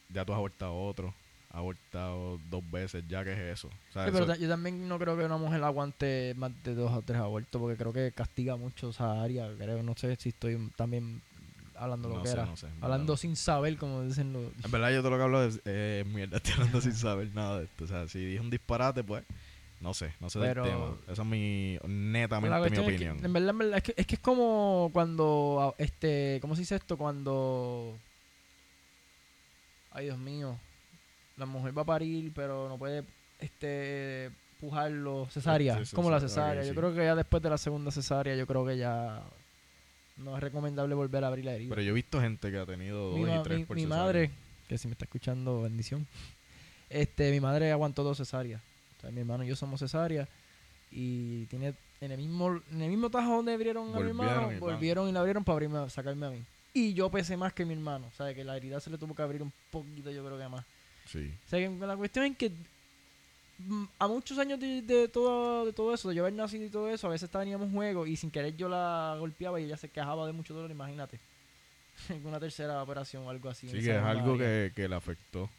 ya 0.10 0.26
tú 0.26 0.34
has 0.34 0.38
abortado 0.38 0.76
otro, 0.76 1.14
has 1.52 1.58
abortado 1.58 2.40
dos 2.50 2.64
veces, 2.72 3.04
ya 3.08 3.24
que 3.24 3.34
es 3.34 3.40
eso. 3.60 3.68
O 3.68 3.94
sea, 3.94 4.06
Sí, 4.06 4.12
pero 4.12 4.26
eso- 4.26 4.34
ta- 4.34 4.38
yo 4.38 4.50
también 4.50 4.88
no 4.88 4.98
creo 4.98 5.16
que 5.16 5.26
una 5.26 5.38
mujer 5.38 5.64
aguante 5.64 6.34
más 6.38 6.52
de 6.64 6.74
dos 6.74 6.92
o 6.92 7.02
tres 7.04 7.20
abortos 7.20 7.62
porque 7.62 7.78
creo 7.78 7.94
que 7.94 8.12
castiga 8.12 8.56
mucho 8.56 8.90
esa 8.90 9.22
área. 9.22 9.48
Creo, 9.58 9.84
no 9.84 9.94
sé 9.96 10.16
si 10.16 10.30
estoy 10.30 10.72
también 10.76 11.22
hablando 11.76 12.10
lo 12.10 12.22
que 12.24 12.28
sé, 12.30 12.34
era. 12.34 12.56
sé, 12.58 12.68
hablando 12.82 13.16
sin 13.16 13.36
saber, 13.36 13.78
como 13.78 14.02
dicen 14.04 14.34
los. 14.34 14.52
En 14.66 14.72
verdad 14.72 14.90
yo 14.92 15.00
todo 15.02 15.12
lo 15.12 15.18
que 15.18 15.24
hablo 15.24 15.44
es 15.44 15.62
eh, 15.66 16.04
mierda, 16.08 16.38
estoy 16.42 16.54
hablando 16.54 16.82
sin 16.82 16.94
saber 16.94 17.30
nada 17.36 17.60
de 17.60 17.66
esto. 17.66 17.84
O 17.84 17.88
sea, 17.88 18.08
si 18.08 18.26
dije 18.26 18.40
un 18.40 18.50
disparate, 18.50 19.04
pues, 19.04 19.24
no 19.82 19.94
sé, 19.94 20.14
no 20.20 20.30
sé 20.30 20.40
Pero- 20.40 20.64
del 20.64 20.74
tema. 20.74 20.98
Esa 21.12 21.22
es 21.22 21.28
mi, 21.28 21.78
netamente 21.88 22.58
mi 22.60 22.66
es 22.68 22.72
que, 22.74 22.80
opinión. 22.86 23.26
en 23.26 23.34
verdad, 23.34 23.50
en 23.52 23.58
verdad, 23.58 23.78
es 23.78 23.84
que, 23.84 23.94
es 23.98 24.06
que 24.08 24.16
es 24.16 24.22
como 24.22 24.90
cuando, 24.94 25.58
ah, 25.62 25.76
este, 25.78 26.40
¿cómo 26.42 26.56
se 26.56 26.62
dice 26.62 26.76
esto? 26.76 26.98
Cuando, 26.98 27.98
ay 29.92 30.06
Dios 30.06 30.18
mío, 30.18 30.58
la 31.38 31.46
mujer 31.46 31.78
va 31.78 31.82
a 31.84 31.86
parir, 31.86 32.32
pero 32.36 32.68
no 32.70 32.78
puede, 32.78 33.04
este, 33.40 34.32
pujarlo, 34.60 35.28
cesárea, 35.32 35.78
Sí, 35.80 35.86
sí, 35.86 35.96
como 35.96 36.12
la 36.12 36.20
cesárea. 36.20 36.64
Yo 36.64 36.76
creo 36.76 36.94
que 36.94 37.04
ya 37.06 37.16
después 37.16 37.42
de 37.42 37.50
la 37.50 37.58
segunda 37.58 37.92
cesárea, 37.92 38.36
yo 38.36 38.46
creo 38.46 38.66
que 38.66 38.78
ya 38.78 39.22
no 40.18 40.36
es 40.36 40.44
recomendable 40.44 40.96
volver 40.96 41.24
a 41.24 41.28
abrir 41.28 41.46
la 41.46 41.54
herida. 41.54 41.70
Pero 41.70 41.82
yo 41.82 41.92
he 41.92 41.94
visto 41.94 42.20
gente 42.20 42.52
que 42.52 42.58
ha 42.58 42.66
tenido 42.66 43.14
mi, 43.14 43.24
dos 43.24 43.40
y 43.40 43.44
tres 43.44 43.60
mi- 43.60 43.66
por 43.66 43.76
mi 43.78 43.84
cesárea. 43.84 44.04
madre, 44.04 44.32
que 44.68 44.78
si 44.78 44.88
me 44.90 44.92
está 44.94 45.06
escuchando, 45.06 45.62
bendición. 45.62 46.06
Este, 46.90 47.32
mi 47.32 47.40
madre 47.40 47.72
aguantó 47.72 48.04
dos 48.04 48.18
cesáreas. 48.18 48.62
Mi 49.12 49.22
hermano 49.22 49.44
y 49.44 49.48
yo 49.48 49.56
somos 49.56 49.80
cesáreas. 49.80 50.28
Y 50.92 51.46
tiene 51.46 51.74
en 52.02 52.12
el 52.12 52.18
mismo, 52.18 52.62
en 52.72 52.82
el 52.82 52.90
mismo 52.90 53.10
tajo 53.10 53.38
donde 53.38 53.54
abrieron 53.54 53.96
a 53.96 54.00
mi 54.00 54.10
hermano, 54.10 54.42
Volvieron 54.42 54.56
y 54.56 54.60
volvieron 54.60 55.10
y 55.10 55.12
la 55.12 55.20
abrieron 55.20 55.44
para 55.44 55.56
abrirme, 55.56 55.90
sacarme 55.90 56.26
a 56.26 56.30
mí. 56.30 56.44
Y 56.74 56.94
yo 56.94 57.10
pesé 57.10 57.36
más 57.36 57.54
que 57.54 57.66
mi 57.66 57.74
hermano. 57.74 58.08
O 58.08 58.16
sea, 58.16 58.34
que 58.34 58.44
la 58.44 58.56
herida 58.56 58.80
se 58.80 58.90
le 58.90 58.98
tuvo 58.98 59.16
que 59.16 59.22
abrir 59.22 59.42
un 59.42 59.52
poquito, 59.72 60.12
yo 60.12 60.24
creo 60.26 60.38
que 60.38 60.48
más. 60.48 60.66
Sí. 61.06 61.32
O 61.46 61.50
sea, 61.50 61.60
que 61.60 61.86
la 61.86 61.98
cuestión 61.98 62.26
es 62.26 62.38
que 62.38 62.52
mm, 63.60 63.84
a 63.98 64.08
muchos 64.08 64.38
años 64.38 64.60
de, 64.60 64.82
de 64.82 65.08
todo, 65.08 65.66
de 65.66 65.74
todo 65.74 65.94
eso, 65.94 66.10
de 66.10 66.16
yo 66.16 66.24
haber 66.24 66.34
nacido 66.34 66.66
y 66.66 66.70
todo 66.70 66.90
eso, 66.90 67.08
a 67.08 67.12
veces 67.12 67.30
teníamos 67.30 67.72
juego 67.72 68.06
y 68.06 68.16
sin 68.16 68.32
querer 68.32 68.56
yo 68.56 68.70
la 68.70 69.16
golpeaba 69.20 69.60
y 69.60 69.66
ella 69.66 69.78
se 69.78 69.90
quejaba 69.90 70.28
de 70.28 70.34
mucho 70.34 70.54
dolor, 70.54 70.72
imagínate. 70.72 71.20
En 72.10 72.26
una 72.26 72.40
tercera 72.40 72.82
operación 72.82 73.26
o 73.26 73.30
algo 73.30 73.50
así. 73.50 73.68
Sí, 73.68 73.82
que 73.82 73.96
es 73.96 74.04
algo 74.04 74.38
que, 74.38 74.72
que 74.76 74.88
le 74.88 74.96
afectó. 74.96 75.50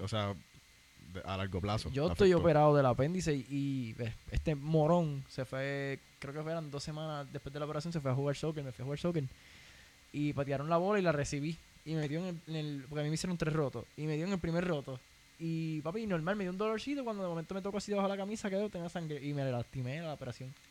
O 0.00 0.08
sea, 0.08 0.34
a 1.24 1.36
largo 1.36 1.60
plazo. 1.60 1.90
Yo 1.90 2.10
estoy 2.10 2.32
operado 2.34 2.74
del 2.76 2.86
apéndice 2.86 3.34
y, 3.34 3.46
y, 3.50 3.92
ves, 3.94 4.12
este 4.30 4.54
morón 4.54 5.24
se 5.28 5.44
fue, 5.44 5.98
creo 6.18 6.34
que 6.34 6.42
fueron 6.42 6.70
dos 6.70 6.82
semanas 6.82 7.26
después 7.32 7.52
de 7.52 7.58
la 7.60 7.64
operación, 7.66 7.92
se 7.92 8.00
fue 8.00 8.10
a 8.10 8.14
jugar 8.14 8.36
soccer, 8.36 8.62
me 8.64 8.72
fui 8.72 8.82
a 8.82 8.84
jugar 8.84 8.98
soccer. 8.98 9.24
Y 10.12 10.32
patearon 10.32 10.68
la 10.68 10.76
bola 10.76 10.98
y 10.98 11.02
la 11.02 11.12
recibí. 11.12 11.56
Y 11.84 11.94
me 11.94 12.08
dio 12.08 12.20
en 12.20 12.26
el, 12.26 12.40
en 12.48 12.56
el- 12.56 12.84
porque 12.88 13.00
a 13.00 13.04
mí 13.04 13.10
me 13.10 13.14
hicieron 13.14 13.36
tres 13.38 13.52
rotos. 13.54 13.84
Y 13.96 14.02
me 14.02 14.16
dio 14.16 14.26
en 14.26 14.32
el 14.32 14.38
primer 14.38 14.66
roto. 14.66 14.98
Y 15.38 15.80
papi, 15.82 16.06
normal, 16.06 16.34
me 16.36 16.44
dio 16.44 16.50
un 16.50 16.58
dolorcito 16.58 17.04
cuando 17.04 17.22
de 17.22 17.28
momento 17.28 17.54
me 17.54 17.60
tocó 17.62 17.76
así 17.78 17.90
debajo 17.92 18.08
de 18.08 18.14
la 18.16 18.22
camisa, 18.22 18.48
quedó, 18.50 18.68
tenía 18.70 18.88
sangre. 18.88 19.22
Y 19.24 19.34
me 19.34 19.44
lastimé 19.50 20.00
la 20.00 20.14
operación. 20.14 20.52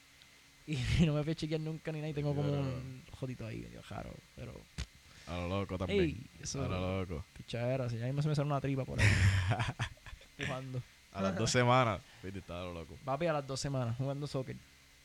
Y 0.68 1.06
no 1.06 1.14
me 1.14 1.22
fui 1.22 1.34
a 1.34 1.36
chequear 1.36 1.62
nunca 1.62 1.92
ni 1.92 2.00
nada. 2.00 2.10
Y 2.10 2.14
tengo 2.14 2.34
como 2.34 2.52
un 2.52 3.04
jodito 3.20 3.46
ahí 3.46 3.60
medio 3.60 3.84
raro. 3.88 4.10
Pero, 4.36 4.52
A 5.28 5.38
lo 5.38 5.48
loco 5.60 5.78
también. 5.78 6.02
ey, 6.02 6.18
eso, 6.42 6.64
A 6.64 6.68
lo 6.68 7.00
loco. 7.02 7.24
pichadera. 7.38 7.88
Si 7.88 8.00
ya 8.00 8.08
mismo 8.08 8.24
se 8.24 8.30
me 8.30 8.36
sale 8.36 8.48
una 8.48 8.60
tripa 8.60 8.84
por 8.84 9.00
ahí. 9.00 9.06
Empujando. 10.38 10.82
A 11.14 11.22
las 11.22 11.36
dos 11.38 11.50
semanas. 11.50 12.02
Viste, 12.22 12.40
estaba 12.40 12.72
loco. 12.72 12.98
Papi 13.06 13.28
a 13.28 13.34
las 13.34 13.48
dos 13.48 13.60
semanas 13.60 13.96
jugando 13.98 14.28
soccer. 14.28 14.56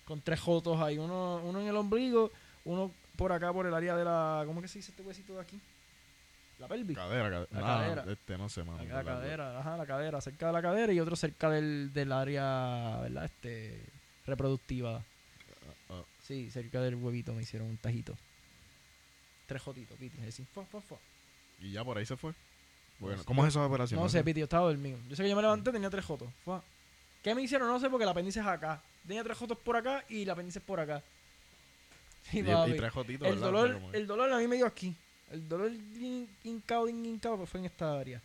Con 0.04 0.20
tres 0.20 0.40
jotos 0.40 0.80
ahí. 0.80 0.98
Uno, 0.98 1.40
uno 1.44 1.60
en 1.60 1.68
el 1.68 1.76
ombligo, 1.76 2.32
uno 2.64 2.90
por 3.16 3.32
acá 3.32 3.52
por 3.52 3.66
el 3.66 3.74
área 3.74 3.96
de 3.96 4.04
la. 4.04 4.42
¿Cómo 4.46 4.60
que 4.60 4.68
se 4.68 4.78
dice 4.78 4.90
este 4.90 5.02
huesito 5.02 5.34
de 5.34 5.40
aquí? 5.40 5.60
La 6.58 6.68
pelvis. 6.68 6.96
Cadera, 6.96 7.30
cadera. 7.30 7.46
La 7.52 7.60
cadera. 7.60 8.12
Este, 8.12 8.36
no 8.36 8.48
sé, 8.48 8.64
mano. 8.64 8.82
La, 8.84 9.04
cadera, 9.04 9.60
ajá, 9.60 9.76
la 9.76 9.86
cadera, 9.86 10.20
cerca 10.20 10.48
de 10.48 10.52
la 10.52 10.60
cadera 10.62 10.92
y 10.92 11.00
otro 11.00 11.16
cerca 11.16 11.48
del, 11.48 11.92
del 11.92 12.12
área, 12.12 12.98
¿verdad? 13.00 13.24
Este, 13.24 13.82
reproductiva. 14.26 14.96
Ah, 14.96 15.94
ah. 15.94 16.02
Sí, 16.22 16.50
cerca 16.50 16.80
del 16.82 16.96
huevito 16.96 17.32
me 17.32 17.42
hicieron 17.42 17.68
un 17.68 17.76
tajito. 17.78 18.14
Tres 19.46 19.62
jotitos, 19.62 19.96
piti. 19.98 20.20
Así, 20.26 20.44
fua, 20.52 20.64
fua, 20.66 20.80
fua. 20.80 20.98
Y 21.60 21.72
ya 21.72 21.84
por 21.84 21.96
ahí 21.96 22.04
se 22.04 22.16
fue. 22.16 22.34
Bueno, 23.00 23.18
sé. 23.18 23.24
¿cómo 23.24 23.44
es 23.44 23.48
esa 23.48 23.64
operación? 23.66 24.00
No 24.00 24.08
sé, 24.08 24.22
piti, 24.22 24.40
yo 24.40 24.44
estaba 24.44 24.66
dormido. 24.66 24.98
Yo 25.08 25.16
sé 25.16 25.22
que 25.22 25.28
yo 25.28 25.36
me 25.36 25.42
levanté, 25.42 25.72
tenía 25.72 25.90
tres 25.90 26.04
jotos. 26.04 26.28
Fua. 26.44 26.62
¿Qué 27.22 27.34
me 27.34 27.42
hicieron? 27.42 27.68
No 27.68 27.80
sé, 27.80 27.90
porque 27.90 28.04
el 28.04 28.10
apéndice 28.10 28.40
es 28.40 28.46
acá. 28.46 28.80
Tenía 29.06 29.24
tres 29.24 29.36
jotos 29.36 29.58
por 29.58 29.76
acá 29.76 30.04
y 30.08 30.22
el 30.22 30.30
apéndice 30.30 30.58
es 30.58 30.64
por 30.64 30.78
acá. 30.80 31.02
Y, 32.32 32.42
papi. 32.42 32.72
y 32.72 32.76
tres 32.76 32.92
jotitos, 32.92 33.26
el 33.28 33.34
¿verdad? 33.34 33.46
dolor, 33.50 33.80
el 33.92 34.06
dolor 34.06 34.32
a 34.32 34.38
mí 34.38 34.46
me 34.46 34.56
dio 34.56 34.66
aquí. 34.66 34.94
El 35.30 35.48
dolor 35.48 35.72
hincado, 36.44 36.88
hincado, 36.88 37.38
pues 37.38 37.50
fue 37.50 37.60
en 37.60 37.66
esta 37.66 37.98
área. 37.98 38.20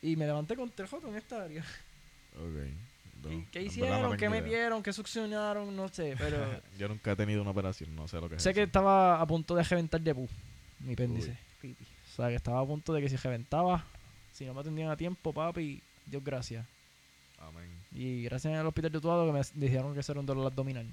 Y 0.00 0.16
me 0.16 0.26
levanté 0.26 0.56
con 0.56 0.70
tres 0.70 0.88
jotos 0.88 1.10
en 1.10 1.16
esta 1.16 1.44
área. 1.44 1.62
Ok. 2.36 3.24
No, 3.24 3.32
¿Y 3.32 3.44
¿Qué 3.52 3.62
hicieron? 3.62 4.16
¿Qué 4.16 4.28
metieron? 4.28 4.82
¿Qué 4.82 4.92
succionaron? 4.92 5.74
No 5.74 5.88
sé, 5.88 6.14
pero 6.18 6.38
Yo 6.78 6.88
nunca 6.88 7.12
he 7.12 7.16
tenido 7.16 7.42
una 7.42 7.52
operación, 7.52 7.94
no 7.94 8.08
sé 8.08 8.20
lo 8.20 8.28
que 8.28 8.36
es. 8.36 8.42
sé 8.42 8.52
que 8.52 8.62
estaba 8.62 9.20
a 9.20 9.26
punto 9.26 9.54
de 9.54 9.62
reventar 9.62 10.00
de 10.00 10.14
pu, 10.14 10.28
mi 10.80 10.94
apéndice. 10.94 11.36
Piti. 11.60 11.84
O 11.84 12.16
sea, 12.16 12.28
que 12.28 12.34
estaba 12.34 12.60
a 12.60 12.66
punto 12.66 12.92
de 12.92 13.00
que 13.00 13.08
si 13.08 13.16
reventaba, 13.16 13.84
si 14.32 14.44
no 14.44 14.54
me 14.54 14.60
atendían 14.60 14.90
a 14.90 14.96
tiempo, 14.96 15.32
papi, 15.32 15.82
Dios 16.06 16.22
gracias. 16.24 16.66
Amén. 17.38 17.68
Y 17.92 18.24
gracias 18.24 18.54
al 18.54 18.66
hospital 18.66 18.92
de 18.92 18.98
Utuado 18.98 19.26
que 19.26 19.32
me 19.32 19.66
dijeron 19.66 19.94
que 19.94 20.00
eso 20.00 20.12
era 20.12 20.20
un 20.20 20.26
dolor 20.26 20.46
abdominal. 20.46 20.86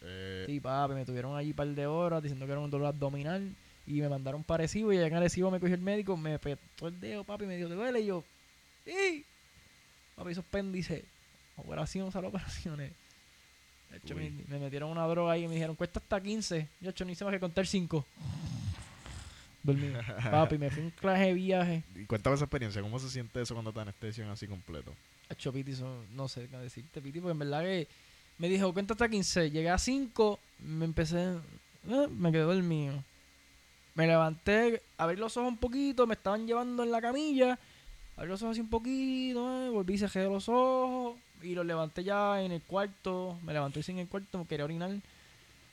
Eh, 0.00 0.44
Sí, 0.46 0.60
papi, 0.60 0.94
me 0.94 1.04
tuvieron 1.04 1.36
allí 1.36 1.50
un 1.50 1.56
par 1.56 1.68
de 1.68 1.86
horas 1.86 2.22
diciendo 2.22 2.46
que 2.46 2.52
era 2.52 2.60
un 2.60 2.70
dolor 2.70 2.88
abdominal 2.88 3.54
y 3.86 4.00
me 4.00 4.08
mandaron 4.08 4.44
para 4.44 4.62
Arecibo 4.62 4.92
y 4.92 4.98
allá 4.98 5.06
en 5.06 5.14
Arecibo 5.14 5.50
me 5.50 5.60
cogió 5.60 5.74
el 5.74 5.80
médico, 5.80 6.16
me 6.16 6.38
petó 6.38 6.88
el 6.88 7.00
dedo, 7.00 7.24
papi, 7.24 7.46
me 7.46 7.56
dijo, 7.56 7.68
¿te 7.68 7.74
duele? 7.74 8.00
Y 8.00 8.06
yo, 8.06 8.24
¡sí! 8.84 9.24
Papi, 10.16 10.32
esos 10.32 10.44
operación, 11.56 12.12
solo 12.12 12.28
operaciones. 12.28 12.92
De 13.90 13.98
hecho, 13.98 14.14
me, 14.14 14.30
metieron 14.58 14.90
una 14.90 15.06
droga 15.06 15.32
ahí 15.32 15.44
y 15.44 15.48
me 15.48 15.54
dijeron, 15.54 15.76
cuesta 15.76 16.00
hasta 16.00 16.20
15. 16.20 16.68
Yo, 16.80 16.90
hecho, 16.90 17.04
ni 17.04 17.12
hice 17.12 17.24
más 17.24 17.32
que 17.34 17.40
contar 17.40 17.66
5. 17.66 18.06
Dormido. 19.62 20.00
papi, 20.30 20.58
me 20.58 20.70
fui 20.70 20.82
un 20.82 20.90
clase 20.90 21.26
de 21.26 21.34
viaje. 21.34 21.84
y 21.94 22.04
cuéntame 22.04 22.34
esa 22.34 22.44
experiencia, 22.44 22.82
¿cómo 22.82 22.98
se 22.98 23.08
siente 23.08 23.40
eso 23.40 23.54
cuando 23.54 23.72
te 23.72 23.80
anestesian 23.80 24.28
así 24.28 24.46
completo? 24.46 24.92
Hecho, 25.28 25.52
Piti, 25.52 25.72
no 26.14 26.28
sé 26.28 26.48
qué 26.48 26.56
decirte, 26.58 27.00
Piti, 27.00 27.20
porque 27.20 27.32
en 27.32 27.38
verdad 27.38 27.62
que 27.62 27.88
me 28.38 28.48
dijo, 28.48 28.72
cuenta 28.72 28.94
hasta 28.94 29.08
15. 29.08 29.50
Llegué 29.50 29.70
a 29.70 29.78
5, 29.78 30.38
me 30.60 30.84
empecé, 30.84 31.36
eh, 31.88 32.08
me 32.10 32.32
quedé 32.32 32.42
dormido. 32.42 33.02
Me 33.94 34.06
levanté, 34.06 34.82
abrí 34.96 35.16
los 35.16 35.36
ojos 35.36 35.48
un 35.48 35.58
poquito, 35.58 36.06
me 36.06 36.14
estaban 36.14 36.46
llevando 36.46 36.82
en 36.82 36.90
la 36.90 37.00
camilla. 37.00 37.58
Abrí 38.16 38.28
los 38.28 38.42
ojos 38.42 38.52
así 38.52 38.60
un 38.60 38.70
poquito, 38.70 39.64
eh, 39.64 39.70
volví, 39.70 39.96
cerré 39.96 40.24
los 40.24 40.48
ojos 40.48 41.18
y 41.42 41.54
los 41.54 41.64
levanté 41.64 42.02
ya 42.04 42.42
en 42.42 42.52
el 42.52 42.62
cuarto. 42.62 43.38
Me 43.42 43.52
levanté 43.52 43.80
en 43.88 44.00
el 44.00 44.08
cuarto, 44.08 44.38
me 44.38 44.46
quería 44.46 44.64
orinar. 44.64 44.90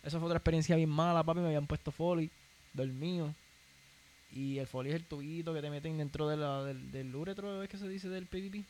Eso 0.04 0.20
fue 0.20 0.28
otra 0.28 0.38
experiencia 0.38 0.76
bien 0.76 0.90
mala, 0.90 1.24
papi. 1.24 1.40
Me 1.40 1.48
habían 1.48 1.68
puesto 1.68 1.92
foli, 1.92 2.30
dormido. 2.74 3.34
Y 4.32 4.60
el 4.60 4.68
foli 4.68 4.90
es 4.90 4.96
el 4.96 5.06
tubito 5.06 5.54
que 5.54 5.62
te 5.62 5.70
meten 5.70 5.98
dentro 5.98 6.28
de 6.28 6.38
la, 6.38 6.64
del, 6.64 6.92
del 6.92 7.16
uretro, 7.16 7.64
¿es 7.64 7.70
que 7.70 7.78
se 7.78 7.88
dice 7.88 8.10
del 8.10 8.28
PPP? 8.28 8.64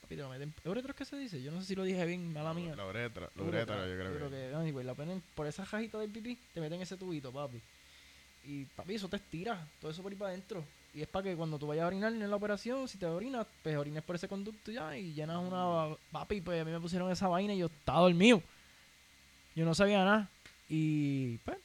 Papi, 0.00 0.16
te 0.16 0.22
lo 0.22 0.28
meten. 0.30 0.52
¿Uretro 0.64 0.90
es 0.90 0.96
que 0.96 1.04
se 1.04 1.16
dice? 1.16 1.42
Yo 1.42 1.52
no 1.52 1.60
sé 1.60 1.66
si 1.66 1.74
lo 1.74 1.84
dije 1.84 2.04
bien, 2.06 2.32
mala 2.32 2.54
mía. 2.54 2.74
La 2.74 2.86
uretra, 2.86 3.30
la 3.34 3.42
Uretra, 3.42 3.76
uretra, 3.76 3.88
yo 3.88 4.16
creo 4.16 4.30
que. 4.30 4.36
que. 4.50 4.54
anyway, 4.54 4.84
la 4.84 4.94
ponen 4.94 5.22
por 5.34 5.46
esa 5.46 5.64
cajita 5.64 5.98
del 5.98 6.10
pipí, 6.10 6.38
te 6.54 6.60
meten 6.60 6.80
ese 6.80 6.96
tubito, 6.96 7.30
papi. 7.30 7.60
Y 8.44 8.64
papi, 8.64 8.94
eso 8.94 9.08
te 9.08 9.16
estira, 9.16 9.68
todo 9.80 9.90
eso 9.90 10.02
por 10.02 10.10
ahí 10.10 10.18
para 10.18 10.30
adentro. 10.30 10.64
Y 10.94 11.02
es 11.02 11.08
para 11.08 11.22
que 11.24 11.36
cuando 11.36 11.58
tú 11.58 11.66
vayas 11.66 11.84
a 11.84 11.86
orinar 11.86 12.12
en 12.12 12.28
la 12.28 12.36
operación, 12.36 12.86
si 12.88 12.98
te 12.98 13.06
orinas, 13.06 13.46
pues 13.62 13.76
orines 13.76 14.02
por 14.02 14.16
ese 14.16 14.28
conducto 14.28 14.70
ya 14.70 14.96
y 14.96 15.12
llenas 15.14 15.38
una. 15.38 15.94
Papi, 16.10 16.40
pues 16.40 16.60
a 16.60 16.64
mí 16.64 16.70
me 16.70 16.80
pusieron 16.80 17.10
esa 17.10 17.28
vaina 17.28 17.54
y 17.54 17.58
yo 17.58 17.66
estaba 17.66 18.00
dormido. 18.00 18.42
Yo 19.54 19.64
no 19.64 19.74
sabía 19.74 20.04
nada. 20.04 20.28
Y 20.68 21.38
pues, 21.38 21.58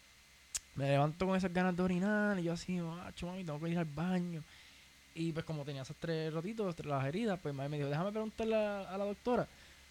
me 0.78 0.88
levanto 0.88 1.26
con 1.26 1.36
esas 1.36 1.52
ganas 1.52 1.76
de 1.76 1.84
orinar 1.84 2.40
y 2.40 2.44
yo 2.44 2.54
así, 2.54 2.78
macho, 2.78 3.28
mami, 3.28 3.44
tengo 3.44 3.60
que 3.60 3.70
ir 3.70 3.78
al 3.78 3.86
baño. 3.86 4.44
Y 5.14 5.32
pues 5.32 5.44
como 5.46 5.66
tenía 5.66 5.82
esos 5.82 5.98
tres 6.00 6.34
rotitos, 6.34 6.76
las 6.86 7.06
heridas, 7.06 7.40
pues 7.42 7.54
mami 7.54 7.70
me 7.70 7.78
dijo, 7.78 7.90
déjame 7.90 8.12
preguntarle 8.12 8.56
a, 8.56 8.82
a 8.90 8.98
la 8.98 9.04
doctora. 9.04 9.48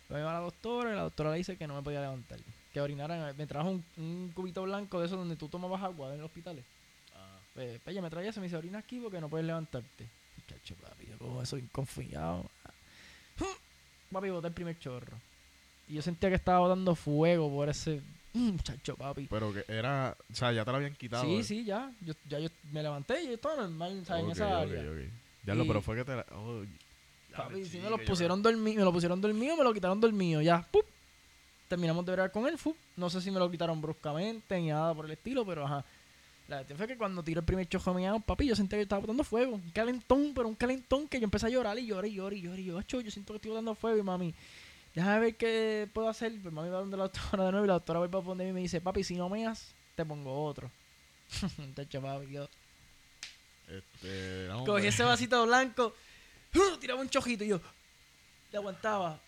Me 0.09 0.21
iba 0.21 0.31
a 0.31 0.35
la 0.35 0.41
doctora 0.41 0.93
y 0.93 0.95
la 0.95 1.03
doctora 1.03 1.33
le 1.33 1.39
dice 1.39 1.57
que 1.57 1.67
no 1.67 1.75
me 1.75 1.83
podía 1.83 2.01
levantar. 2.01 2.39
Que 2.73 2.81
orinara. 2.81 3.35
Me 3.37 3.47
trajo 3.47 3.71
un, 3.71 3.85
un 3.97 4.31
cubito 4.33 4.63
blanco 4.63 5.01
de 5.01 5.07
esos 5.07 5.19
donde 5.19 5.37
tú 5.37 5.49
tomabas 5.49 5.83
agua 5.83 6.13
en 6.13 6.19
los 6.19 6.27
hospitales. 6.27 6.65
Pues, 7.57 7.81
pues 7.83 7.95
ella 7.95 8.03
me 8.03 8.11
traía 8.11 8.31
eso 8.31 8.39
y 8.39 8.43
me 8.43 8.47
dice, 8.47 8.57
orina 8.57 8.79
aquí 8.79 9.01
porque 9.01 9.21
no 9.21 9.29
puedes 9.29 9.47
levantarte. 9.47 10.07
Muchacho, 10.37 10.75
papi, 10.77 11.07
yo 11.07 11.19
como 11.19 11.43
eso 11.43 11.57
inconfiado. 11.57 12.45
Papi, 14.13 14.31
boté 14.31 14.49
el 14.49 14.55
primer 14.55 14.79
chorro. 14.79 15.17
Y 15.89 15.95
yo 15.95 16.03
sentía 16.03 16.29
que 16.29 16.37
estaba 16.37 16.61
botando 16.61 16.95
fuego 16.95 17.51
por 17.51 17.69
ese... 17.69 18.03
Muchacho, 18.37 18.97
papi. 18.97 19.27
Pero 19.31 19.53
que 19.53 19.65
era, 19.69 20.17
o 20.31 20.35
sea, 20.35 20.53
ya 20.53 20.65
te 20.65 20.71
lo 20.71 20.77
habían 20.77 20.95
quitado. 20.95 21.25
Sí, 21.25 21.37
eh. 21.37 21.43
sí, 21.45 21.65
ya. 21.65 21.91
Yo, 22.03 22.15
ya 22.29 22.39
yo 22.39 22.49
me 22.73 22.83
levanté 22.83 23.23
y 23.23 23.27
yo 23.29 23.33
estaba 23.35 23.57
normal, 23.57 23.93
en 23.93 24.03
esa 24.03 24.17
ok, 24.19 24.41
área. 24.41 24.91
ok. 24.91 24.99
Ya 25.45 25.55
lo, 25.55 25.67
pero 25.67 25.81
fue 25.81 25.97
que 25.97 26.05
te 26.05 26.17
la. 26.17 26.27
oh, 26.33 26.63
ya 27.31 27.37
Papi, 27.37 27.55
me 27.57 27.65
si 27.65 27.71
chica, 27.73 27.85
me 27.85 27.91
lo 27.91 27.99
pusieron 28.05 28.43
dormido, 28.43 28.79
me 28.79 28.85
lo 28.85 28.93
pusieron 28.93 29.21
dormido, 29.21 29.57
me 29.57 29.65
lo 29.65 29.73
quitaron 29.73 30.01
dormido, 30.01 30.43
ya. 30.43 30.63
¡pup! 30.71 30.85
Terminamos 31.69 32.05
de 32.07 32.15
ver 32.17 32.31
con 32.31 32.47
él. 32.47 32.57
No 32.97 33.11
sé 33.11 33.21
si 33.21 33.31
me 33.31 33.39
lo 33.39 33.51
quitaron 33.51 33.81
bruscamente 33.81 34.59
ni 34.61 34.69
nada 34.69 34.95
por 34.95 35.05
el 35.07 35.13
estilo, 35.13 35.45
pero 35.45 35.65
ajá. 35.65 35.85
La 36.49 36.59
cuestión 36.59 36.79
fue 36.79 36.87
que 36.87 36.97
cuando 36.97 37.25
tiré 37.25 37.41
el 37.41 37.45
primer 37.45 37.69
chojo 37.69 37.93
mi 37.93 38.05
papi, 38.25 38.47
yo 38.47 38.55
sentía 38.55 38.79
que 38.79 38.83
estaba 38.85 39.01
botando 39.01 39.25
fuego. 39.25 39.55
Un 39.57 39.71
calentón, 39.71 40.33
pero 40.35 40.47
un 40.47 40.55
calentón 40.55 41.09
que 41.09 41.19
yo 41.19 41.25
empecé 41.25 41.47
a 41.47 41.49
llorar 41.49 41.77
y 41.79 41.87
lloré 41.87 42.09
y 42.09 42.15
lloré 42.15 42.37
y 42.37 42.43
lloré. 42.43 42.63
Y 42.63 42.65
yo, 42.67 42.79
"Acho, 42.79 43.01
yo 43.01 43.11
siento 43.11 43.33
que 43.33 43.39
estoy 43.39 43.51
botando 43.51 43.75
fuego 43.75 43.99
y 43.99 44.03
mami, 44.03 44.33
déjame 44.97 45.21
ver 45.21 45.37
qué 45.37 45.89
puedo 45.93 46.09
hacer. 46.09 46.33
Pues 46.43 46.53
mami 46.53 46.71
va 46.71 46.79
donde 46.79 46.97
la 46.97 47.05
doctora 47.05 47.45
de 47.45 47.53
nuevo 47.53 47.65
y 47.67 47.69
la 47.69 47.75
doctora 47.75 48.01
vuelve 48.01 48.19
a 48.19 48.23
poner 48.23 48.49
y 48.49 48.53
me 48.53 48.61
dice, 48.61 48.81
papi, 48.81 49.05
si 49.05 49.15
no 49.15 49.29
me 49.29 49.45
das, 49.45 49.73
te 49.95 50.05
pongo 50.05 50.45
otro. 50.45 50.71
Tacho, 51.75 52.01
papi, 52.03 52.33
yo 52.33 52.49
Este, 53.69 54.49
Cogí 54.65 54.87
ese 54.89 55.05
vasito 55.05 55.47
blanco, 55.47 55.95
¡uh! 56.55 56.77
tiraba 56.79 57.01
un 57.01 57.09
chojito 57.09 57.45
y 57.45 57.49
yo 57.49 57.61
le 58.51 58.59
aguantaba. 58.59 59.21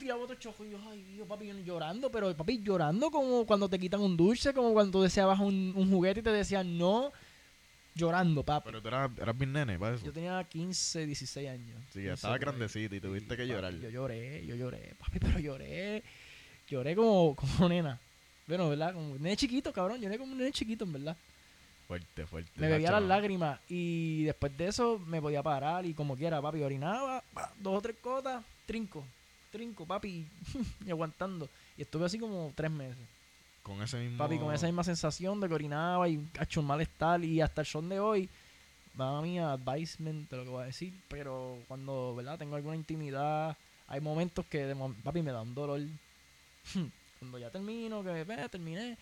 Tiraba 0.00 0.24
otro 0.24 0.34
chojo 0.34 0.64
y 0.64 0.70
yo, 0.70 0.78
ay 0.90 1.00
Dios, 1.14 1.28
papi, 1.28 1.46
yo 1.46 1.54
llorando, 1.58 2.10
pero 2.10 2.34
papi 2.36 2.60
llorando 2.60 3.08
como 3.10 3.46
cuando 3.46 3.68
te 3.68 3.78
quitan 3.78 4.00
un 4.00 4.16
dulce, 4.16 4.52
como 4.52 4.72
cuando 4.72 4.98
tú 4.98 5.02
deseabas 5.02 5.38
un, 5.38 5.72
un 5.76 5.90
juguete 5.90 6.20
y 6.20 6.22
te 6.24 6.32
decían 6.32 6.76
no, 6.76 7.12
llorando, 8.00 8.42
papi. 8.42 8.66
Pero 8.66 8.82
tú 8.82 8.88
eras, 8.88 9.10
eras 9.18 9.38
bien 9.38 9.52
nene, 9.52 9.78
para 9.78 9.94
eso. 9.94 10.04
Yo 10.04 10.12
tenía 10.12 10.42
15, 10.42 11.06
16 11.06 11.48
años. 11.48 11.78
Sí, 11.92 12.02
ya 12.02 12.10
15 12.10 12.14
estaba 12.14 12.38
grandecito 12.38 12.94
y 12.94 13.00
tuviste 13.00 13.36
que 13.36 13.42
papi, 13.42 13.52
llorar. 13.52 13.74
Yo 13.74 13.90
lloré, 13.90 14.46
yo 14.46 14.54
lloré, 14.56 14.94
papi, 14.98 15.18
pero 15.18 15.38
lloré. 15.38 16.02
Lloré 16.68 16.96
como, 16.96 17.36
como 17.36 17.68
nena. 17.68 17.98
Bueno, 18.46 18.68
¿verdad? 18.68 18.94
Como 18.94 19.14
nene 19.14 19.36
chiquito, 19.36 19.72
cabrón. 19.72 20.00
Lloré 20.00 20.18
como 20.18 20.32
un 20.32 20.38
nene 20.38 20.52
chiquito, 20.52 20.84
en 20.84 20.92
verdad. 20.92 21.16
Fuerte, 21.86 22.24
fuerte. 22.24 22.50
Me 22.54 22.68
bebía 22.68 22.92
las 22.92 23.02
lágrimas 23.02 23.58
y 23.68 24.22
después 24.22 24.56
de 24.56 24.68
eso 24.68 25.00
me 25.06 25.20
podía 25.20 25.42
parar 25.42 25.84
y 25.84 25.92
como 25.92 26.16
quiera, 26.16 26.40
papi, 26.40 26.62
orinaba, 26.62 27.24
dos 27.58 27.78
o 27.78 27.80
tres 27.80 27.96
cotas, 28.00 28.44
trinco, 28.64 29.04
trinco, 29.50 29.84
papi, 29.84 30.24
y 30.86 30.90
aguantando. 30.90 31.48
Y 31.76 31.82
estuve 31.82 32.06
así 32.06 32.16
como 32.16 32.52
tres 32.54 32.70
meses. 32.70 33.04
Con 33.70 33.80
ese 33.82 33.98
mismo. 33.98 34.18
Papi, 34.18 34.36
con 34.36 34.52
esa 34.52 34.66
misma 34.66 34.82
sensación 34.82 35.40
de 35.40 35.46
que 35.46 35.54
orinaba 35.54 36.08
y 36.08 36.16
un 36.56 36.66
malestar 36.66 37.22
y 37.24 37.40
hasta 37.40 37.60
el 37.60 37.66
son 37.68 37.88
de 37.88 38.00
hoy, 38.00 38.28
mamá 38.94 39.22
mía, 39.22 39.52
advisement 39.52 40.28
de 40.28 40.36
lo 40.36 40.42
que 40.42 40.50
voy 40.50 40.62
a 40.64 40.66
decir, 40.66 40.92
pero 41.08 41.56
cuando, 41.68 42.16
¿verdad? 42.16 42.36
Tengo 42.36 42.56
alguna 42.56 42.74
intimidad, 42.74 43.56
hay 43.86 44.00
momentos 44.00 44.44
que, 44.46 44.66
de 44.66 44.74
papi, 45.04 45.22
me 45.22 45.30
da 45.30 45.42
un 45.42 45.54
dolor. 45.54 45.80
cuando 47.20 47.38
ya 47.38 47.50
termino, 47.50 48.02
que 48.02 48.22
eh, 48.22 48.48
terminé, 48.50 48.98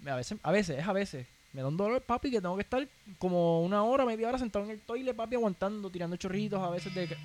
me- 0.00 0.10
a 0.10 0.16
veces, 0.16 0.40
a 0.42 0.50
veces, 0.50 0.80
es 0.80 0.88
a 0.88 0.92
veces, 0.92 1.28
me 1.52 1.62
da 1.62 1.68
un 1.68 1.76
dolor, 1.76 2.02
papi, 2.02 2.32
que 2.32 2.40
tengo 2.40 2.56
que 2.56 2.62
estar 2.62 2.88
como 3.18 3.62
una 3.62 3.84
hora, 3.84 4.04
media 4.04 4.28
hora 4.28 4.38
sentado 4.40 4.64
en 4.64 4.72
el 4.72 4.80
toile, 4.80 5.14
papi, 5.14 5.36
aguantando, 5.36 5.88
tirando 5.88 6.16
chorritos 6.16 6.60
a 6.60 6.70
veces 6.70 6.92
de 6.92 7.06
que... 7.06 7.16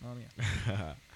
Mamma 0.00 0.14
mía. 0.14 0.28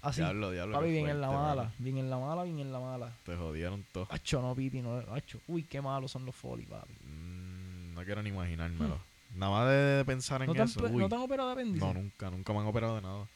Así. 0.00 0.20
diablo, 0.20 0.52
diablo. 0.52 0.74
papi, 0.78 0.90
bien 0.90 1.08
en 1.08 1.20
la 1.20 1.30
mala, 1.30 1.72
bien 1.78 1.98
en 1.98 2.08
la 2.10 2.18
mala, 2.18 2.44
bien 2.44 2.58
en 2.60 2.72
la 2.72 2.78
mala. 2.80 3.12
Te 3.24 3.36
jodieron 3.36 3.84
todo. 3.92 4.06
Acho, 4.10 4.40
no, 4.40 4.54
Pipi, 4.54 4.80
no, 4.80 4.96
acho. 5.12 5.40
Uy, 5.48 5.64
qué 5.64 5.80
malos 5.80 6.12
son 6.12 6.24
los 6.24 6.34
foli, 6.36 6.64
papi. 6.64 6.92
Mm, 7.04 7.94
no 7.94 8.04
quiero 8.04 8.22
ni 8.22 8.28
imaginármelo. 8.30 8.98
Nada 9.34 9.52
más 9.52 9.68
de, 9.68 9.74
de 9.74 10.04
pensar 10.04 10.42
en 10.42 10.52
¿No 10.52 10.64
eso. 10.64 10.80
uy. 10.84 11.02
¿No 11.02 11.08
te 11.08 11.14
han 11.16 11.20
operado 11.22 11.48
de 11.48 11.52
apéndice? 11.54 11.84
No, 11.84 11.92
nunca, 11.94 12.30
nunca 12.30 12.52
me 12.52 12.60
han 12.60 12.66
operado 12.66 12.94
de 12.96 13.02
nada. 13.02 13.26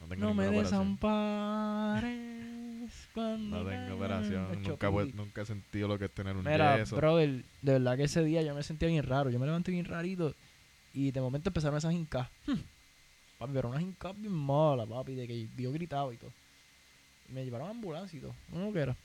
No 0.00 0.06
tengo 0.08 0.24
No 0.26 0.34
me 0.34 0.46
operación. 0.48 0.64
desampares 0.64 2.12
cuando... 3.14 3.62
No 3.64 3.70
tengo 3.70 3.96
operación. 3.96 4.62
Nunca, 4.62 4.90
nunca 5.14 5.42
he 5.42 5.46
sentido 5.46 5.88
lo 5.88 5.98
que 5.98 6.06
es 6.06 6.10
tener 6.12 6.36
un 6.36 6.44
Mira, 6.44 6.78
yeso. 6.78 6.96
brother, 6.96 7.44
de 7.62 7.72
verdad 7.72 7.96
que 7.96 8.04
ese 8.04 8.24
día 8.24 8.42
yo 8.42 8.54
me 8.54 8.62
sentía 8.62 8.88
bien 8.88 9.04
raro. 9.04 9.30
Yo 9.30 9.38
me 9.38 9.46
levanté 9.46 9.70
bien 9.70 9.84
rarito 9.84 10.34
y 10.94 11.10
de 11.10 11.20
momento 11.20 11.50
empezaron 11.50 11.76
esas 11.78 11.92
hincas. 11.92 12.28
Hmm. 12.46 12.54
Papi, 13.42 13.54
pero 13.54 13.70
unas 13.70 13.82
hincas 13.82 14.14
bien 14.16 14.32
malas, 14.32 14.86
papi, 14.86 15.16
de 15.16 15.26
que 15.26 15.48
yo 15.56 15.72
gritaba 15.72 16.14
y 16.14 16.16
todo. 16.16 16.30
Y 17.28 17.32
me 17.32 17.44
llevaron 17.44 17.66
a 17.66 17.70
ambulancia 17.70 18.16
y 18.16 18.20
todo. 18.20 18.34
No 18.52 18.66
lo 18.66 18.72
que 18.72 18.78
era. 18.78 18.96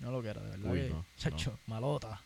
No 0.00 0.10
lo 0.10 0.20
que 0.20 0.28
era, 0.28 0.40
de 0.40 0.50
verdad 0.50 0.72
Uy, 0.72 0.80
que... 0.80 0.88
no, 0.88 1.04
Chacho, 1.16 1.56
malota. 1.68 2.20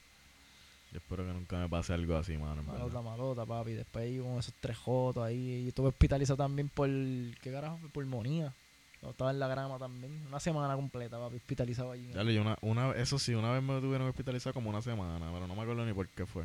Yo 0.90 0.98
espero 0.98 1.26
que 1.26 1.32
nunca 1.34 1.58
me 1.58 1.68
pase 1.68 1.92
algo 1.92 2.16
así, 2.16 2.38
mano. 2.38 2.62
Malota, 2.62 3.02
malota, 3.02 3.44
papi. 3.44 3.72
Después 3.72 4.06
ahí 4.06 4.18
con 4.18 4.38
esos 4.38 4.54
tres 4.58 4.78
jotos 4.78 5.22
ahí. 5.22 5.64
Y 5.64 5.68
estuve 5.68 5.88
hospitalizado 5.88 6.38
también 6.38 6.70
por. 6.70 6.88
¿Qué 6.88 7.52
carajo? 7.52 7.76
fue? 7.78 7.90
Pulmonía. 7.90 8.54
Estaba 9.02 9.32
en 9.32 9.40
la 9.40 9.48
grama 9.48 9.78
también. 9.78 10.24
Una 10.28 10.40
semana 10.40 10.74
completa, 10.76 11.18
papi. 11.18 11.36
Hospitalizado 11.36 11.92
allí. 11.92 12.06
Dale, 12.06 12.32
yo 12.32 12.40
una, 12.40 12.56
una, 12.62 12.92
eso 12.92 13.18
sí, 13.18 13.34
una 13.34 13.52
vez 13.52 13.62
me 13.62 13.78
tuvieron 13.80 14.06
que 14.06 14.10
hospitalizar 14.12 14.54
como 14.54 14.70
una 14.70 14.80
semana, 14.80 15.30
pero 15.30 15.46
no 15.46 15.54
me 15.54 15.60
acuerdo 15.60 15.84
ni 15.84 15.92
por 15.92 16.08
qué 16.08 16.24
fue. 16.24 16.44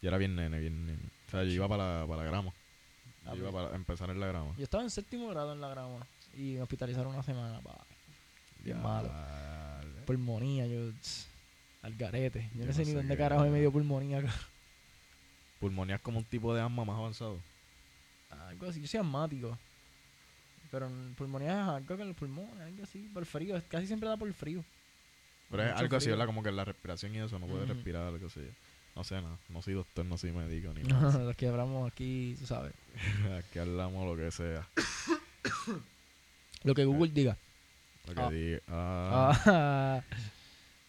Yo 0.00 0.08
era 0.08 0.16
bien 0.16 0.34
nene, 0.34 0.58
bien 0.60 0.86
nene. 0.86 1.02
O 1.26 1.30
sea, 1.30 1.44
yo 1.44 1.50
iba 1.50 1.68
para 1.68 2.00
la, 2.00 2.06
para 2.06 2.22
la 2.22 2.30
grama. 2.30 2.52
Yo 3.26 3.36
iba 3.36 3.52
para 3.52 3.74
empezar 3.74 4.10
en 4.10 4.20
la 4.20 4.26
grama. 4.26 4.54
Yo 4.56 4.64
estaba 4.64 4.82
en 4.82 4.90
séptimo 4.90 5.28
grado 5.28 5.52
en 5.52 5.60
la 5.60 5.68
grama. 5.68 6.06
Y 6.34 6.54
me 6.54 6.62
hospitalizaron 6.62 7.12
una 7.14 7.22
semana. 7.22 7.60
Bien 8.60 8.80
malo. 8.82 9.08
Dale. 9.08 10.02
Pulmonía, 10.06 10.66
yo. 10.66 10.92
tss, 11.00 11.28
Al 11.82 11.94
garete. 11.96 12.50
Yo, 12.54 12.60
Yo 12.60 12.66
no 12.66 12.72
sé 12.72 12.80
ni 12.80 12.86
sé 12.86 12.94
dónde 12.94 13.16
carajo 13.16 13.44
me 13.46 13.60
dio 13.60 13.70
pulmonía. 13.72 14.18
acá. 14.18 14.32
Pulmonía 15.60 15.96
es 15.96 16.00
como 16.02 16.18
un 16.18 16.24
tipo 16.24 16.54
de 16.54 16.60
asma 16.60 16.84
más 16.84 16.96
avanzado. 16.98 17.38
Algo 18.30 18.66
así. 18.68 18.80
Yo 18.80 18.86
soy 18.88 19.00
asmático. 19.00 19.56
Pero 20.70 20.86
en 20.86 21.14
pulmonía 21.14 21.52
es 21.62 21.68
algo 21.68 21.96
con 21.96 22.08
los 22.08 22.16
pulmones, 22.16 22.60
algo 22.60 22.82
así. 22.82 23.08
Por 23.14 23.24
frío. 23.26 23.60
Casi 23.68 23.86
siempre 23.86 24.08
da 24.08 24.16
por 24.16 24.32
frío. 24.32 24.64
Pero 25.50 25.62
es 25.62 25.72
algo 25.72 25.96
así, 25.96 26.06
frío. 26.06 26.16
¿verdad? 26.16 26.26
Como 26.26 26.42
que 26.42 26.50
la 26.50 26.64
respiración 26.64 27.14
y 27.14 27.18
eso, 27.18 27.38
no 27.38 27.46
puedes 27.46 27.64
Ujú. 27.64 27.74
respirar, 27.74 28.02
algo 28.08 28.26
así. 28.26 28.40
No 28.96 29.02
sé 29.04 29.16
nada, 29.16 29.36
no 29.48 29.60
soy 29.60 29.74
doctor, 29.74 30.04
no 30.04 30.16
soy 30.16 30.30
médico 30.32 30.72
ni 30.74 30.82
nada. 30.88 31.18
Los 31.18 31.36
que 31.36 31.48
hablamos 31.48 31.90
aquí, 31.90 32.36
tú 32.38 32.46
sabes. 32.46 32.72
Aquí 33.38 33.58
hablamos 33.58 34.06
lo 34.06 34.16
que 34.16 34.30
sea. 34.30 34.66
Lo 36.62 36.74
que 36.74 36.84
Google 36.84 37.10
diga. 37.12 37.36
Lo 38.06 38.14
que 38.14 38.20
Ah. 38.20 38.30
diga. 38.30 38.60
Ah, 38.68 39.42
Ah, 39.46 40.02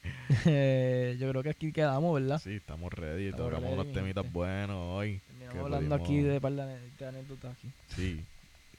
eh, 0.46 1.18
yo 1.20 1.30
creo 1.30 1.42
que 1.44 1.50
aquí 1.50 1.72
quedamos, 1.72 2.14
¿verdad? 2.22 2.40
Sí, 2.42 2.54
estamos 2.56 2.94
ready. 2.94 3.28
Estamos 3.28 3.50
Tocamos 3.50 3.64
ready, 3.70 3.74
unos 3.74 3.88
mi 3.88 3.94
temitas 3.94 4.24
gente. 4.24 4.38
buenos 4.38 4.78
hoy. 4.78 5.20
Terminamos 5.28 5.64
hablando 5.66 5.98
pudimos- 5.98 6.06
aquí 6.06 6.22
de 6.22 6.42
par 6.42 6.52
de 6.54 7.06
anécdotas 7.08 7.58
aquí. 7.58 7.72
Sí, 7.96 8.24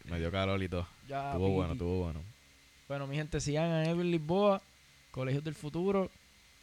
me 0.05 0.19
dio 0.21 0.31
calor 0.31 0.63
y 0.63 0.69
todo. 0.69 0.87
Ya, 1.09 1.33
Estuvo 1.33 1.49
bueno, 1.51 1.73
estuvo 1.73 2.05
bueno. 2.05 2.21
Bueno, 2.89 3.07
mi 3.09 3.17
gente, 3.17 3.41
sigan 3.41 3.71
a 3.73 3.85
Edwin 3.91 4.13
Lisboa, 4.13 4.63
Colegios 5.11 5.43
del 5.43 5.57
Futuro, 5.57 6.11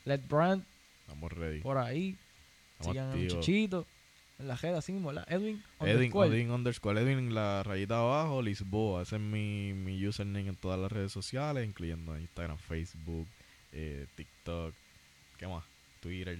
Let 0.06 0.22
Brand, 0.30 0.64
Estamos 1.02 1.32
ready. 1.34 1.60
por 1.60 1.78
ahí. 1.78 2.16
Estamos 2.88 2.94
sigan 2.94 3.08
a 3.08 3.12
activos. 3.14 3.34
Muchachito, 3.36 3.88
en 4.40 4.48
la 4.48 4.56
red, 4.56 4.74
así 4.76 4.92
mismo, 4.92 5.08
¿verdad? 5.10 5.26
Edwin, 5.30 5.64
Edwin, 5.80 5.96
underscore. 5.96 6.28
Edwin 6.30 6.52
underscore, 6.52 7.02
Edwin 7.02 7.34
la 7.34 7.64
rayita 7.64 8.00
abajo, 8.00 8.42
Lisboa. 8.42 9.04
Ese 9.04 9.16
es 9.18 9.22
mi, 9.22 9.74
mi 9.74 10.06
username 10.08 10.50
en 10.50 10.56
todas 10.56 10.80
las 10.80 10.92
redes 10.92 11.12
sociales, 11.12 11.66
incluyendo 11.68 12.18
Instagram, 12.18 12.58
Facebook, 12.58 13.28
eh, 13.72 14.08
TikTok. 14.16 14.74
¿Qué 15.38 15.48
más? 15.48 15.64
Twitter. 16.00 16.38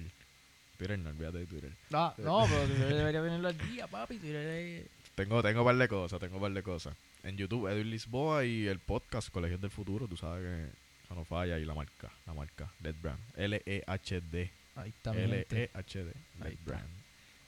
Twitter 0.76 0.98
no, 0.98 1.10
olvídate 1.10 1.38
de 1.38 1.46
Twitter. 1.46 1.72
Ah, 1.92 2.14
no, 2.18 2.44
pero 2.48 2.66
Twitter 2.66 2.94
debería 2.96 3.22
tenerlo 3.22 3.48
al 3.48 3.58
día, 3.58 3.86
papi. 3.86 4.18
Twitter 4.18 4.46
es- 4.46 4.86
Tengo, 5.14 5.40
tengo 5.42 5.60
un 5.60 5.66
par 5.66 5.76
de 5.76 5.88
cosas, 5.88 6.18
tengo 6.20 6.36
un 6.36 6.42
par 6.42 6.52
de 6.52 6.62
cosas. 6.62 6.94
En 7.22 7.36
YouTube, 7.38 7.68
Edwin 7.68 7.90
Lisboa 7.90 8.44
y 8.44 8.66
el 8.66 8.80
podcast 8.80 9.30
Colegios 9.30 9.60
del 9.60 9.70
Futuro, 9.70 10.06
tú 10.08 10.16
sabes 10.16 10.42
que 10.42 11.04
eso 11.04 11.14
no 11.14 11.24
falla. 11.24 11.58
Y 11.58 11.64
la 11.64 11.74
marca, 11.74 12.10
la 12.26 12.34
marca, 12.34 12.70
Led 12.82 12.96
Brand. 13.00 13.20
L-E-H-D. 13.36 14.50
Ahí 14.76 14.90
está, 14.90 15.12
mi 15.12 15.20
gente. 15.20 15.64
L-E-H-D. 15.64 16.12
Ahí 16.40 16.52
está. 16.52 16.64
Brand. 16.64 16.88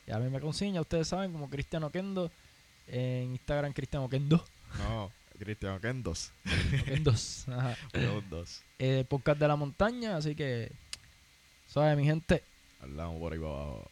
Y 0.06 0.12
a 0.12 0.18
mí 0.18 0.30
me 0.30 0.40
consigna, 0.40 0.80
ustedes 0.80 1.08
saben, 1.08 1.32
como 1.32 1.50
Cristiano 1.50 1.90
Kendo. 1.90 2.30
En 2.86 3.32
Instagram, 3.32 3.72
Cristiano 3.72 4.08
Kendo. 4.08 4.44
No, 4.78 5.10
Cristian 5.38 5.80
Kendos. 5.80 6.32
Kendos. 6.84 7.48
Ajá. 7.48 7.76
dos. 8.30 8.62
Eh, 8.78 9.04
podcast 9.08 9.38
de 9.40 9.48
la 9.48 9.56
montaña, 9.56 10.16
así 10.16 10.34
que. 10.34 10.70
Suave, 11.66 11.96
mi 11.96 12.04
gente. 12.04 12.42
Hablamos 12.80 13.18
por 13.18 13.32
ahí 13.32 13.38
para 13.38 13.50
abajo. 13.50 13.90